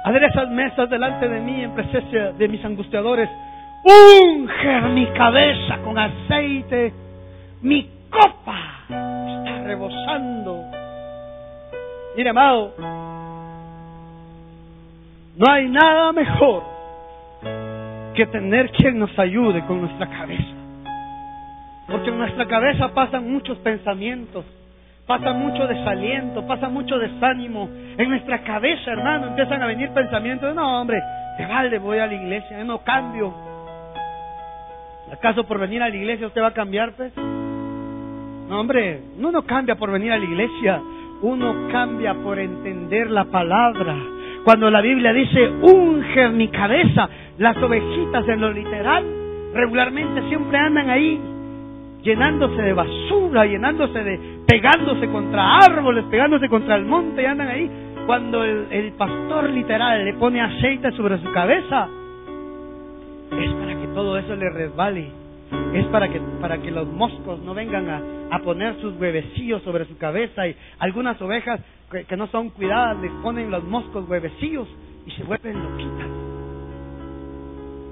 esas 0.06 0.50
mesas 0.50 0.90
delante 0.90 1.28
de 1.28 1.40
mí 1.40 1.62
en 1.62 1.74
presencia 1.74 2.32
de 2.32 2.48
mis 2.48 2.64
angustiadores. 2.64 3.28
Unge 3.84 4.80
mi 4.90 5.06
cabeza 5.08 5.78
con 5.82 5.98
aceite. 5.98 6.92
Mi 7.62 7.88
copa 8.10 8.84
está 8.88 9.62
rebosando. 9.64 10.64
Mire, 12.16 12.30
amado, 12.30 12.74
no 15.36 15.50
hay 15.50 15.68
nada 15.68 16.12
mejor 16.12 16.73
que 18.14 18.26
tener 18.26 18.70
quien 18.70 18.98
nos 18.98 19.16
ayude 19.18 19.64
con 19.66 19.80
nuestra 19.80 20.08
cabeza. 20.08 20.54
Porque 21.88 22.10
en 22.10 22.18
nuestra 22.18 22.46
cabeza 22.46 22.88
pasan 22.94 23.30
muchos 23.30 23.58
pensamientos, 23.58 24.44
pasa 25.06 25.32
mucho 25.32 25.66
desaliento, 25.66 26.46
pasa 26.46 26.68
mucho 26.68 26.98
desánimo. 26.98 27.68
En 27.98 28.08
nuestra 28.08 28.42
cabeza, 28.42 28.92
hermano, 28.92 29.28
empiezan 29.28 29.62
a 29.62 29.66
venir 29.66 29.90
pensamientos, 29.90 30.54
no, 30.54 30.80
hombre, 30.80 30.98
te 31.36 31.46
vale, 31.46 31.78
voy 31.78 31.98
a 31.98 32.06
la 32.06 32.14
iglesia, 32.14 32.64
no 32.64 32.78
cambio. 32.78 33.34
¿Acaso 35.12 35.44
por 35.44 35.58
venir 35.58 35.82
a 35.82 35.88
la 35.88 35.96
iglesia 35.96 36.26
usted 36.26 36.42
va 36.42 36.48
a 36.48 36.54
cambiar, 36.54 36.92
pues? 36.92 37.12
No, 37.16 38.60
hombre, 38.60 39.00
uno 39.18 39.30
no 39.30 39.42
cambia 39.42 39.74
por 39.76 39.90
venir 39.90 40.12
a 40.12 40.18
la 40.18 40.24
iglesia, 40.24 40.80
uno 41.22 41.68
cambia 41.70 42.14
por 42.14 42.38
entender 42.38 43.10
la 43.10 43.24
palabra. 43.24 43.94
Cuando 44.44 44.70
la 44.70 44.82
Biblia 44.82 45.12
dice, 45.12 45.48
unge 45.62 46.28
mi 46.28 46.48
cabeza, 46.48 47.08
las 47.38 47.56
ovejitas 47.56 48.28
en 48.28 48.40
lo 48.40 48.52
literal 48.52 49.04
regularmente 49.54 50.28
siempre 50.28 50.58
andan 50.58 50.90
ahí 50.90 51.18
llenándose 52.02 52.60
de 52.60 52.74
basura, 52.74 53.46
llenándose 53.46 54.04
de, 54.04 54.20
pegándose 54.46 55.08
contra 55.08 55.56
árboles, 55.56 56.04
pegándose 56.10 56.48
contra 56.50 56.76
el 56.76 56.84
monte 56.84 57.22
y 57.22 57.24
andan 57.24 57.48
ahí. 57.48 57.70
Cuando 58.06 58.44
el, 58.44 58.66
el 58.70 58.92
pastor 58.92 59.48
literal 59.48 60.04
le 60.04 60.12
pone 60.14 60.42
aceite 60.42 60.92
sobre 60.92 61.18
su 61.22 61.32
cabeza, 61.32 61.88
es 63.40 63.52
para 63.52 63.80
que 63.80 63.86
todo 63.94 64.18
eso 64.18 64.36
le 64.36 64.50
resbale 64.50 65.23
es 65.74 65.86
para 65.86 66.08
que, 66.08 66.20
para 66.40 66.58
que 66.58 66.70
los 66.70 66.86
moscos 66.86 67.40
no 67.40 67.54
vengan 67.54 67.88
a, 67.88 68.02
a 68.30 68.38
poner 68.40 68.80
sus 68.80 68.98
huevecillos 68.98 69.62
sobre 69.62 69.84
su 69.86 69.96
cabeza 69.98 70.46
y 70.46 70.56
algunas 70.78 71.20
ovejas 71.20 71.60
que, 71.90 72.04
que, 72.04 72.16
no 72.16 72.26
son 72.28 72.50
cuidadas 72.50 72.98
les 72.98 73.10
ponen 73.22 73.50
los 73.50 73.64
moscos 73.64 74.08
huevecillos 74.08 74.68
y 75.06 75.10
se 75.12 75.24
vuelven 75.24 75.62
loquitas. 75.62 76.08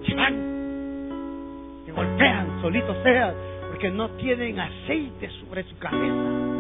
Se 0.07 0.15
van, 0.15 0.35
se 1.85 1.93
golpean, 1.93 2.61
solitos 2.63 2.97
sean, 3.03 3.35
porque 3.69 3.91
no 3.91 4.11
tienen 4.11 4.59
aceite 4.59 5.29
sobre 5.41 5.65
su 5.65 5.77
cabeza. 5.79 6.53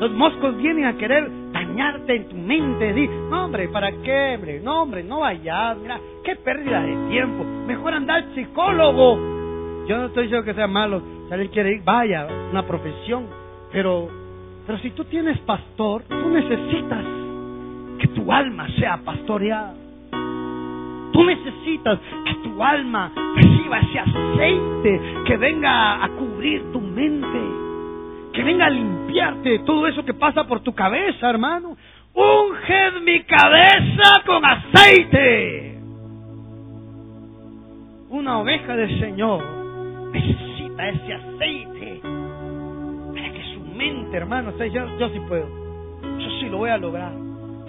Los 0.00 0.10
moscos 0.12 0.56
vienen 0.56 0.86
a 0.86 0.96
querer 0.96 1.30
dañarte 1.52 2.16
en 2.16 2.28
tu 2.28 2.36
mente, 2.36 2.86
decir, 2.86 3.10
no 3.30 3.44
hombre, 3.44 3.68
¿para 3.68 3.92
qué, 4.02 4.34
hombre? 4.36 4.60
No 4.60 4.82
hombre, 4.82 5.04
no 5.04 5.20
vayas, 5.20 5.76
mira, 5.76 6.00
qué 6.24 6.36
pérdida 6.36 6.80
de 6.80 7.10
tiempo, 7.10 7.44
mejor 7.66 7.92
andar 7.92 8.22
al 8.22 8.34
psicólogo. 8.34 9.39
Yo 9.90 9.98
no 9.98 10.06
estoy 10.06 10.22
diciendo 10.22 10.44
que 10.44 10.54
sea 10.54 10.68
malo, 10.68 11.02
si 11.26 11.32
alguien 11.32 11.50
quiere 11.50 11.72
ir, 11.72 11.82
vaya, 11.82 12.24
una 12.52 12.64
profesión, 12.64 13.26
pero, 13.72 14.06
pero 14.64 14.78
si 14.78 14.90
tú 14.90 15.02
tienes 15.06 15.36
pastor, 15.40 16.04
tú 16.08 16.30
necesitas 16.30 17.04
que 17.98 18.06
tu 18.14 18.30
alma 18.30 18.68
sea 18.78 18.98
pastoreada. 18.98 19.74
Tú 21.12 21.24
necesitas 21.24 21.98
que 22.24 22.34
tu 22.34 22.62
alma 22.62 23.10
reciba 23.34 23.80
ese 23.80 23.98
aceite 23.98 25.00
que 25.26 25.36
venga 25.36 26.04
a 26.04 26.08
cubrir 26.10 26.70
tu 26.70 26.80
mente, 26.80 27.40
que 28.32 28.44
venga 28.44 28.66
a 28.66 28.70
limpiarte 28.70 29.48
de 29.48 29.58
todo 29.58 29.88
eso 29.88 30.04
que 30.04 30.14
pasa 30.14 30.44
por 30.44 30.60
tu 30.60 30.72
cabeza, 30.72 31.28
hermano. 31.28 31.76
Unge 32.14 33.00
mi 33.02 33.24
cabeza 33.24 34.22
con 34.24 34.44
aceite. 34.44 35.80
Una 38.10 38.38
oveja 38.38 38.76
del 38.76 39.00
Señor 39.00 39.59
necesita 40.12 40.88
ese 40.88 41.14
aceite 41.14 42.00
para 42.02 43.32
que 43.32 43.54
su 43.54 43.60
mente, 43.76 44.16
hermano, 44.16 44.52
yo, 44.58 44.98
yo 44.98 45.08
sí 45.10 45.20
puedo. 45.28 45.48
Yo 46.18 46.30
sí 46.40 46.48
lo 46.48 46.58
voy 46.58 46.70
a 46.70 46.78
lograr. 46.78 47.12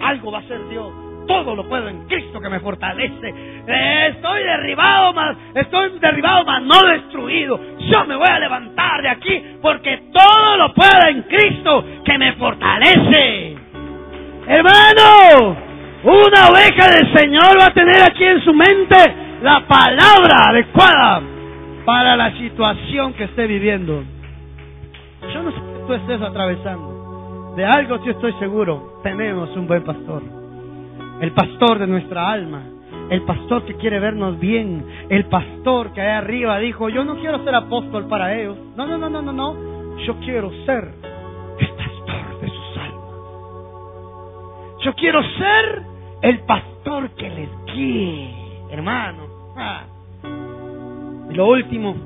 Algo 0.00 0.32
va 0.32 0.38
a 0.38 0.42
ser 0.42 0.68
Dios 0.68 0.92
todo 1.26 1.54
lo 1.54 1.68
puedo 1.68 1.88
en 1.88 2.06
Cristo 2.06 2.40
que 2.40 2.48
me 2.48 2.60
fortalece. 2.60 3.34
estoy 4.08 4.42
derribado, 4.42 5.12
más, 5.12 5.36
estoy 5.54 5.98
derribado, 5.98 6.44
más 6.44 6.62
no 6.62 6.82
destruido. 6.88 7.60
Yo 7.90 8.04
me 8.06 8.16
voy 8.16 8.28
a 8.28 8.38
levantar 8.38 9.02
de 9.02 9.08
aquí 9.08 9.42
porque 9.60 10.02
todo 10.12 10.56
lo 10.56 10.74
puedo 10.74 11.08
en 11.08 11.22
Cristo 11.22 11.84
que 12.04 12.18
me 12.18 12.32
fortalece. 12.34 13.56
Hermano, 14.46 15.56
una 16.04 16.48
oveja 16.50 16.90
del 16.90 17.16
Señor 17.16 17.60
va 17.60 17.66
a 17.66 17.74
tener 17.74 18.02
aquí 18.02 18.24
en 18.24 18.42
su 18.42 18.52
mente 18.52 18.96
la 19.42 19.60
palabra 19.66 20.50
adecuada 20.50 21.31
para 21.84 22.16
la 22.16 22.36
situación 22.36 23.14
que 23.14 23.24
esté 23.24 23.46
viviendo. 23.46 24.02
Yo 25.32 25.42
no 25.42 25.50
sé 25.50 25.56
qué 25.58 25.84
tú 25.86 25.94
estés 25.94 26.20
atravesando. 26.20 27.54
De 27.56 27.64
algo 27.64 27.98
sí 28.02 28.10
estoy 28.10 28.32
seguro, 28.34 29.00
tenemos 29.02 29.54
un 29.56 29.66
buen 29.66 29.84
pastor 29.84 30.22
el 31.22 31.32
pastor 31.32 31.78
de 31.78 31.86
nuestra 31.86 32.30
alma, 32.32 32.64
el 33.08 33.22
pastor 33.22 33.64
que 33.64 33.76
quiere 33.76 34.00
vernos 34.00 34.40
bien, 34.40 34.84
el 35.08 35.26
pastor 35.26 35.92
que 35.92 36.00
allá 36.00 36.18
arriba 36.18 36.58
dijo, 36.58 36.88
yo 36.88 37.04
no 37.04 37.14
quiero 37.20 37.44
ser 37.44 37.54
apóstol 37.54 38.08
para 38.08 38.34
ellos, 38.34 38.58
no, 38.76 38.88
no, 38.88 38.98
no, 38.98 39.08
no, 39.08 39.22
no, 39.22 39.32
no, 39.32 39.98
yo 39.98 40.16
quiero 40.18 40.50
ser 40.66 40.94
el 41.60 41.68
pastor 41.68 42.40
de 42.40 42.48
sus 42.48 42.76
almas. 42.76 43.04
Yo 44.80 44.94
quiero 44.94 45.22
ser 45.22 45.82
el 46.22 46.40
pastor 46.40 47.10
que 47.10 47.30
les 47.30 47.50
guíe, 47.66 48.34
hermano. 48.70 49.22
Ah. 49.56 49.91
Y 51.32 51.34
lo 51.34 51.46
último, 51.46 51.96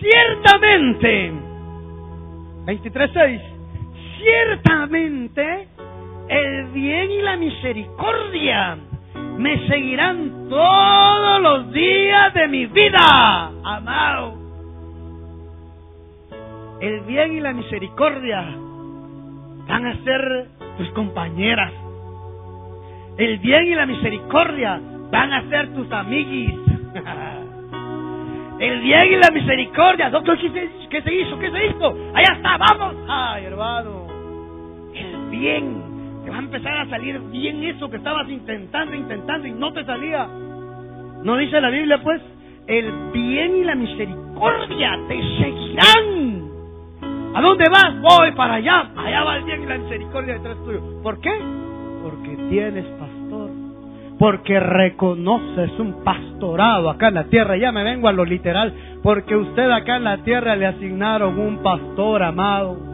ciertamente, 0.00 1.32
23.6, 2.66 3.40
ciertamente 4.18 5.68
el 6.28 6.66
bien 6.72 7.10
y 7.10 7.22
la 7.22 7.38
misericordia 7.38 8.76
me 9.38 9.66
seguirán 9.66 10.50
todos 10.50 11.40
los 11.40 11.72
días 11.72 12.34
de 12.34 12.48
mi 12.48 12.66
vida, 12.66 13.46
amado. 13.64 14.34
El 16.82 17.00
bien 17.06 17.32
y 17.32 17.40
la 17.40 17.54
misericordia 17.54 18.42
van 19.66 19.86
a 19.86 20.04
ser 20.04 20.48
tus 20.76 20.90
compañeras. 20.90 21.72
El 23.16 23.38
bien 23.38 23.68
y 23.68 23.74
la 23.74 23.86
misericordia 23.86 24.78
van 25.10 25.32
a 25.32 25.48
ser 25.48 25.72
tus 25.72 25.90
amiguis. 25.92 26.69
El 28.60 28.80
bien 28.80 29.12
y 29.12 29.16
la 29.16 29.30
misericordia, 29.32 30.10
doctor, 30.10 30.38
¿qué 30.38 30.50
se, 30.50 30.88
¿qué 30.90 31.00
se 31.00 31.14
hizo? 31.14 31.38
¿Qué 31.38 31.50
se 31.50 31.66
hizo? 31.66 31.96
Allá 32.14 32.34
está, 32.36 32.58
vamos. 32.58 32.94
Ay, 33.08 33.44
hermano, 33.46 34.06
el 34.94 35.30
bien 35.30 35.90
va 36.30 36.36
a 36.36 36.40
empezar 36.40 36.76
a 36.78 36.88
salir 36.88 37.18
bien 37.30 37.62
eso 37.64 37.90
que 37.90 37.96
estabas 37.96 38.28
intentando, 38.28 38.94
intentando 38.94 39.46
y 39.46 39.52
no 39.52 39.72
te 39.72 39.84
salía. 39.84 40.26
¿No 41.22 41.36
dice 41.36 41.60
la 41.60 41.70
Biblia 41.70 42.00
pues? 42.02 42.22
El 42.66 42.92
bien 43.12 43.56
y 43.56 43.64
la 43.64 43.74
misericordia 43.74 44.98
te 45.08 45.20
seguirán. 45.38 46.50
¿A 47.34 47.40
dónde 47.40 47.64
vas? 47.70 48.00
Voy 48.00 48.32
para 48.32 48.54
allá. 48.54 48.90
Allá 48.96 49.24
va 49.24 49.36
el 49.36 49.44
bien 49.44 49.62
y 49.62 49.66
la 49.66 49.78
misericordia 49.78 50.34
detrás 50.34 50.56
tuyo. 50.64 50.80
¿Por 51.02 51.20
qué? 51.20 51.32
Porque 52.02 52.36
tienes. 52.48 52.86
Porque 54.20 54.60
reconoces 54.60 55.76
un 55.80 56.04
pastorado 56.04 56.90
acá 56.90 57.08
en 57.08 57.14
la 57.14 57.24
tierra. 57.24 57.56
Ya 57.56 57.72
me 57.72 57.82
vengo 57.82 58.06
a 58.06 58.12
lo 58.12 58.24
literal. 58.24 58.72
Porque 59.02 59.34
usted 59.34 59.68
acá 59.68 59.96
en 59.96 60.04
la 60.04 60.18
tierra 60.18 60.54
le 60.54 60.66
asignaron 60.66 61.36
un 61.40 61.60
pastor 61.60 62.22
amado 62.22 62.90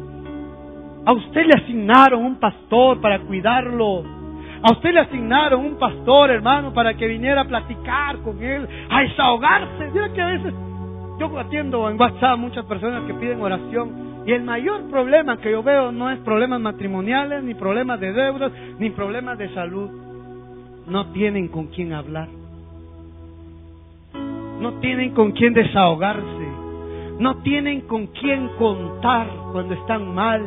a 1.06 1.12
usted 1.12 1.46
le 1.46 1.62
asignaron 1.62 2.24
un 2.24 2.34
pastor 2.40 3.00
para 3.00 3.20
cuidarlo. 3.20 4.02
A 4.60 4.72
usted 4.72 4.92
le 4.92 5.00
asignaron 5.00 5.64
un 5.64 5.78
pastor, 5.78 6.32
hermano, 6.32 6.74
para 6.74 6.94
que 6.94 7.06
viniera 7.06 7.42
a 7.42 7.44
platicar 7.44 8.18
con 8.24 8.42
él, 8.42 8.66
a 8.90 9.02
desahogarse. 9.02 9.90
Mira 9.94 10.12
que 10.12 10.20
a 10.20 10.26
veces 10.26 10.52
yo 11.20 11.38
atiendo 11.38 11.88
en 11.88 12.00
WhatsApp 12.00 12.36
muchas 12.38 12.64
personas 12.64 13.04
que 13.04 13.14
piden 13.14 13.40
oración 13.40 14.24
y 14.26 14.32
el 14.32 14.42
mayor 14.42 14.90
problema 14.90 15.36
que 15.36 15.52
yo 15.52 15.62
veo 15.62 15.92
no 15.92 16.10
es 16.10 16.18
problemas 16.18 16.60
matrimoniales, 16.60 17.44
ni 17.44 17.54
problemas 17.54 18.00
de 18.00 18.12
deudas, 18.12 18.50
ni 18.80 18.90
problemas 18.90 19.38
de 19.38 19.48
salud. 19.54 20.05
No 20.88 21.12
tienen 21.12 21.48
con 21.48 21.66
quién 21.68 21.92
hablar. 21.92 22.28
No 24.60 24.74
tienen 24.80 25.12
con 25.12 25.32
quién 25.32 25.52
desahogarse. 25.52 26.46
No 27.18 27.36
tienen 27.42 27.82
con 27.82 28.06
quién 28.08 28.48
contar 28.58 29.28
cuando 29.52 29.74
están 29.74 30.14
mal 30.14 30.42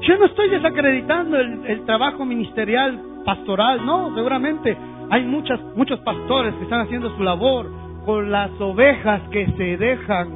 yo 0.00 0.18
no 0.18 0.26
estoy 0.26 0.48
desacreditando 0.50 1.38
el, 1.38 1.84
trabajo 1.86 2.24
ministerial, 2.24 3.00
pastoral, 3.24 3.84
no, 3.84 4.14
seguramente 4.14 4.76
hay 5.10 5.24
muchas, 5.24 5.60
muchos 5.74 5.98
pastores 6.00 6.54
que 6.54 6.64
están 6.64 6.80
haciendo 6.80 7.16
su 7.16 7.22
labor 7.22 7.70
con 8.04 8.30
las 8.30 8.50
ovejas 8.60 9.22
que 9.30 9.46
se 9.56 9.76
dejan, 9.76 10.28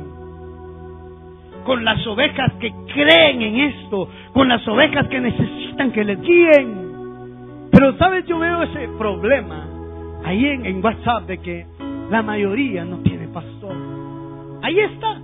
con 1.65 1.85
las 1.85 2.05
ovejas 2.07 2.53
que 2.55 2.73
creen 2.93 3.43
en 3.43 3.61
esto, 3.61 4.09
con 4.33 4.49
las 4.49 4.67
ovejas 4.67 5.07
que 5.09 5.21
necesitan 5.21 5.93
que 5.93 6.05
les 6.05 6.21
guíen. 6.21 6.90
Pero, 7.71 7.97
¿sabes? 7.99 8.27
Yo 8.27 8.39
veo 8.39 8.63
ese 8.63 8.89
problema 8.99 9.67
ahí 10.25 10.47
en, 10.47 10.67
en 10.67 10.85
WhatsApp 10.85 11.27
de 11.27 11.39
que 11.39 11.67
la 12.11 12.23
mayoría 12.23 12.85
no 12.85 12.99
tiene 12.99 13.29
pastor. 13.29 13.75
Ahí 14.63 14.79
está. 14.79 15.21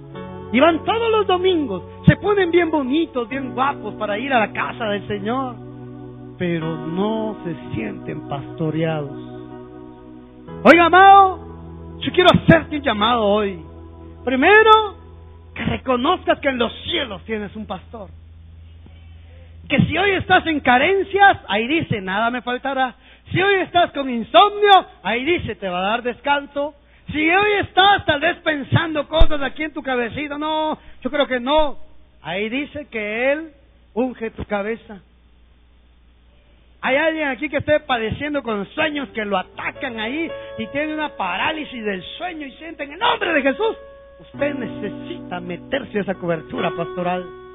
Y 0.52 0.60
van 0.60 0.84
todos 0.84 1.10
los 1.10 1.26
domingos, 1.26 1.82
se 2.06 2.16
ponen 2.16 2.50
bien 2.50 2.70
bonitos, 2.70 3.28
bien 3.28 3.52
guapos 3.52 3.94
para 3.94 4.18
ir 4.18 4.32
a 4.32 4.38
la 4.38 4.52
casa 4.52 4.86
del 4.86 5.06
Señor, 5.08 5.56
pero 6.38 6.86
no 6.86 7.36
se 7.44 7.74
sienten 7.74 8.28
pastoreados. 8.28 9.10
Oiga, 10.62 10.86
amado, 10.86 11.40
yo 11.98 12.12
quiero 12.12 12.30
hacerte 12.30 12.76
un 12.76 12.82
llamado 12.82 13.24
hoy. 13.24 13.60
Primero, 14.24 14.94
que 15.54 15.64
reconozcas 15.64 16.38
que 16.38 16.48
en 16.48 16.58
los 16.58 16.72
cielos 16.84 17.22
tienes 17.24 17.54
un 17.56 17.66
pastor. 17.66 18.08
Que 19.68 19.78
si 19.82 19.98
hoy 19.98 20.12
estás 20.12 20.46
en 20.46 20.60
carencias, 20.60 21.38
ahí 21.48 21.66
dice, 21.66 22.00
nada 22.00 22.30
me 22.30 22.42
faltará. 22.42 22.94
Si 23.32 23.42
hoy 23.42 23.56
estás 23.56 23.90
con 23.92 24.08
insomnio, 24.08 24.86
ahí 25.02 25.24
dice, 25.24 25.56
te 25.56 25.68
va 25.68 25.78
a 25.78 25.90
dar 25.90 26.02
descanso. 26.02 26.74
Si 27.10 27.30
hoy 27.30 27.52
estás 27.60 28.04
tal 28.04 28.20
vez 28.20 28.36
pensando 28.38 29.08
cosas 29.08 29.40
aquí 29.42 29.64
en 29.64 29.72
tu 29.72 29.82
cabecita, 29.82 30.38
no, 30.38 30.78
yo 31.02 31.10
creo 31.10 31.26
que 31.26 31.40
no. 31.40 31.78
Ahí 32.22 32.48
dice 32.48 32.86
que 32.90 33.32
Él 33.32 33.50
unge 33.94 34.30
tu 34.30 34.44
cabeza. 34.44 35.00
Hay 36.82 36.96
alguien 36.96 37.28
aquí 37.28 37.48
que 37.48 37.56
esté 37.56 37.80
padeciendo 37.80 38.42
con 38.42 38.66
sueños 38.66 39.08
que 39.08 39.24
lo 39.24 39.38
atacan 39.38 39.98
ahí 39.98 40.30
y 40.58 40.66
tiene 40.68 40.94
una 40.94 41.08
parálisis 41.16 41.84
del 41.84 42.02
sueño 42.18 42.46
y 42.46 42.52
siente 42.52 42.84
en 42.84 42.92
el 42.92 42.98
nombre 42.98 43.32
de 43.32 43.42
Jesús. 43.42 43.76
Usted 44.20 44.54
necesita 44.54 45.40
meterse 45.40 45.98
a 45.98 46.02
esa 46.02 46.14
cobertura 46.14 46.70
pastoral. 46.76 47.45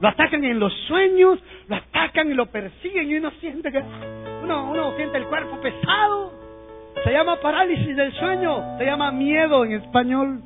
Lo 0.00 0.08
atacan 0.08 0.44
en 0.44 0.60
los 0.60 0.72
sueños, 0.86 1.38
lo 1.66 1.76
atacan 1.76 2.30
y 2.30 2.34
lo 2.34 2.46
persiguen 2.46 3.10
y 3.10 3.16
uno 3.16 3.30
siente 3.40 3.72
que 3.72 3.82
uno, 4.42 4.70
uno 4.70 4.96
siente 4.96 5.18
el 5.18 5.26
cuerpo 5.26 5.60
pesado. 5.60 6.32
Se 7.04 7.12
llama 7.12 7.36
parálisis 7.40 7.96
del 7.96 8.12
sueño, 8.14 8.78
se 8.78 8.84
llama 8.84 9.10
miedo 9.10 9.64
en 9.64 9.72
español. 9.72 10.40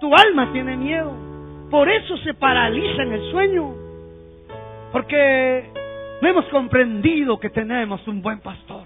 Tu 0.00 0.14
alma 0.14 0.50
tiene 0.52 0.76
miedo, 0.76 1.12
por 1.70 1.88
eso 1.88 2.16
se 2.18 2.34
paraliza 2.34 3.02
en 3.02 3.12
el 3.12 3.30
sueño, 3.30 3.74
porque 4.92 5.70
no 6.22 6.28
hemos 6.28 6.46
comprendido 6.46 7.38
que 7.38 7.50
tenemos 7.50 8.06
un 8.08 8.22
buen 8.22 8.40
pastor. 8.40 8.84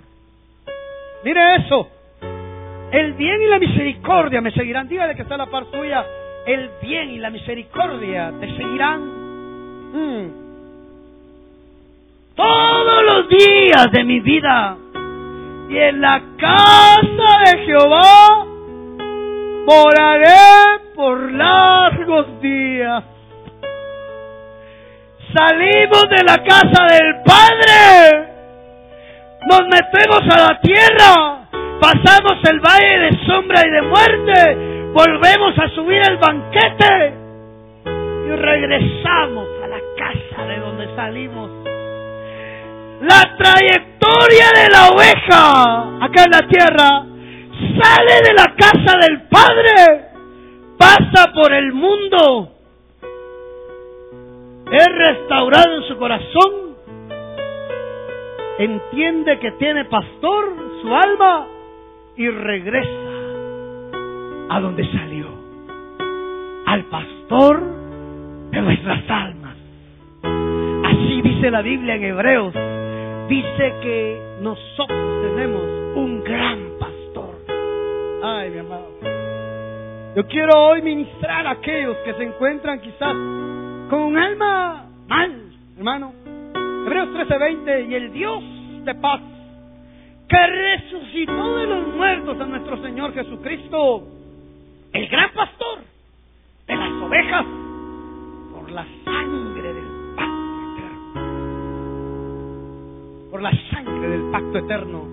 Mire 1.25 1.57
eso, 1.57 1.89
el 2.91 3.15
bien 3.15 3.43
y 3.43 3.47
la 3.47 3.59
misericordia 3.59 4.41
me 4.41 4.51
seguirán. 4.53 4.89
Dígale 4.89 5.15
que 5.15 5.23
está 5.23 5.37
la 5.37 5.47
par 5.47 5.65
suya, 5.73 6.05
el 6.47 6.71
bien 6.83 7.11
y 7.11 7.19
la 7.19 7.31
misericordia 7.31 8.33
te 8.41 8.47
seguirán. 8.57 9.01
Mm. 9.93 10.45
Todos 12.37 13.05
los 13.05 13.29
días 13.29 13.87
de 13.93 14.05
mi 14.05 14.21
vida 14.21 14.77
y 15.69 15.79
en 15.79 16.01
la 16.01 16.21
casa 16.37 17.53
de 17.53 17.65
Jehová 17.65 18.47
moraré 19.67 20.81
por 20.95 21.33
largos 21.33 22.41
días. 22.41 23.05
Salimos 25.35 26.09
de 26.11 26.23
la 26.25 26.45
casa 26.45 26.85
del 26.91 27.23
Padre, 27.25 28.29
nos 29.49 29.63
metemos 29.63 30.21
a 30.31 30.53
la 30.53 30.61
tierra, 30.61 31.49
pasamos 31.81 32.39
el 32.49 32.61
valle 32.61 32.99
de 32.99 33.27
sombra 33.27 33.63
y 33.67 33.71
de 33.71 33.83
muerte, 33.83 34.74
volvemos 34.95 35.59
a 35.59 35.69
subir 35.75 36.01
el 36.09 36.17
banquete. 36.17 37.15
Y 37.85 38.37
regresamos 38.37 39.49
a 39.63 39.67
la 39.67 39.81
casa 39.99 40.47
de 40.47 40.59
donde 40.61 40.97
salimos. 40.97 41.51
La 43.03 43.37
trayectoria 43.37 44.47
de 44.55 44.71
la 44.71 44.89
oveja 44.89 46.05
acá 46.05 46.25
en 46.25 46.31
la 46.31 46.49
tierra 46.49 47.07
sale 47.83 48.23
de 48.23 48.33
la 48.35 48.55
casa 48.57 48.99
del 49.07 49.23
Padre, 49.29 50.09
pasa 50.79 51.33
por 51.35 51.53
el 51.53 51.73
mundo, 51.73 52.51
es 54.73 54.89
restaurado 54.89 55.77
en 55.77 55.83
su 55.89 55.99
corazón, 55.99 56.77
entiende 58.59 59.39
que 59.39 59.53
tiene 59.53 59.85
pastor 59.85 60.55
su 60.81 60.95
alma 60.95 61.47
y 62.17 62.29
regresa 62.29 63.04
a 64.49 64.61
donde 64.61 64.85
salió, 64.93 65.27
al 66.67 66.85
pastor 66.85 67.63
de 68.51 68.61
nuestras 68.61 69.11
almas. 69.11 69.57
Así 70.85 71.23
dice 71.23 71.51
la 71.51 71.63
Biblia 71.63 71.97
en 71.97 72.05
Hebreos, 72.05 72.55
dice 73.29 73.75
que 73.83 74.39
nosotros 74.41 75.23
tenemos 75.23 75.63
un 75.97 76.23
gran 76.25 76.59
pastor. 76.79 77.35
Ay, 78.23 78.51
mi 78.51 78.59
amado. 78.59 78.89
Yo 80.17 80.27
quiero 80.29 80.53
hoy 80.69 80.83
ministrar 80.83 81.47
a 81.47 81.53
aquellos 81.53 81.97
que 82.05 82.15
se 82.15 82.23
encuentran 82.23 82.81
quizás 82.81 83.15
con 83.91 84.01
un 84.01 84.17
alma 84.17 84.87
mal, 85.09 85.33
hermano. 85.77 86.13
Hebreos 86.87 87.09
13:20, 87.11 87.87
y 87.89 87.95
el 87.95 88.13
Dios 88.13 88.43
de 88.85 88.95
paz, 88.95 89.21
que 90.29 90.47
resucitó 90.47 91.57
de 91.57 91.67
los 91.67 91.89
muertos 91.97 92.41
a 92.41 92.47
nuestro 92.47 92.81
Señor 92.83 93.13
Jesucristo, 93.15 94.07
el 94.95 95.09
gran 95.09 95.31
pastor 95.33 95.79
de 96.69 96.77
las 96.77 96.91
ovejas, 97.03 97.45
por 98.53 98.71
la 98.71 98.87
sangre 99.05 99.73
del 99.75 99.89
pacto 100.17 100.61
eterno. 100.71 101.21
Por 103.31 103.43
la 103.43 103.53
sangre 103.73 104.09
del 104.09 104.31
pacto 104.31 104.59
eterno. 104.59 105.05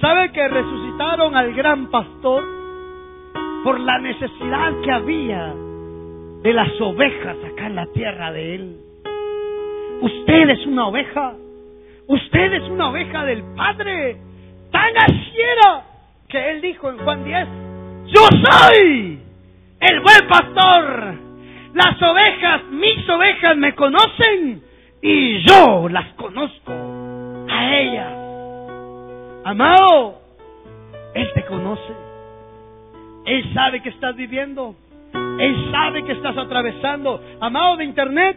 ¿Sabe 0.00 0.30
que 0.32 0.48
resucitaron 0.48 1.34
al 1.34 1.52
gran 1.52 1.90
pastor? 1.90 2.44
Por 3.64 3.80
la 3.80 3.98
necesidad 3.98 4.72
que 4.84 4.92
había 4.92 5.52
de 6.42 6.52
las 6.52 6.80
ovejas 6.80 7.36
acá 7.52 7.66
en 7.66 7.74
la 7.74 7.86
tierra 7.86 8.30
de 8.30 8.54
Él. 8.54 8.76
Usted 10.00 10.50
es 10.50 10.64
una 10.66 10.86
oveja. 10.86 11.34
Usted 12.06 12.52
es 12.52 12.62
una 12.70 12.90
oveja 12.90 13.24
del 13.24 13.42
Padre. 13.56 14.16
Tan 14.70 14.96
así 14.96 15.24
que 16.28 16.50
Él 16.50 16.60
dijo 16.60 16.90
en 16.90 16.98
Juan 16.98 17.24
10, 17.24 17.48
yo 18.06 18.20
soy 18.44 19.13
el 19.80 20.00
buen 20.00 20.28
pastor. 20.28 21.14
Las 21.74 22.00
ovejas, 22.00 22.62
mis 22.70 23.08
ovejas 23.08 23.56
me 23.56 23.74
conocen 23.74 24.62
y 25.02 25.42
yo 25.42 25.88
las 25.88 26.14
conozco 26.14 26.72
a 27.50 27.76
ellas. 27.76 28.12
Amado, 29.44 30.20
Él 31.14 31.30
te 31.34 31.44
conoce. 31.44 31.92
Él 33.26 33.54
sabe 33.54 33.82
que 33.82 33.88
estás 33.88 34.14
viviendo. 34.16 34.74
Él 35.12 35.70
sabe 35.70 36.04
que 36.04 36.12
estás 36.12 36.36
atravesando. 36.36 37.20
Amado 37.40 37.76
de 37.76 37.84
internet, 37.84 38.36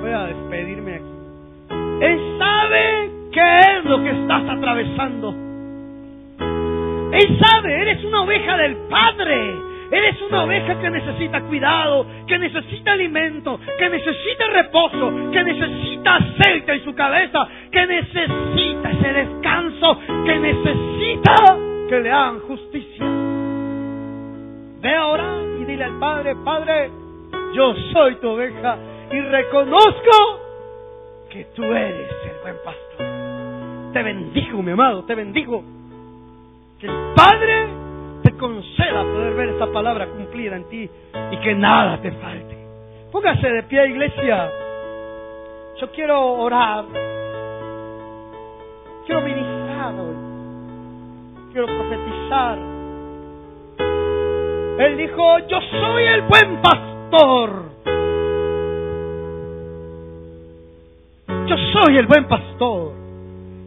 voy 0.00 0.10
a 0.10 0.24
despedirme 0.24 0.94
aquí. 0.94 2.04
Él 2.04 2.36
sabe 2.38 3.10
qué 3.32 3.60
es 3.60 3.84
lo 3.84 4.02
que 4.02 4.10
estás 4.10 4.42
atravesando. 4.48 5.47
Él 7.12 7.38
sabe, 7.40 7.80
eres 7.80 8.04
una 8.04 8.22
oveja 8.22 8.56
del 8.56 8.76
Padre. 8.88 9.68
Eres 9.90 10.20
una 10.20 10.44
oveja 10.44 10.78
que 10.78 10.90
necesita 10.90 11.40
cuidado, 11.42 12.06
que 12.26 12.38
necesita 12.38 12.92
alimento, 12.92 13.58
que 13.78 13.88
necesita 13.88 14.46
reposo, 14.52 15.30
que 15.32 15.42
necesita 15.42 16.16
aceite 16.16 16.72
en 16.74 16.84
su 16.84 16.94
cabeza, 16.94 17.48
que 17.72 17.86
necesita 17.86 18.90
ese 18.90 19.12
descanso, 19.14 19.98
que 20.26 20.38
necesita 20.38 21.34
que 21.88 22.00
le 22.00 22.10
hagan 22.10 22.40
justicia. 22.40 23.06
Ve 24.82 24.94
ahora 24.94 25.24
y 25.58 25.64
dile 25.64 25.84
al 25.84 25.98
Padre, 25.98 26.36
Padre, 26.44 26.90
yo 27.54 27.74
soy 27.92 28.16
tu 28.16 28.28
oveja 28.28 28.76
y 29.10 29.20
reconozco 29.20 30.40
que 31.30 31.46
tú 31.56 31.64
eres 31.64 32.10
el 32.24 32.42
buen 32.42 32.56
pastor. 32.62 33.92
Te 33.94 34.02
bendigo, 34.02 34.62
mi 34.62 34.72
amado, 34.72 35.04
te 35.04 35.14
bendigo. 35.14 35.77
Que 36.78 36.86
el 36.86 37.14
Padre 37.16 37.68
te 38.22 38.32
conceda 38.36 39.02
poder 39.02 39.34
ver 39.34 39.48
esa 39.50 39.66
palabra 39.72 40.06
cumplida 40.06 40.56
en 40.56 40.68
ti 40.68 40.88
y 41.32 41.36
que 41.38 41.54
nada 41.54 42.00
te 42.00 42.12
falte. 42.12 42.56
Póngase 43.10 43.48
de 43.48 43.62
pie, 43.64 43.88
iglesia. 43.88 44.50
Yo 45.80 45.90
quiero 45.92 46.20
orar. 46.34 46.84
Quiero 49.06 49.22
ministrar 49.22 49.94
hoy. 49.94 50.16
Quiero 51.52 51.66
profetizar. 51.66 52.58
Él 54.78 54.96
dijo, 54.96 55.38
yo 55.48 55.60
soy 55.60 56.04
el 56.04 56.22
buen 56.22 56.62
pastor. 56.62 57.62
Yo 61.46 61.56
soy 61.72 61.96
el 61.96 62.06
buen 62.06 62.26
pastor. 62.26 62.92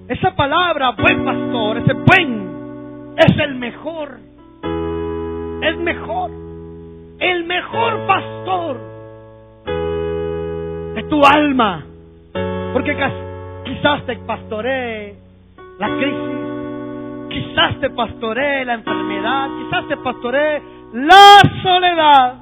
Esa 0.07 0.35
palabra, 0.35 0.91
buen 0.91 1.25
pastor, 1.25 1.77
ese 1.79 1.93
buen, 1.93 2.50
es 3.27 3.37
el 3.37 3.55
mejor. 3.55 4.19
Es 5.61 5.77
mejor. 5.77 6.31
El 7.19 7.43
mejor 7.45 8.07
pastor 8.07 8.77
de 10.95 11.03
tu 11.03 11.23
alma. 11.23 11.85
Porque 12.73 12.97
quizás 13.65 14.05
te 14.05 14.15
pastoree 14.17 15.15
la 15.77 15.87
crisis, 15.97 17.29
quizás 17.29 17.79
te 17.79 17.89
pastoree 17.89 18.65
la 18.65 18.75
enfermedad, 18.75 19.49
quizás 19.57 19.87
te 19.87 19.97
pastoree 19.97 20.61
la 20.93 21.41
soledad. 21.61 22.35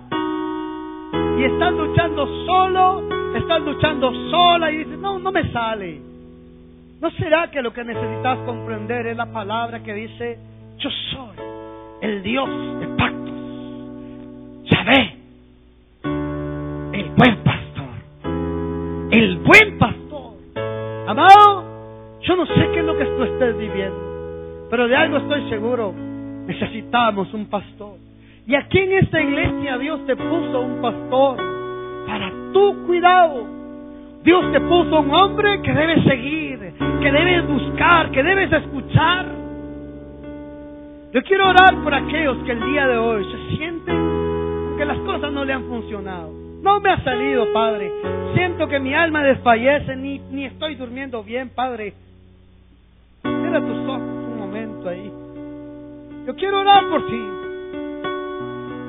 Y 1.37 1.43
estás 1.43 1.73
luchando 1.73 2.25
solo, 2.45 3.03
estás 3.35 3.61
luchando 3.61 4.11
sola 4.29 4.71
y 4.71 4.77
dices, 4.77 4.99
no, 4.99 5.19
no 5.19 5.31
me 5.31 5.51
sale. 5.51 6.01
¿No 7.01 7.09
será 7.11 7.49
que 7.49 7.61
lo 7.61 7.71
que 7.71 7.83
necesitas 7.83 8.37
comprender 8.39 9.07
es 9.07 9.17
la 9.17 9.25
palabra 9.27 9.81
que 9.81 9.93
dice, 9.93 10.37
yo 10.79 10.89
soy 10.89 11.45
el 12.01 12.23
Dios 12.23 12.49
de 12.79 12.87
pactos? 12.87 13.33
Yahvé, 14.63 15.15
el 16.93 17.09
buen 17.17 17.37
pastor, 17.43 19.11
el 19.11 19.37
buen 19.39 19.77
pastor. 19.77 20.33
Amado, 21.07 21.65
yo 22.21 22.35
no 22.37 22.45
sé 22.45 22.69
qué 22.73 22.79
es 22.79 22.85
lo 22.85 22.97
que 22.97 23.05
tú 23.05 23.23
estés 23.23 23.57
viviendo, 23.57 24.67
pero 24.69 24.87
de 24.87 24.95
algo 24.95 25.17
estoy 25.17 25.49
seguro, 25.49 25.93
necesitamos 26.47 27.33
un 27.33 27.47
pastor. 27.47 27.97
Y 28.47 28.55
aquí 28.55 28.79
en 28.79 28.93
esta 28.93 29.21
iglesia 29.21 29.77
Dios 29.77 30.05
te 30.07 30.15
puso 30.15 30.61
un 30.61 30.81
pastor 30.81 31.37
para 32.07 32.31
tu 32.53 32.85
cuidado. 32.87 33.45
Dios 34.23 34.51
te 34.53 34.61
puso 34.61 35.01
un 35.01 35.13
hombre 35.13 35.61
que 35.61 35.73
debes 35.73 36.03
seguir, 36.05 36.59
que 37.01 37.11
debes 37.11 37.47
buscar, 37.47 38.11
que 38.11 38.23
debes 38.23 38.51
escuchar. 38.51 39.38
Yo 41.11 41.23
quiero 41.23 41.49
orar 41.49 41.75
por 41.83 41.91
aquellos 41.91 42.37
que 42.45 42.51
el 42.51 42.63
día 42.65 42.85
de 42.85 42.97
hoy 42.97 43.25
se 43.25 43.57
sienten 43.57 44.75
que 44.77 44.85
las 44.85 44.97
cosas 44.99 45.31
no 45.33 45.43
le 45.43 45.53
han 45.53 45.63
funcionado. 45.63 46.31
No 46.61 46.79
me 46.79 46.91
ha 46.91 47.03
salido, 47.03 47.51
Padre. 47.51 47.91
Siento 48.35 48.67
que 48.67 48.79
mi 48.79 48.93
alma 48.93 49.23
desfallece, 49.23 49.95
ni, 49.95 50.19
ni 50.19 50.45
estoy 50.45 50.75
durmiendo 50.75 51.23
bien, 51.23 51.49
Padre. 51.49 51.95
Cierra 53.23 53.59
tus 53.59 53.77
ojos 53.87 54.01
un 54.01 54.37
momento 54.37 54.87
ahí. 54.87 55.11
Yo 56.27 56.35
quiero 56.35 56.59
orar 56.59 56.87
por 56.89 57.03
ti. 57.07 57.23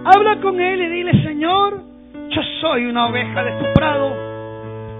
Habla 0.04 0.40
con 0.42 0.60
Él 0.60 0.82
y 0.82 0.88
dile, 0.88 1.22
Señor, 1.22 1.80
yo 2.28 2.42
soy 2.60 2.84
una 2.84 3.06
oveja 3.06 3.44
de 3.44 3.52
tu 3.52 3.72
prado. 3.72 4.14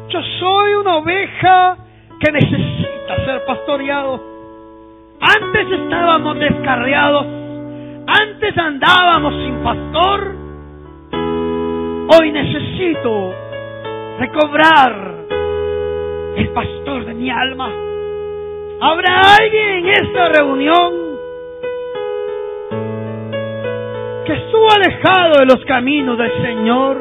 Yo 0.09 0.21
soy 0.39 0.75
una 0.75 0.97
oveja 0.97 1.77
que 2.19 2.33
necesita 2.33 3.25
ser 3.27 3.45
pastoreado. 3.45 4.30
Antes 5.21 5.71
estábamos 5.71 6.39
descarriados. 6.39 7.27
Antes 8.07 8.57
andábamos 8.57 9.35
sin 9.35 9.55
pastor. 9.63 10.35
Hoy 12.13 12.33
necesito 12.33 13.35
recobrar 14.19 15.15
el 16.37 16.49
pastor 16.49 17.05
de 17.05 17.15
mi 17.15 17.31
alma. 17.31 17.71
¿Habrá 18.81 19.21
alguien 19.39 19.69
en 19.69 19.89
esta 19.89 20.29
reunión 20.31 20.93
que 24.25 24.33
estuvo 24.33 24.69
alejado 24.73 25.35
de 25.41 25.47
los 25.47 25.65
caminos 25.67 26.17
del 26.17 26.33
Señor 26.43 26.97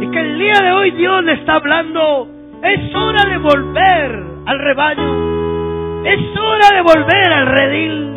y 0.00 0.10
que 0.10 0.20
el 0.20 0.38
día 0.38 0.60
de 0.62 0.72
hoy 0.72 0.90
Dios 0.90 1.22
le 1.22 1.34
está 1.34 1.54
hablando? 1.54 2.28
Es 2.60 2.94
hora 2.94 3.24
de 3.30 3.38
volver 3.38 4.24
al 4.46 4.58
rebaño. 4.58 5.27
Es 6.04 6.38
hora 6.38 6.76
de 6.76 6.82
volver 6.82 7.32
al 7.32 7.46
redil. 7.46 8.16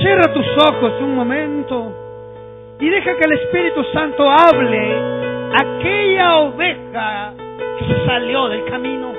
Cierra 0.00 0.32
tus 0.32 0.46
ojos 0.56 0.92
un 1.00 1.14
momento 1.14 1.92
y 2.80 2.88
deja 2.88 3.14
que 3.16 3.24
el 3.24 3.32
Espíritu 3.32 3.84
Santo 3.92 4.28
hable 4.30 4.96
aquella 5.54 6.36
oveja 6.38 7.34
que 7.78 8.06
salió 8.06 8.48
del 8.48 8.64
camino, 8.64 9.12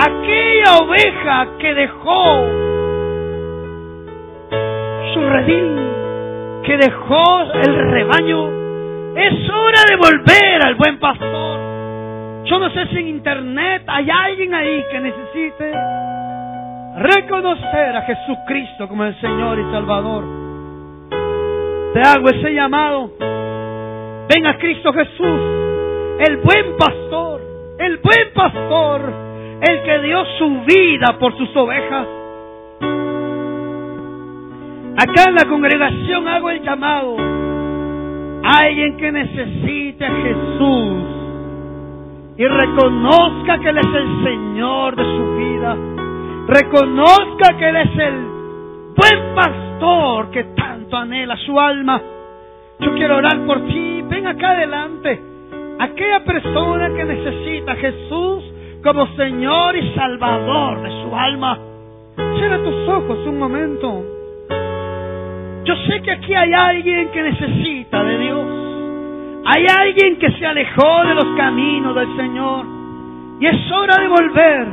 aquella 0.00 0.78
oveja 0.82 1.48
que 1.58 1.74
dejó 1.74 2.46
su 5.12 5.20
redil, 5.28 5.76
que 6.64 6.76
dejó 6.78 7.42
el 7.52 7.90
rebaño. 7.90 8.57
Es 9.18 9.50
hora 9.50 9.80
de 9.90 9.96
volver 9.96 10.64
al 10.64 10.76
buen 10.76 11.00
pastor. 11.00 12.44
Yo 12.44 12.58
no 12.60 12.70
sé 12.70 12.86
si 12.86 12.98
en 12.98 13.08
internet 13.08 13.82
hay 13.88 14.08
alguien 14.08 14.54
ahí 14.54 14.84
que 14.92 15.00
necesite 15.00 15.72
reconocer 16.98 17.96
a 17.96 18.02
Jesucristo 18.02 18.86
como 18.86 19.02
el 19.04 19.20
Señor 19.20 19.58
y 19.58 19.72
Salvador. 19.72 20.24
Te 21.94 22.00
hago 22.00 22.28
ese 22.28 22.54
llamado. 22.54 23.10
Ven 24.28 24.46
a 24.46 24.56
Cristo 24.56 24.92
Jesús, 24.92 25.40
el 26.20 26.36
buen 26.36 26.76
pastor, 26.78 27.40
el 27.80 27.96
buen 27.96 28.32
pastor, 28.32 29.12
el 29.68 29.82
que 29.82 29.98
dio 30.06 30.24
su 30.38 30.60
vida 30.62 31.18
por 31.18 31.36
sus 31.36 31.56
ovejas. 31.56 32.06
Acá 34.96 35.24
en 35.28 35.34
la 35.34 35.44
congregación 35.44 36.28
hago 36.28 36.50
el 36.50 36.62
llamado. 36.62 37.27
Alguien 38.42 38.96
que 38.96 39.12
necesite 39.12 40.04
a 40.04 40.10
Jesús 40.10 41.02
y 42.36 42.44
reconozca 42.44 43.58
que 43.58 43.68
Él 43.68 43.78
es 43.78 43.94
el 43.94 44.24
Señor 44.24 44.96
de 44.96 45.04
su 45.04 45.36
vida. 45.36 45.76
Reconozca 46.46 47.56
que 47.58 47.68
Él 47.68 47.76
es 47.76 47.98
el 47.98 48.14
buen 48.96 49.34
pastor 49.34 50.30
que 50.30 50.44
tanto 50.54 50.96
anhela 50.96 51.36
su 51.38 51.58
alma. 51.58 52.00
Yo 52.80 52.94
quiero 52.94 53.16
orar 53.16 53.44
por 53.44 53.66
ti. 53.66 54.02
Ven 54.02 54.26
acá 54.26 54.50
adelante. 54.50 55.20
Aquella 55.80 56.24
persona 56.24 56.88
que 56.94 57.04
necesita 57.04 57.72
a 57.72 57.76
Jesús 57.76 58.44
como 58.82 59.06
Señor 59.16 59.76
y 59.76 59.94
Salvador 59.94 60.82
de 60.82 61.02
su 61.02 61.14
alma. 61.14 61.58
Cierra 62.36 62.62
tus 62.62 62.88
ojos 62.88 63.18
un 63.26 63.38
momento. 63.38 64.17
Yo 65.68 65.76
sé 65.86 66.00
que 66.00 66.10
aquí 66.12 66.34
hay 66.34 66.50
alguien 66.50 67.10
que 67.10 67.22
necesita 67.22 68.02
de 68.02 68.18
Dios. 68.20 68.46
Hay 69.44 69.66
alguien 69.66 70.16
que 70.16 70.32
se 70.32 70.46
alejó 70.46 71.04
de 71.06 71.14
los 71.14 71.26
caminos 71.36 71.94
del 71.94 72.16
Señor 72.16 72.64
y 73.38 73.46
es 73.48 73.70
hora 73.70 74.00
de 74.00 74.08
volver. 74.08 74.66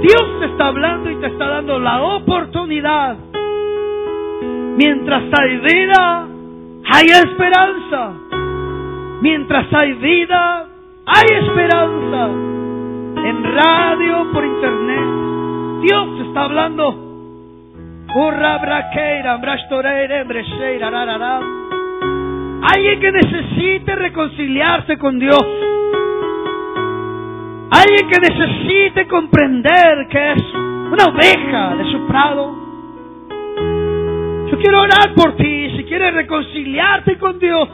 Dios 0.00 0.40
te 0.40 0.46
está 0.46 0.66
hablando 0.66 1.08
y 1.08 1.14
te 1.20 1.28
está 1.28 1.46
dando 1.46 1.78
la 1.78 2.02
oportunidad. 2.02 3.16
Mientras 4.76 5.22
hay 5.38 5.58
vida, 5.58 6.26
hay 6.84 7.06
esperanza. 7.06 8.12
Mientras 9.20 9.72
hay 9.72 9.92
vida, 9.92 10.66
hay 11.06 11.46
esperanza. 11.46 12.26
En 13.24 13.44
radio, 13.54 14.32
por 14.32 14.44
internet, 14.44 15.82
Dios 15.82 16.16
te 16.16 16.22
está 16.26 16.42
hablando. 16.42 17.11
Alguien 22.74 23.00
que 23.00 23.10
necesite 23.10 23.94
reconciliarse 23.94 24.98
con 24.98 25.18
Dios. 25.18 25.42
Alguien 27.70 28.10
que 28.10 28.20
necesite 28.20 29.08
comprender 29.08 30.08
que 30.10 30.32
es 30.32 30.42
una 30.54 31.06
oveja 31.06 31.74
de 31.74 31.90
su 31.90 32.06
prado. 32.06 32.54
Yo 34.50 34.58
quiero 34.58 34.82
orar 34.82 35.14
por 35.14 35.34
ti. 35.36 35.70
Si 35.76 35.84
quieres 35.84 36.12
reconciliarte 36.12 37.18
con 37.18 37.38
Dios, 37.38 37.66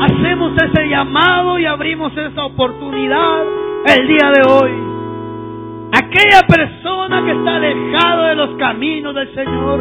hacemos 0.00 0.52
ese 0.62 0.88
llamado 0.88 1.58
y 1.58 1.66
abrimos 1.66 2.16
esa 2.16 2.44
oportunidad 2.44 3.42
el 3.84 4.06
día 4.06 4.30
de 4.30 4.42
hoy. 4.48 4.87
Aquella 6.08 6.46
persona 6.46 7.24
que 7.24 7.32
está 7.32 7.56
alejado 7.56 8.22
de 8.24 8.34
los 8.34 8.58
caminos 8.58 9.14
del 9.14 9.34
Señor, 9.34 9.78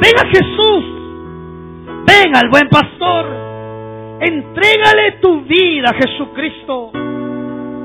venga 0.00 0.30
Jesús 0.30 0.94
Ven 2.06 2.36
al 2.36 2.48
buen 2.48 2.68
pastor. 2.68 3.26
Entrégale 4.20 5.12
tu 5.20 5.40
vida 5.42 5.90
a 5.90 5.94
Jesucristo. 5.94 6.90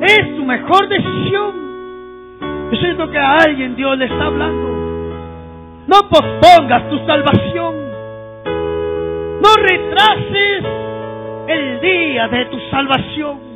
Es 0.01 0.35
tu 0.35 0.45
mejor 0.45 0.87
decisión. 0.87 2.69
Yo 2.71 2.77
siento 2.79 3.09
que 3.09 3.17
a 3.17 3.37
alguien 3.37 3.75
Dios 3.75 3.97
le 3.97 4.05
está 4.05 4.25
hablando. 4.25 4.69
No 5.87 6.09
pospongas 6.09 6.89
tu 6.89 6.99
salvación. 7.05 7.75
No 9.41 9.55
retrases 9.61 10.63
el 11.47 11.81
día 11.81 12.27
de 12.27 12.45
tu 12.45 12.59
salvación. 12.71 13.48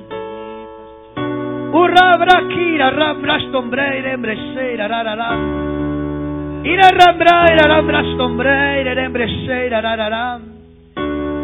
Ira 6.63 6.87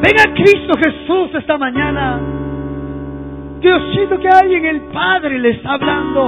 Venga 0.03 0.33
Cristo 0.35 0.73
Jesús 0.77 1.33
esta 1.33 1.57
mañana. 1.57 2.19
Diosito 3.59 4.19
que 4.19 4.29
alguien 4.29 4.65
el 4.65 4.81
Padre 4.93 5.39
le 5.39 5.49
está 5.49 5.73
hablando. 5.73 6.27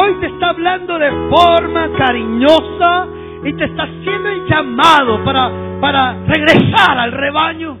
Hoy 0.00 0.14
te 0.20 0.26
está 0.26 0.50
hablando 0.50 0.96
de 0.96 1.10
forma 1.30 1.90
cariñosa 1.98 3.08
y 3.42 3.52
te 3.54 3.64
está 3.64 3.82
haciendo 3.82 4.28
el 4.28 4.46
llamado 4.46 5.24
para, 5.24 5.50
para 5.80 6.12
regresar 6.28 6.96
al 6.96 7.10
rebaño. 7.10 7.76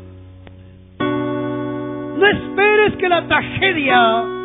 No 2.18 2.26
esperes 2.26 2.96
que 2.96 3.08
la 3.08 3.28
tragedia 3.28 4.39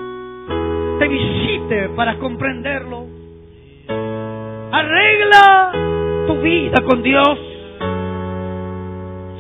te 1.00 1.08
visite 1.08 1.90
para 1.90 2.18
comprenderlo. 2.18 3.06
Arregla 4.72 5.72
tu 6.28 6.36
vida 6.42 6.82
con 6.84 7.02
Dios. 7.04 7.40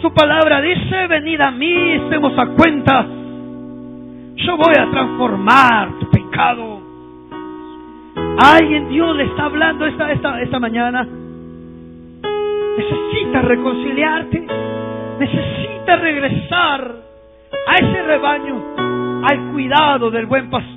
Su 0.01 0.13
palabra 0.13 0.61
dice, 0.61 1.07
venid 1.07 1.41
a 1.41 1.51
mí, 1.51 1.93
estemos 1.93 2.37
a 2.37 2.47
cuenta. 2.47 3.05
Yo 4.35 4.57
voy 4.57 4.75
a 4.77 4.89
transformar 4.91 5.99
tu 5.99 6.09
pecado. 6.09 6.81
Alguien 8.37 8.89
Dios 8.89 9.15
le 9.15 9.23
está 9.23 9.45
hablando 9.45 9.85
esta, 9.85 10.11
esta, 10.11 10.41
esta 10.41 10.59
mañana. 10.59 11.07
Necesitas 12.77 13.45
reconciliarte. 13.45 14.47
Necesitas 15.19 16.01
regresar 16.01 16.95
a 17.67 17.75
ese 17.75 18.03
rebaño, 18.03 18.61
al 19.23 19.51
cuidado 19.53 20.11
del 20.11 20.25
buen 20.25 20.49
pastor. 20.49 20.74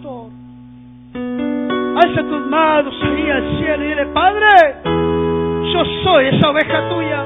Alza 2.00 2.22
tus 2.22 2.46
manos 2.46 2.94
ahí 3.02 3.28
al 3.28 3.58
cielo 3.58 3.84
y 3.84 3.88
dile, 3.88 4.06
Padre, 4.06 4.46
yo 4.84 5.84
soy 6.04 6.26
esa 6.28 6.50
oveja 6.50 6.88
tuya. 6.88 7.24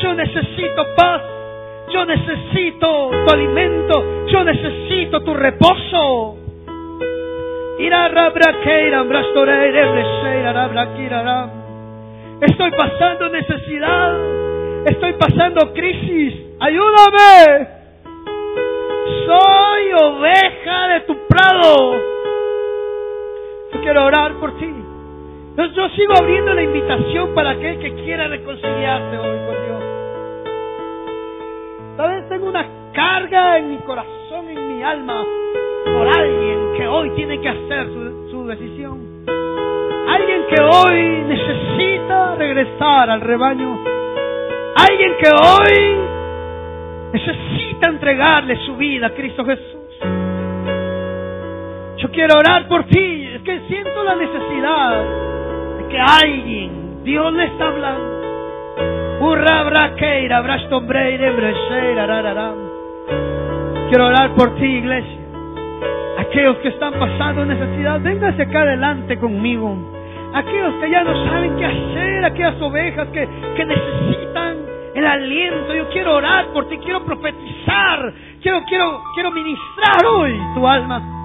Yo 0.00 0.14
necesito 0.14 0.86
paz. 0.96 1.22
Yo 1.92 2.04
necesito 2.04 3.10
tu 3.26 3.32
alimento. 3.32 4.26
Yo 4.28 4.44
necesito 4.44 5.20
tu 5.24 5.34
reposo. 5.34 6.36
Estoy 12.40 12.70
pasando 12.70 13.28
necesidad. 13.28 14.14
Estoy 14.86 15.12
pasando 15.14 15.72
crisis. 15.72 16.34
Ayúdame. 16.60 17.68
Soy 19.26 19.92
oveja 19.94 20.88
de 20.88 21.00
tu 21.00 21.16
prado. 21.26 22.09
Yo 23.72 23.80
quiero 23.80 24.04
orar 24.04 24.34
por 24.34 24.56
ti. 24.58 24.74
Yo, 25.56 25.88
sigo 25.90 26.14
abriendo 26.18 26.54
la 26.54 26.62
invitación 26.62 27.34
para 27.34 27.50
aquel 27.50 27.78
que 27.78 27.92
quiera 27.94 28.28
reconciliarse 28.28 29.18
hoy 29.18 29.38
con 29.46 29.66
Dios. 29.66 29.82
Tal 31.96 32.10
vez 32.14 32.28
tengo 32.30 32.48
una 32.48 32.66
carga 32.92 33.58
en 33.58 33.70
mi 33.70 33.76
corazón, 33.78 34.48
en 34.48 34.76
mi 34.76 34.82
alma, 34.82 35.22
por 35.84 36.08
alguien 36.08 36.72
que 36.76 36.86
hoy 36.86 37.10
tiene 37.10 37.40
que 37.40 37.48
hacer 37.48 37.86
su, 37.88 38.30
su 38.30 38.46
decisión. 38.46 38.98
Alguien 40.08 40.46
que 40.48 40.62
hoy 40.62 41.24
necesita 41.28 42.36
regresar 42.36 43.10
al 43.10 43.20
rebaño. 43.20 43.84
Alguien 44.76 45.12
que 45.20 45.30
hoy 45.30 45.98
necesita 47.12 47.88
entregarle 47.88 48.56
su 48.64 48.76
vida 48.76 49.08
a 49.08 49.10
Cristo 49.10 49.44
Jesús. 49.44 49.80
Yo 51.98 52.10
quiero 52.10 52.38
orar 52.38 52.66
por 52.66 52.84
ti. 52.84 53.19
Siento 53.70 54.02
la 54.02 54.16
necesidad 54.16 55.04
de 55.78 55.86
que 55.88 55.98
alguien, 56.00 57.04
Dios 57.04 57.32
le 57.34 57.44
está 57.44 57.68
hablando. 57.68 58.20
Quiero 63.88 64.06
orar 64.06 64.34
por 64.34 64.56
ti, 64.56 64.64
iglesia. 64.64 65.20
Aquellos 66.18 66.56
que 66.56 66.68
están 66.70 66.94
pasando 66.94 67.46
necesidad, 67.46 68.00
véngase 68.00 68.42
acá 68.42 68.62
adelante 68.62 69.16
conmigo. 69.20 69.76
Aquellos 70.34 70.74
que 70.80 70.90
ya 70.90 71.04
no 71.04 71.14
saben 71.28 71.56
qué 71.56 71.66
hacer, 71.66 72.24
aquellas 72.24 72.60
ovejas 72.60 73.06
que, 73.10 73.28
que 73.54 73.64
necesitan 73.64 74.56
el 74.96 75.06
aliento. 75.06 75.76
Yo 75.76 75.88
quiero 75.90 76.16
orar 76.16 76.46
por 76.46 76.68
ti, 76.68 76.76
quiero 76.78 77.04
profetizar, 77.04 78.12
quiero, 78.42 78.64
quiero, 78.68 79.00
quiero 79.14 79.30
ministrar 79.30 80.04
hoy 80.06 80.36
tu 80.56 80.66
alma. 80.66 81.19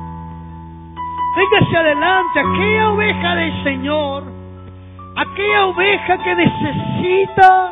Véngase 1.36 1.78
adelante, 1.78 2.40
aquella 2.40 2.90
oveja 2.92 3.36
del 3.36 3.64
Señor, 3.64 4.24
aquella 5.18 5.66
oveja 5.66 6.18
que 6.18 6.36
necesita 6.36 7.72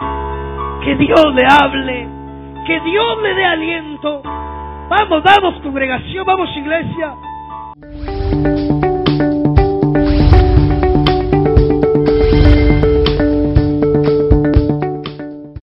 que 0.84 0.96
Dios 0.96 1.34
le 1.34 1.46
hable, 1.46 2.08
que 2.68 2.80
Dios 2.82 3.22
le 3.22 3.34
dé 3.34 3.46
aliento. 3.46 4.22
Vamos, 4.90 5.24
vamos 5.24 5.62
congregación, 5.62 6.26
vamos 6.26 6.50
iglesia. 6.58 7.16